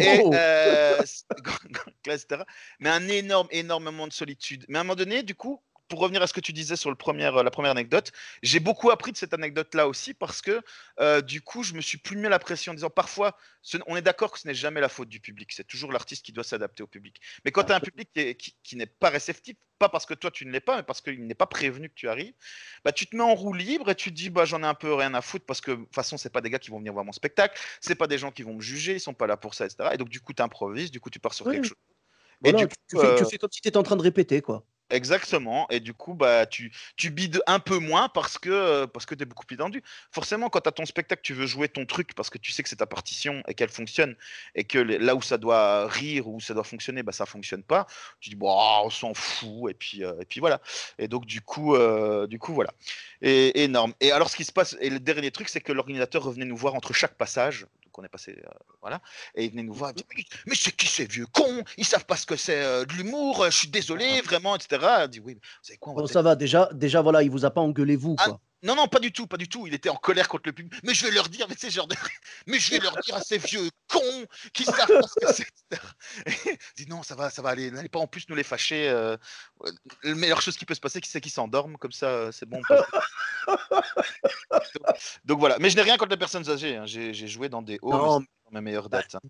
Et, 0.00 0.20
Oh. 0.24 0.32
euh, 0.34 0.96
c'est- 1.04 1.24
etc. 2.06 2.42
Mais 2.80 2.88
un 2.90 3.06
énorme, 3.08 3.48
énormément 3.50 4.06
de 4.06 4.12
solitude. 4.12 4.64
Mais 4.68 4.78
à 4.78 4.80
un 4.80 4.84
moment 4.84 4.96
donné, 4.96 5.22
du 5.22 5.34
coup, 5.34 5.62
pour 5.88 6.00
revenir 6.00 6.22
à 6.22 6.26
ce 6.26 6.32
que 6.32 6.40
tu 6.40 6.52
disais 6.52 6.76
sur 6.76 6.90
le 6.90 6.96
premier, 6.96 7.30
la 7.30 7.50
première 7.50 7.70
anecdote, 7.72 8.12
j'ai 8.42 8.60
beaucoup 8.60 8.90
appris 8.90 9.12
de 9.12 9.16
cette 9.16 9.34
anecdote-là 9.34 9.88
aussi 9.88 10.14
parce 10.14 10.42
que 10.42 10.60
euh, 11.00 11.20
du 11.20 11.40
coup, 11.40 11.62
je 11.62 11.74
me 11.74 11.80
suis 11.80 11.98
plus 11.98 12.16
mis 12.16 12.28
la 12.28 12.38
pression 12.38 12.72
en 12.72 12.74
disant 12.74 12.90
parfois, 12.90 13.36
ce- 13.62 13.78
on 13.86 13.96
est 13.96 14.02
d'accord 14.02 14.32
que 14.32 14.38
ce 14.38 14.48
n'est 14.48 14.54
jamais 14.54 14.80
la 14.80 14.88
faute 14.88 15.08
du 15.08 15.20
public, 15.20 15.52
c'est 15.52 15.66
toujours 15.66 15.92
l'artiste 15.92 16.24
qui 16.24 16.32
doit 16.32 16.44
s'adapter 16.44 16.82
au 16.82 16.86
public. 16.86 17.20
Mais 17.44 17.52
quand 17.52 17.64
tu 17.64 17.72
as 17.72 17.76
un 17.76 17.80
public 17.80 18.10
qui, 18.14 18.34
qui- 18.36 18.56
qui 18.62 18.76
n'est 18.76 18.86
pas 18.86 19.10
réceptif, 19.10 19.56
pas 19.78 19.88
parce 19.90 20.06
que 20.06 20.14
toi 20.14 20.30
tu 20.30 20.46
ne 20.46 20.52
l'es 20.52 20.60
pas, 20.60 20.76
mais 20.78 20.82
parce 20.82 21.00
qu'il 21.02 21.26
n'est 21.26 21.34
pas 21.34 21.46
prévenu 21.46 21.88
que 21.90 21.94
tu 21.94 22.08
arrives, 22.08 22.34
bah, 22.84 22.92
tu 22.92 23.06
te 23.06 23.14
mets 23.16 23.22
en 23.22 23.34
roue 23.34 23.52
libre 23.52 23.90
et 23.90 23.94
tu 23.94 24.10
te 24.10 24.14
dis 24.16 24.30
bah, 24.30 24.44
j'en 24.44 24.62
ai 24.62 24.66
un 24.66 24.74
peu 24.74 24.92
rien 24.94 25.14
à 25.14 25.20
foutre 25.22 25.44
parce 25.46 25.60
que 25.60 25.70
de 25.72 25.76
toute 25.84 25.94
façon, 25.94 26.16
c'est 26.16 26.30
pas 26.30 26.40
des 26.40 26.50
gars 26.50 26.58
qui 26.58 26.70
vont 26.70 26.78
venir 26.78 26.92
voir 26.92 27.04
mon 27.04 27.12
spectacle, 27.12 27.58
c'est 27.80 27.94
pas 27.94 28.06
des 28.06 28.18
gens 28.18 28.30
qui 28.32 28.42
vont 28.42 28.54
me 28.54 28.60
juger, 28.60 28.94
ils 28.94 29.00
sont 29.00 29.14
pas 29.14 29.26
là 29.26 29.36
pour 29.36 29.54
ça, 29.54 29.66
etc. 29.66 29.94
Et 29.94 29.98
donc, 29.98 30.08
du 30.08 30.20
coup, 30.20 30.32
tu 30.32 30.42
improvises, 30.42 30.90
du 30.90 31.00
coup, 31.00 31.10
tu 31.10 31.20
pars 31.20 31.34
sur 31.34 31.46
Oui. 31.46 31.54
quelque 31.56 31.64
chose. 31.64 31.76
Et 32.44 32.52
Voilà, 32.52 32.58
du 32.60 32.68
tu, 32.68 32.76
tu 32.88 32.96
coup, 32.96 33.00
fais, 33.00 33.14
tu 33.14 33.24
euh, 33.24 33.26
fais 33.26 33.38
comme 33.38 33.50
si 33.52 33.60
tu 33.60 33.68
étais 33.68 33.76
en 33.78 33.82
train 33.82 33.96
de 33.96 34.02
répéter, 34.02 34.42
quoi. 34.42 34.66
Exactement. 34.90 35.66
Et 35.70 35.80
du 35.80 35.94
coup, 35.94 36.14
bah, 36.14 36.46
tu, 36.46 36.72
tu 36.96 37.10
bides 37.10 37.42
un 37.48 37.58
peu 37.58 37.78
moins 37.78 38.08
parce 38.08 38.38
que, 38.38 38.50
euh, 38.50 38.86
parce 38.86 39.04
que 39.04 39.16
tu 39.16 39.22
es 39.22 39.26
beaucoup 39.26 39.44
plus 39.44 39.56
tendu. 39.56 39.82
Forcément, 40.12 40.48
quand 40.48 40.60
tu 40.60 40.68
as 40.68 40.72
ton 40.72 40.86
spectacle, 40.86 41.22
tu 41.22 41.34
veux 41.34 41.46
jouer 41.46 41.68
ton 41.68 41.86
truc 41.86 42.14
parce 42.14 42.30
que 42.30 42.38
tu 42.38 42.52
sais 42.52 42.62
que 42.62 42.68
c'est 42.68 42.76
ta 42.76 42.86
partition 42.86 43.42
et 43.48 43.54
qu'elle 43.54 43.68
fonctionne. 43.68 44.14
Et 44.54 44.62
que 44.62 44.78
là 44.78 45.16
où 45.16 45.22
ça 45.22 45.38
doit 45.38 45.88
rire 45.88 46.28
où 46.28 46.40
ça 46.40 46.54
doit 46.54 46.62
fonctionner, 46.62 47.02
bah, 47.02 47.10
ça 47.12 47.26
fonctionne 47.26 47.64
pas. 47.64 47.86
Tu 48.20 48.30
dis, 48.30 48.36
bon, 48.36 48.48
on 48.84 48.90
s'en 48.90 49.12
fout. 49.12 49.70
Et 49.70 49.74
puis, 49.74 50.04
euh, 50.04 50.14
et 50.20 50.24
puis 50.24 50.38
voilà. 50.38 50.60
Et 50.98 51.08
donc, 51.08 51.26
du 51.26 51.40
coup, 51.40 51.74
euh, 51.74 52.28
du 52.28 52.38
coup 52.38 52.54
voilà. 52.54 52.72
Et 53.22 53.64
énorme. 53.64 53.92
Et 54.00 54.12
alors, 54.12 54.30
ce 54.30 54.36
qui 54.36 54.44
se 54.44 54.52
passe, 54.52 54.76
et 54.80 54.90
le 54.90 55.00
dernier 55.00 55.32
truc, 55.32 55.48
c'est 55.48 55.60
que 55.60 55.72
l'organisateur 55.72 56.22
revenait 56.22 56.44
nous 56.44 56.56
voir 56.56 56.74
entre 56.76 56.92
chaque 56.92 57.14
passage. 57.14 57.66
Donc, 57.96 58.02
on 58.02 58.04
est 58.04 58.08
passé. 58.10 58.36
euh, 58.44 58.48
voilà. 58.80 59.00
Et 59.34 59.44
il 59.44 59.50
venait 59.50 59.62
nous 59.62 59.72
voir. 59.72 59.92
dit, 59.94 60.04
mais, 60.14 60.22
mais 60.46 60.54
c'est 60.54 60.72
qui 60.74 60.86
ces 60.86 61.06
vieux 61.06 61.26
cons? 61.26 61.64
Ils 61.78 61.84
savent 61.84 62.04
pas 62.04 62.16
ce 62.16 62.26
que 62.26 62.36
c'est 62.36 62.62
euh, 62.62 62.84
de 62.84 62.92
l'humour. 62.92 63.42
euh, 63.42 63.50
Je 63.50 63.56
suis 63.56 63.68
désolé, 63.68 64.20
vraiment, 64.20 64.54
etc. 64.56 65.06
Dit, 65.08 65.20
oui, 65.20 65.34
mais 65.34 65.40
vous 65.40 65.62
savez 65.62 65.78
quoi 65.78 65.92
on 65.92 65.96
va 65.96 66.02
Bon, 66.02 66.06
ça 66.06 66.22
va, 66.22 66.36
déjà, 66.36 66.68
déjà, 66.72 67.00
voilà, 67.00 67.22
il 67.22 67.30
vous 67.30 67.44
a 67.44 67.50
pas 67.50 67.60
engueulé, 67.60 67.96
vous, 67.96 68.16
Ah, 68.18 68.24
quoi. 68.26 68.40
Non, 68.66 68.74
non, 68.76 68.88
pas 68.88 68.98
du 68.98 69.12
tout, 69.12 69.26
pas 69.26 69.36
du 69.38 69.48
tout. 69.48 69.66
Il 69.66 69.74
était 69.74 69.88
en 69.88 69.96
colère 69.96 70.28
contre 70.28 70.42
le 70.46 70.52
public. 70.52 70.78
Mais 70.82 70.92
je 70.92 71.04
vais 71.06 71.12
leur 71.12 71.28
dire, 71.28 71.46
mais 71.48 71.54
c'est 71.58 71.70
genre 71.70 71.86
de... 71.86 71.94
Mais 72.46 72.58
je 72.58 72.70
vais 72.72 72.78
leur 72.80 72.96
dire 72.98 73.14
à 73.16 73.20
ces 73.22 73.38
vieux 73.38 73.70
cons 73.88 74.26
qui 74.52 74.64
savent 74.64 74.86
pas 74.86 75.06
ce 75.08 75.26
que 75.26 75.32
c'est. 75.32 75.46
il 76.78 76.84
dit 76.84 76.90
non, 76.90 77.02
ça 77.02 77.14
va, 77.14 77.30
ça 77.30 77.40
va 77.42 77.50
aller. 77.50 77.70
N'allez 77.70 77.88
pas 77.88 77.98
en 77.98 78.06
plus 78.06 78.28
nous 78.28 78.36
les 78.36 78.42
fâcher. 78.42 78.88
euh, 78.88 79.16
La 80.02 80.14
meilleure 80.14 80.42
chose 80.42 80.56
qui 80.56 80.64
peut 80.66 80.74
se 80.74 80.80
passer, 80.80 81.00
c'est 81.04 81.20
qu'ils 81.20 81.32
s'endorment. 81.32 81.76
Comme 81.78 81.92
ça, 81.92 82.06
euh, 82.08 82.32
c'est 82.32 82.46
bon. 82.46 82.60
donc, 82.68 82.76
donc 85.24 85.38
voilà. 85.38 85.56
Mais 85.60 85.70
je 85.70 85.76
n'ai 85.76 85.82
rien 85.82 85.96
contre 85.96 86.10
les 86.10 86.16
personnes 86.16 86.48
âgées. 86.50 86.76
hein. 86.76 86.86
J'ai 86.86 87.12
joué 87.28 87.48
dans 87.48 87.62
des 87.62 87.78
hauts, 87.82 88.20
c'est 88.20 88.26
dans 88.44 88.50
mes 88.52 88.60
meilleures 88.60 88.88
dates. 88.88 89.14
hein. 89.14 89.20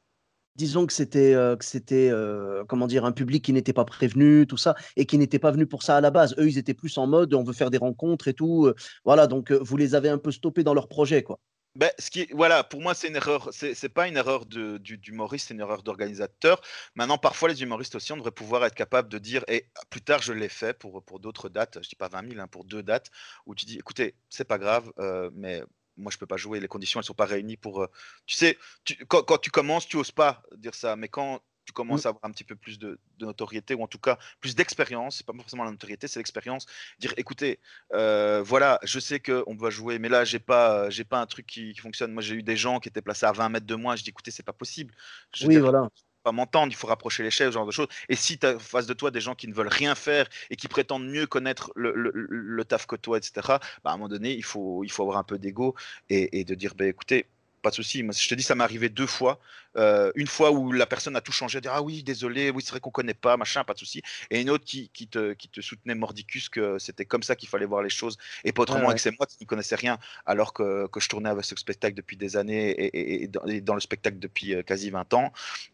Disons 0.57 0.87
que 0.87 0.93
c'était, 0.93 1.35
euh, 1.35 1.57
que 1.57 1.65
c'était 1.65 2.09
euh, 2.11 2.65
comment 2.67 2.87
dire, 2.87 3.05
un 3.05 3.13
public 3.13 3.45
qui 3.45 3.53
n'était 3.53 3.73
pas 3.73 3.85
prévenu, 3.85 4.47
tout 4.47 4.57
ça, 4.57 4.75
et 4.97 5.07
qui 5.07 5.19
n'était 5.19 5.39
pas 5.39 5.51
venu 5.51 5.67
pour 5.67 5.83
ça 5.83 5.97
à 5.97 6.01
la 6.01 6.11
base. 6.11 6.35
Eux, 6.39 6.49
ils 6.49 6.59
étaient 6.59 6.75
plus 6.75 6.97
en 6.99 7.07
mode, 7.07 7.35
on 7.35 7.45
veut 7.45 7.53
faire 7.53 7.71
des 7.71 7.79
rencontres 7.79 8.29
et 8.29 8.35
tout. 8.35 8.67
euh, 8.67 8.75
voilà, 9.05 9.27
donc 9.27 9.53
vous 9.53 9.77
les 9.77 9.95
avez 9.95 10.09
un 10.09 10.19
peu 10.19 10.31
stoppés 10.33 10.65
dans 10.65 10.75
leur 10.75 10.89
projet, 10.89 11.23
quoi. 11.23 11.41
Ben, 11.75 11.91
ce 11.99 12.11
qui 12.11 12.27
voilà, 12.33 12.65
pour 12.65 12.81
moi, 12.81 12.95
c'est 12.95 13.09
une 13.09 13.17
erreur. 13.17 13.51
C'est 13.53 13.89
pas 13.91 14.09
une 14.09 14.17
erreur 14.17 14.47
de, 14.47 14.79
du, 14.79 14.97
d'humoriste, 14.97 15.49
c'est 15.49 15.55
une 15.55 15.61
erreur 15.61 15.83
d'organisateur. 15.83 16.63
Maintenant, 16.95 17.19
parfois, 17.19 17.51
les 17.51 17.63
humoristes 17.63 17.95
aussi, 17.97 18.13
on 18.13 18.17
devrait 18.17 18.31
pouvoir 18.31 18.65
être 18.65 18.75
capable 18.75 19.11
de 19.11 19.19
dire, 19.19 19.45
et 19.49 19.69
plus 19.91 20.01
tard, 20.01 20.23
je 20.23 20.33
l'ai 20.33 20.49
fait 20.49 20.73
pour, 20.79 21.03
pour 21.05 21.21
d'autres 21.21 21.51
dates, 21.51 21.79
je 21.83 21.89
dis 21.91 21.97
pas 21.97 22.09
20 22.09 22.31
000, 22.31 22.41
hein, 22.41 22.49
pour 22.49 22.65
deux 22.65 22.83
dates, 22.83 23.11
où 23.45 23.55
tu 23.55 23.67
dis, 23.67 23.77
écoutez, 23.77 24.17
c'est 24.31 24.47
pas 24.47 24.57
grave, 24.59 24.91
mais 25.35 25.63
moi, 25.97 26.11
je 26.13 26.19
peux 26.19 26.27
pas 26.27 26.37
jouer, 26.37 26.61
les 26.61 26.69
conditions, 26.69 27.01
elles 27.01 27.05
sont 27.07 27.15
pas 27.15 27.25
réunies 27.27 27.57
pour. 27.57 27.83
euh, 27.83 27.87
tu 28.27 28.35
sais, 28.37 28.59
tu- 28.85 28.97
quand, 29.07 29.23
quand 29.23 29.39
tu 29.39 29.51
commences, 29.51 29.87
tu 29.89 29.97
oses 29.97 30.11
pas 30.13 30.43
dire 30.57 30.75
ça, 30.75 30.97
mais 30.97 31.09
quand 31.09 31.41
tu 31.65 31.73
commences 31.73 32.07
à 32.07 32.11
avoir 32.11 32.25
un 32.25 32.31
petit 32.31 32.45
peu 32.45 32.55
plus 32.55 32.79
de, 32.79 33.01
de 33.19 33.27
notoriété, 33.27 33.75
ou 33.75 33.83
en 33.83 33.89
tout 33.89 33.99
cas 33.99 34.19
plus 34.41 34.55
d'expérience, 34.55 35.17
c'est 35.19 35.27
pas 35.27 35.33
forcément 35.35 35.65
la 35.65 35.73
notoriété, 35.73 36.07
c'est 36.07 36.21
l'expérience, 36.21 36.65
dire, 37.01 37.13
écoutez, 37.17 37.61
euh, 37.93 38.43
voilà, 38.43 38.79
je 38.85 39.01
sais 39.01 39.19
qu'on 39.21 39.57
va 39.57 39.71
jouer, 39.71 39.99
mais 39.99 40.09
là, 40.09 40.25
j'ai 40.25 40.39
pas, 40.39 40.89
j'ai 40.91 41.05
pas 41.05 41.21
un 41.21 41.27
truc 41.27 41.47
qui, 41.47 41.73
qui 41.73 41.81
fonctionne. 41.81 42.13
Moi, 42.13 42.23
j'ai 42.23 42.37
eu 42.37 42.43
des 42.45 42.57
gens 42.57 42.79
qui 42.79 42.89
étaient 42.89 43.03
placés 43.03 43.27
à 43.27 43.33
20 43.33 43.49
mètres 43.49 43.67
de 43.67 43.75
moi. 43.75 43.97
Je 43.97 44.05
dis, 44.05 44.11
écoutez, 44.11 44.31
c'est 44.31 44.43
pas 44.45 44.53
possible. 44.53 44.95
Je 45.35 45.47
Oui, 45.47 45.59
voilà. 45.59 45.89
Pas 46.27 46.33
m'entendre, 46.33 46.73
il 46.73 46.75
faut 46.75 46.89
rapprocher 46.89 47.23
les 47.23 47.31
chefs, 47.31 47.51
ce 47.51 47.53
genre 47.53 47.67
de 47.67 47.71
choses. 47.71 47.87
Et 48.09 48.17
si 48.17 48.37
tu 48.37 48.47
as 48.47 48.59
face 48.59 48.89
de 48.89 48.95
toi 48.95 49.13
des 49.13 49.21
gens 49.21 49.37
qui 49.37 49.47
ne 49.47 49.55
veulent 49.55 49.69
rien 49.69 49.95
faire 49.95 50.27
et 50.51 50.57
qui 50.57 50.67
prétendent 50.67 51.07
mieux 51.07 51.29
connaître 51.29 51.71
le, 51.77 52.65
taf 52.65 52.87
que 52.89 52.97
toi, 52.97 53.17
etc., 53.17 53.31
bah, 53.47 53.61
à 53.85 53.91
un 53.91 53.97
moment 53.97 54.09
donné, 54.09 54.33
il 54.33 54.43
faut, 54.43 54.85
avoir 54.99 55.19
un 55.19 55.23
peu 55.23 55.39
d'ego 55.39 55.77
et, 56.11 56.43
de 56.43 56.55
dire, 56.57 56.75
bah, 56.75 56.87
écoutez, 56.87 57.27
pas 57.63 57.71
de 57.71 57.77
souci. 57.77 57.99
Je 58.01 58.29
te 58.29 58.35
dis, 58.35 58.43
ça 58.43 58.57
m'est 58.57 58.65
arrivé 58.65 58.89
deux 58.89 59.07
fois. 59.07 59.39
Euh, 59.77 60.11
une 60.15 60.27
fois 60.27 60.51
où 60.51 60.73
la 60.73 60.87
personne 60.87 61.17
a 61.17 61.21
tout 61.21 61.33
changé, 61.33 61.61
dire 61.61 61.73
ah 61.75 61.83
oui, 61.83 62.03
désolé, 62.03 62.51
oui, 62.51 62.63
c'est 62.65 62.71
vrai 62.71 62.81
qu'on 62.81 62.91
connaît 62.91 63.15
pas, 63.15 63.37
machin, 63.37 63.65
pas 63.65 63.75
de 63.75 63.79
souci. 63.79 64.03
Et 64.31 64.41
une 64.41 64.51
autre 64.51 64.65
qui, 64.65 64.89
qui, 64.91 65.07
te, 65.09 65.35
qui 65.35 65.49
te 65.49 65.61
soutenait 65.61 65.95
mordicus 65.95 66.49
que 66.49 66.79
c'était 66.79 67.05
comme 67.05 67.23
ça 67.23 67.37
qu'il 67.37 67.49
fallait 67.49 67.67
voir 67.67 67.83
les 67.83 67.91
choses 67.91 68.17
et 68.45 68.53
pas 68.53 68.63
autrement. 68.63 68.93
que 68.93 69.01
c'est 69.01 69.17
moi 69.19 69.27
qui 69.27 69.37
ne 69.41 69.47
connaissais 69.47 69.75
rien 69.75 69.99
alors 70.25 70.53
que, 70.53 70.87
que, 70.89 71.01
je 71.01 71.09
tournais 71.09 71.29
avec 71.29 71.45
ce 71.45 71.55
spectacle 71.57 71.95
depuis 71.95 72.17
des 72.17 72.37
années 72.37 72.71
et, 72.71 73.25
et, 73.25 73.29
dans, 73.29 73.75
le 73.75 73.81
spectacle 73.81 74.19
depuis 74.19 74.55
euh, 74.55 74.63
quasi 74.63 74.91
20 74.91 75.13
ans. 75.15 75.33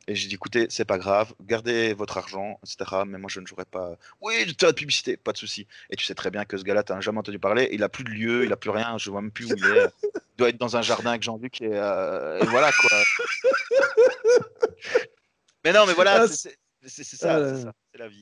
Et 0.09 0.15
j'ai 0.15 0.29
dit 0.29 0.35
écoutez, 0.35 0.67
c'est 0.71 0.85
pas 0.85 0.99
grave, 0.99 1.33
gardez 1.43 1.95
votre 1.95 2.19
argent, 2.19 2.59
etc. 2.65 3.03
Mais 3.07 3.19
moi, 3.19 3.29
je 3.31 3.41
ne 3.41 3.47
jouerai 3.47 3.65
pas. 3.65 3.97
Oui, 4.21 4.45
de 4.47 4.53
de 4.53 4.73
publicité, 4.73 5.17
pas 5.17 5.33
de 5.33 5.39
souci. 5.39 5.67
Et 5.91 5.97
tu 5.97 6.05
sais 6.05 6.15
très 6.15 6.31
bien 6.31 6.45
que 6.45 6.57
ce 6.57 6.65
gars-là, 6.65 6.83
tu 6.83 6.93
n'as 6.93 7.01
jamais 7.01 7.19
entendu 7.19 7.39
parler. 7.39 7.69
Il 7.73 7.83
a 7.83 7.89
plus 7.89 8.05
de 8.05 8.11
lieu, 8.11 8.45
il 8.45 8.53
a 8.53 8.57
plus 8.57 8.71
rien. 8.71 8.97
Je 8.99 9.11
vois 9.11 9.21
même 9.21 9.31
plus 9.31 9.53
où 9.53 9.57
il 9.57 9.65
est. 9.65 9.89
Il 10.05 10.39
doit 10.39 10.49
être 10.49 10.59
dans 10.59 10.77
un 10.77 10.83
jardin 10.83 11.11
avec 11.11 11.23
Jean-Luc 11.23 11.61
et, 11.61 11.69
euh, 11.73 12.41
et 12.41 12.47
voilà 12.47 12.73
quoi. 12.73 12.99
Mais 15.65 15.73
non, 15.73 15.87
mais 15.87 15.95
voilà, 15.95 16.23
ah, 16.23 16.29
c'est 16.29 17.05
ça, 17.05 17.37
euh, 17.37 17.63
ça 17.63 17.73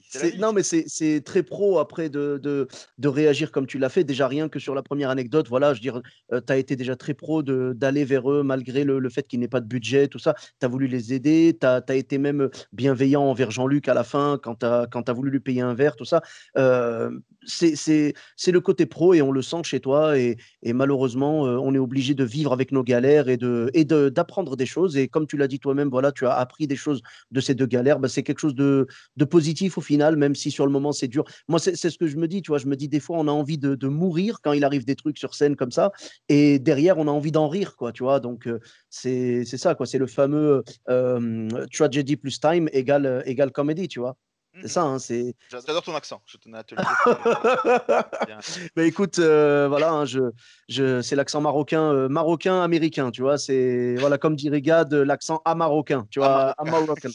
c'est 0.08 0.22
la 0.22 0.28
vie. 0.30 0.38
Non, 0.38 0.52
mais 0.52 0.62
c'est 0.62 1.22
très 1.24 1.42
pro 1.42 1.78
après 1.78 2.08
de, 2.08 2.38
de, 2.42 2.68
de 2.98 3.08
réagir 3.08 3.50
comme 3.50 3.66
tu 3.66 3.78
l'as 3.78 3.88
fait. 3.88 4.04
Déjà, 4.04 4.28
rien 4.28 4.48
que 4.48 4.58
sur 4.58 4.74
la 4.74 4.82
première 4.82 5.10
anecdote, 5.10 5.48
voilà, 5.48 5.74
je 5.74 5.78
veux 5.78 5.82
dire, 5.82 6.02
euh, 6.32 6.40
tu 6.44 6.52
as 6.52 6.56
été 6.56 6.76
déjà 6.76 6.96
très 6.96 7.14
pro 7.14 7.42
d'aller 7.42 8.04
vers 8.04 8.30
eux 8.30 8.42
malgré 8.42 8.84
le, 8.84 8.98
le 8.98 9.08
fait 9.08 9.26
qu'il 9.26 9.40
n'ait 9.40 9.48
pas 9.48 9.60
de 9.60 9.66
budget, 9.66 10.08
tout 10.08 10.18
ça. 10.18 10.34
Tu 10.34 10.66
as 10.66 10.68
voulu 10.68 10.86
les 10.86 11.12
aider, 11.12 11.56
tu 11.60 11.66
as, 11.66 11.82
as, 11.88 11.94
été 11.94 12.18
même 12.18 12.50
bienveillant 12.72 13.22
envers 13.22 13.50
Jean-Luc 13.50 13.88
à 13.88 13.94
la 13.94 14.04
fin 14.04 14.38
quand 14.42 14.56
tu 14.56 14.66
as, 14.66 14.88
as, 14.92 15.12
voulu 15.12 15.30
lui 15.30 15.40
payer 15.40 15.60
un 15.60 15.74
verre, 15.74 15.96
tout 15.96 16.04
ça. 16.04 16.22
Euh, 16.56 17.10
c'est 17.46 18.12
le 18.48 18.60
côté 18.60 18.86
pro 18.86 19.14
et 19.14 19.22
on 19.22 19.32
le 19.32 19.42
sent 19.42 19.62
chez 19.64 19.80
toi. 19.80 20.18
Et, 20.18 20.36
et 20.62 20.72
malheureusement, 20.72 21.46
euh, 21.46 21.56
on 21.56 21.74
est 21.74 21.78
obligé 21.78 22.14
de 22.14 22.24
vivre 22.24 22.52
avec 22.52 22.72
nos 22.72 22.82
galères 22.82 23.28
et 23.28 23.36
d'apprendre 23.36 24.52
et 24.52 24.56
de, 24.56 24.58
des 24.58 24.66
choses. 24.66 24.96
Et 24.96 25.08
comme 25.08 25.26
tu 25.26 25.36
l'as 25.36 25.48
dit 25.48 25.58
toi-même, 25.58 25.88
voilà, 25.88 26.12
tu 26.12 26.26
as 26.26 26.34
appris 26.34 26.66
des 26.66 26.76
choses 26.76 27.02
de 27.30 27.40
ces 27.40 27.54
deux 27.54 27.66
galères. 27.66 27.98
Bah, 27.98 28.08
c'est 28.08 28.22
quelque 28.22 28.40
chose 28.40 28.54
de, 28.54 28.86
de 29.16 29.24
positif 29.24 29.69
au 29.78 29.80
final, 29.80 30.16
même 30.16 30.34
si 30.34 30.50
sur 30.50 30.66
le 30.66 30.72
moment 30.72 30.92
c'est 30.92 31.08
dur. 31.08 31.24
Moi, 31.48 31.58
c'est 31.58 31.76
ce 31.76 31.98
que 31.98 32.06
je 32.06 32.16
me 32.16 32.28
dis, 32.28 32.42
tu 32.42 32.50
vois. 32.50 32.58
Je 32.58 32.66
me 32.66 32.76
dis 32.76 32.88
des 32.88 33.00
fois, 33.00 33.18
on 33.18 33.28
a 33.28 33.32
envie 33.32 33.58
de, 33.58 33.74
de, 33.74 33.88
mourir 33.88 34.40
quand 34.42 34.52
il 34.52 34.64
arrive 34.64 34.84
des 34.84 34.96
trucs 34.96 35.18
sur 35.18 35.34
scène 35.34 35.56
comme 35.56 35.72
ça, 35.72 35.92
et 36.28 36.58
derrière, 36.58 36.98
on 36.98 37.08
a 37.08 37.10
envie 37.10 37.32
d'en 37.32 37.48
rire, 37.48 37.76
quoi, 37.76 37.92
tu 37.92 38.02
vois. 38.02 38.20
Donc, 38.20 38.46
euh, 38.46 38.60
c'est 38.88 39.44
ça, 39.44 39.74
quoi. 39.74 39.86
C'est 39.86 39.98
le 39.98 40.06
fameux 40.06 40.64
euh, 40.88 41.66
tragedy 41.72 42.16
plus 42.16 42.40
time 42.40 42.68
égale, 42.72 43.06
euh, 43.06 43.22
égale 43.24 43.52
comédie, 43.52 43.88
tu 43.88 44.00
vois. 44.00 44.16
C'est 44.54 44.64
mmh 44.64 44.68
ça, 44.68 44.82
hein, 44.82 44.98
c'est. 44.98 45.34
J'adore 45.50 45.82
ton 45.82 45.94
accent. 45.94 46.20
Je 46.26 46.36
tenais 46.36 46.58
à 46.58 46.64
te 46.64 46.74
le 46.74 46.82
dire. 46.82 48.40
Mais 48.76 48.88
écoute, 48.88 49.20
euh, 49.20 49.68
voilà, 49.68 49.92
hein, 49.92 50.04
je, 50.04 50.32
je, 50.68 51.00
c'est 51.02 51.14
l'accent 51.14 51.40
marocain, 51.40 51.92
euh, 51.92 52.08
marocain 52.08 52.60
américain, 52.60 53.12
tu 53.12 53.22
vois. 53.22 53.38
C'est 53.38 53.94
voilà, 53.98 54.18
comme 54.18 54.34
dirait 54.34 54.60
Gad, 54.60 54.92
l'accent 54.92 55.40
amarocain, 55.44 56.06
tu 56.10 56.18
vois, 56.18 56.50
amarocain. 56.58 57.10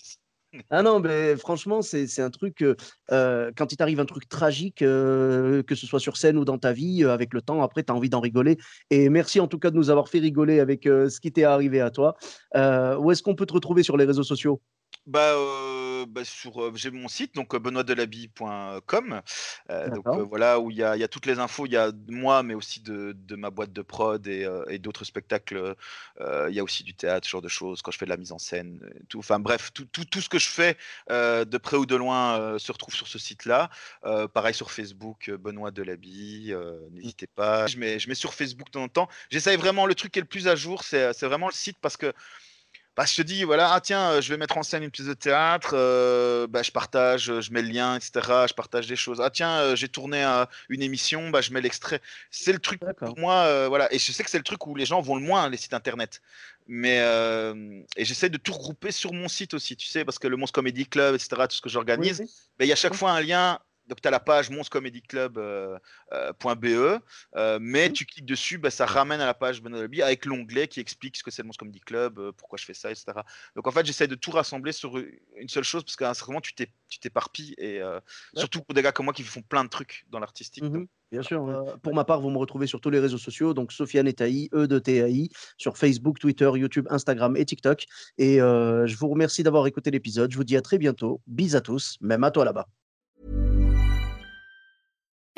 Ah 0.70 0.84
non, 0.84 1.00
mais 1.00 1.36
franchement, 1.38 1.82
c'est 1.82 2.20
un 2.20 2.30
truc, 2.30 2.64
euh, 3.12 3.52
quand 3.56 3.72
il 3.72 3.78
t'arrive 3.78 4.00
un 4.00 4.06
truc 4.06 4.28
tragique, 4.28 4.82
euh, 4.82 5.64
que 5.64 5.76
ce 5.76 5.86
soit 5.86 6.00
sur 6.00 6.18
scène 6.18 6.38
ou 6.38 6.46
dans 6.46 6.58
ta 6.58 6.74
vie, 6.74 7.04
euh, 7.04 7.14
avec 7.14 7.34
le 7.34 7.42
temps, 7.42 7.62
après, 7.62 7.84
tu 7.84 7.92
as 7.92 7.96
envie 7.96 8.10
d'en 8.10 8.20
rigoler. 8.20 8.58
Et 8.90 9.10
merci 9.10 9.40
en 9.40 9.48
tout 9.48 9.60
cas 9.60 9.72
de 9.72 9.76
nous 9.76 9.90
avoir 9.90 10.10
fait 10.10 10.20
rigoler 10.20 10.60
avec 10.60 10.84
ce 10.84 11.20
qui 11.20 11.32
t'est 11.32 11.44
arrivé 11.44 11.82
à 11.82 11.90
toi. 11.90 12.16
où 12.54 13.12
est-ce 13.12 13.24
qu'on 13.24 13.36
peut 13.36 13.46
te 13.46 13.54
retrouver 13.54 13.84
sur 13.84 13.98
les 13.98 14.06
réseaux 14.06 14.24
sociaux? 14.24 14.62
Bah, 15.06 15.36
bah, 16.08 16.24
sur 16.24 16.76
j'ai 16.76 16.92
mon 16.92 17.08
site 17.08 17.36
donc 17.36 17.56
benoîtdelabie.com 17.56 19.22
donc 19.94 20.06
voilà 20.30 20.60
où 20.60 20.72
il 20.72 20.78
y 20.78 20.84
a, 20.84 20.96
y 20.98 21.04
a, 21.04 21.08
toutes 21.08 21.26
les 21.26 21.40
infos. 21.40 21.66
Il 21.66 21.74
y 21.74 21.78
a 21.78 21.92
moi 22.08 22.44
mais 22.44 22.54
aussi 22.54 22.82
de, 22.82 23.16
de 23.16 23.36
ma 23.36 23.50
boîte 23.50 23.74
de 23.74 23.82
prod 23.82 24.26
et, 24.28 24.48
et 24.70 24.80
d'autres 24.80 25.06
spectacles 25.06 25.76
il 26.20 26.54
y 26.54 26.60
a 26.60 26.64
aussi 26.64 26.84
du 26.84 26.94
théâtre 26.94 27.26
ce 27.26 27.32
genre 27.32 27.42
de 27.42 27.48
choses 27.48 27.82
quand 27.82 27.92
je 27.92 27.98
fais 27.98 28.06
de 28.06 28.10
la 28.10 28.18
mise 28.18 28.32
en 28.32 28.40
scène 28.40 28.80
tout. 29.10 29.20
Enfin 29.20 29.40
bref 29.40 29.72
tout, 29.74 29.86
tout, 29.86 30.06
tout, 30.06 30.22
ce 30.22 30.30
que 30.30 30.40
je 30.40 30.48
fais 30.48 30.78
de 31.10 31.58
près 31.58 31.78
ou 31.78 31.86
de 31.86 31.96
loin 31.96 32.58
se 32.60 32.72
retrouve 32.72 32.94
sur 32.94 33.08
ce 33.08 33.20
site 33.20 33.46
là 33.46 33.70
pareil 34.34 34.54
sur 34.54 34.72
Facebook 34.72 35.30
Benoît 35.32 35.72
Delabie 35.72 36.54
n'hésitez 36.92 37.28
pas. 37.28 37.68
Je 37.68 37.78
mets, 37.78 38.00
je 38.00 38.10
mets 38.10 38.16
sur 38.16 38.34
Facebook 38.34 38.68
de 38.68 38.72
temps 38.72 38.84
en 38.84 38.88
temps. 38.88 39.10
J'essaye 39.30 39.58
vraiment 39.58 39.86
le 39.86 39.96
truc 39.96 40.12
qui 40.12 40.20
est 40.20 40.22
le 40.22 40.28
plus 40.28 40.48
à 40.48 40.56
jour 40.56 40.84
c'est 40.84 41.12
vraiment 41.24 41.48
le 41.48 41.54
site 41.54 41.78
parce 41.82 41.98
que 41.98 42.14
bah, 42.96 43.04
je 43.06 43.16
te 43.16 43.22
dis, 43.22 43.44
voilà, 43.44 43.74
ah, 43.74 43.82
tiens, 43.82 44.12
euh, 44.12 44.22
je 44.22 44.30
vais 44.30 44.38
mettre 44.38 44.58
en 44.58 44.64
scène 44.64 44.84
une 44.84 44.90
pièce 44.90 45.08
de 45.08 45.14
théâtre, 45.14 45.72
euh, 45.74 46.48
bah, 46.48 46.64
je 46.64 46.72
partage, 46.72 47.42
je 47.42 47.52
mets 47.52 47.62
le 47.62 47.68
lien, 47.68 47.98
etc. 47.98 48.12
Je 48.48 48.54
partage 48.54 48.88
des 48.88 48.96
choses. 48.96 49.20
Ah, 49.20 49.30
tiens, 49.30 49.60
euh, 49.60 49.76
j'ai 49.76 49.90
tourné 49.90 50.24
une 50.70 50.82
émission, 50.82 51.30
bah, 51.30 51.42
je 51.42 51.52
mets 51.52 51.60
l'extrait. 51.60 52.02
C'est 52.32 52.54
le 52.54 52.60
truc 52.60 52.80
pour 52.98 53.20
moi, 53.20 53.68
voilà. 53.68 53.94
Et 53.94 54.00
je 54.00 54.12
sais 54.12 54.24
que 54.24 54.30
c'est 54.30 54.38
le 54.38 54.44
truc 54.44 54.66
où 54.66 54.76
les 54.76 54.86
gens 54.86 55.02
vont 55.02 55.16
le 55.16 55.22
moins, 55.22 55.50
les 55.50 55.58
sites 55.58 55.74
internet. 55.74 56.22
Mais 56.68 56.98
et 57.98 58.06
j'essaie 58.06 58.30
de 58.30 58.38
tout 58.38 58.54
regrouper 58.54 58.92
sur 58.92 59.12
mon 59.14 59.28
site 59.28 59.54
aussi, 59.54 59.76
tu 59.76 59.88
sais, 59.88 60.06
parce 60.06 60.18
que 60.18 60.28
le 60.28 60.38
Monstre 60.38 60.56
Comedy 60.56 60.86
Club, 60.86 61.16
etc., 61.16 61.30
tout 61.50 61.56
ce 61.56 61.62
que 61.62 61.70
j'organise, 61.70 62.24
il 62.60 62.68
y 62.68 62.72
a 62.72 62.76
chaque 62.76 62.96
fois 62.96 63.12
un 63.12 63.22
lien 63.22 63.60
donc, 63.88 64.02
tu 64.02 64.08
as 64.08 64.12
la 64.12 64.20
page 64.20 64.50
monscomedyclub.be, 64.50 65.38
euh, 65.38 65.78
euh, 66.14 67.00
euh, 67.36 67.60
mais 67.62 67.90
mmh. 67.90 67.94
tu 67.94 68.06
cliques 68.06 68.26
dessus, 68.26 68.58
bah, 68.58 68.72
ça 68.72 68.86
ramène 68.86 69.22
à 69.22 69.26
la 69.26 69.34
page 69.34 69.62
Benoît 69.62 69.86
avec 70.04 70.26
l'onglet 70.26 70.68
qui 70.68 70.80
explique 70.80 71.18
ce 71.18 71.24
que 71.24 71.30
c'est 71.30 71.44
le 71.44 71.48
Monstre 71.48 71.60
Comedy 71.60 71.82
Club, 71.82 72.32
pourquoi 72.32 72.58
je 72.58 72.66
fais 72.66 72.74
ça, 72.74 72.90
etc. 72.90 73.06
Donc, 73.56 73.68
en 73.68 73.72
fait, 73.72 73.86
j'essaie 73.86 74.08
de 74.08 74.16
tout 74.16 74.32
rassembler 74.32 74.72
sur 74.72 74.98
une 74.98 75.50
seule 75.50 75.64
chose 75.64 75.84
parce 75.84 75.96
qu'à 75.96 76.10
un 76.10 76.14
certain 76.14 76.32
moment, 76.32 76.42
tu 76.42 76.56
t'éparpilles 77.00 77.54
et 77.58 77.82
surtout 78.36 78.62
pour 78.62 78.74
des 78.74 78.82
gars 78.82 78.92
comme 78.92 79.06
moi 79.06 79.14
qui 79.14 79.24
font 79.24 79.42
plein 79.42 79.64
de 79.64 79.70
trucs 79.70 80.06
dans 80.10 80.20
l'artistique. 80.20 80.64
Mmh 80.64 80.86
bien 81.12 81.22
sûr. 81.22 81.78
pour 81.82 81.94
ma 81.94 82.04
part, 82.04 82.20
vous 82.20 82.30
me 82.30 82.38
retrouvez 82.38 82.68
sur 82.68 82.82
tous 82.82 82.90
les 82.90 83.00
réseaux 83.00 83.20
sociaux, 83.20 83.54
donc 83.54 83.72
Sofiane 83.72 84.08
Etaï, 84.08 84.50
E 84.54 84.68
de 84.68 84.80
TAI, 84.80 85.30
sur 85.58 85.78
Facebook, 85.78 86.20
Twitter, 86.20 86.50
YouTube, 86.56 86.88
Instagram 86.90 87.38
et 87.38 87.46
TikTok. 87.46 87.86
Et 88.18 88.38
je 88.38 88.98
vous 88.98 89.08
remercie 89.08 89.44
d'avoir 89.44 89.68
écouté 89.68 89.92
l'épisode. 89.92 90.32
Je 90.32 90.38
vous 90.38 90.44
dis 90.44 90.58
à 90.58 90.62
très 90.62 90.78
bientôt. 90.78 91.22
Bis 91.28 91.56
à 91.56 91.62
tous, 91.62 91.98
même 92.02 92.24
à 92.24 92.32
toi 92.32 92.44
là-bas. 92.44 92.68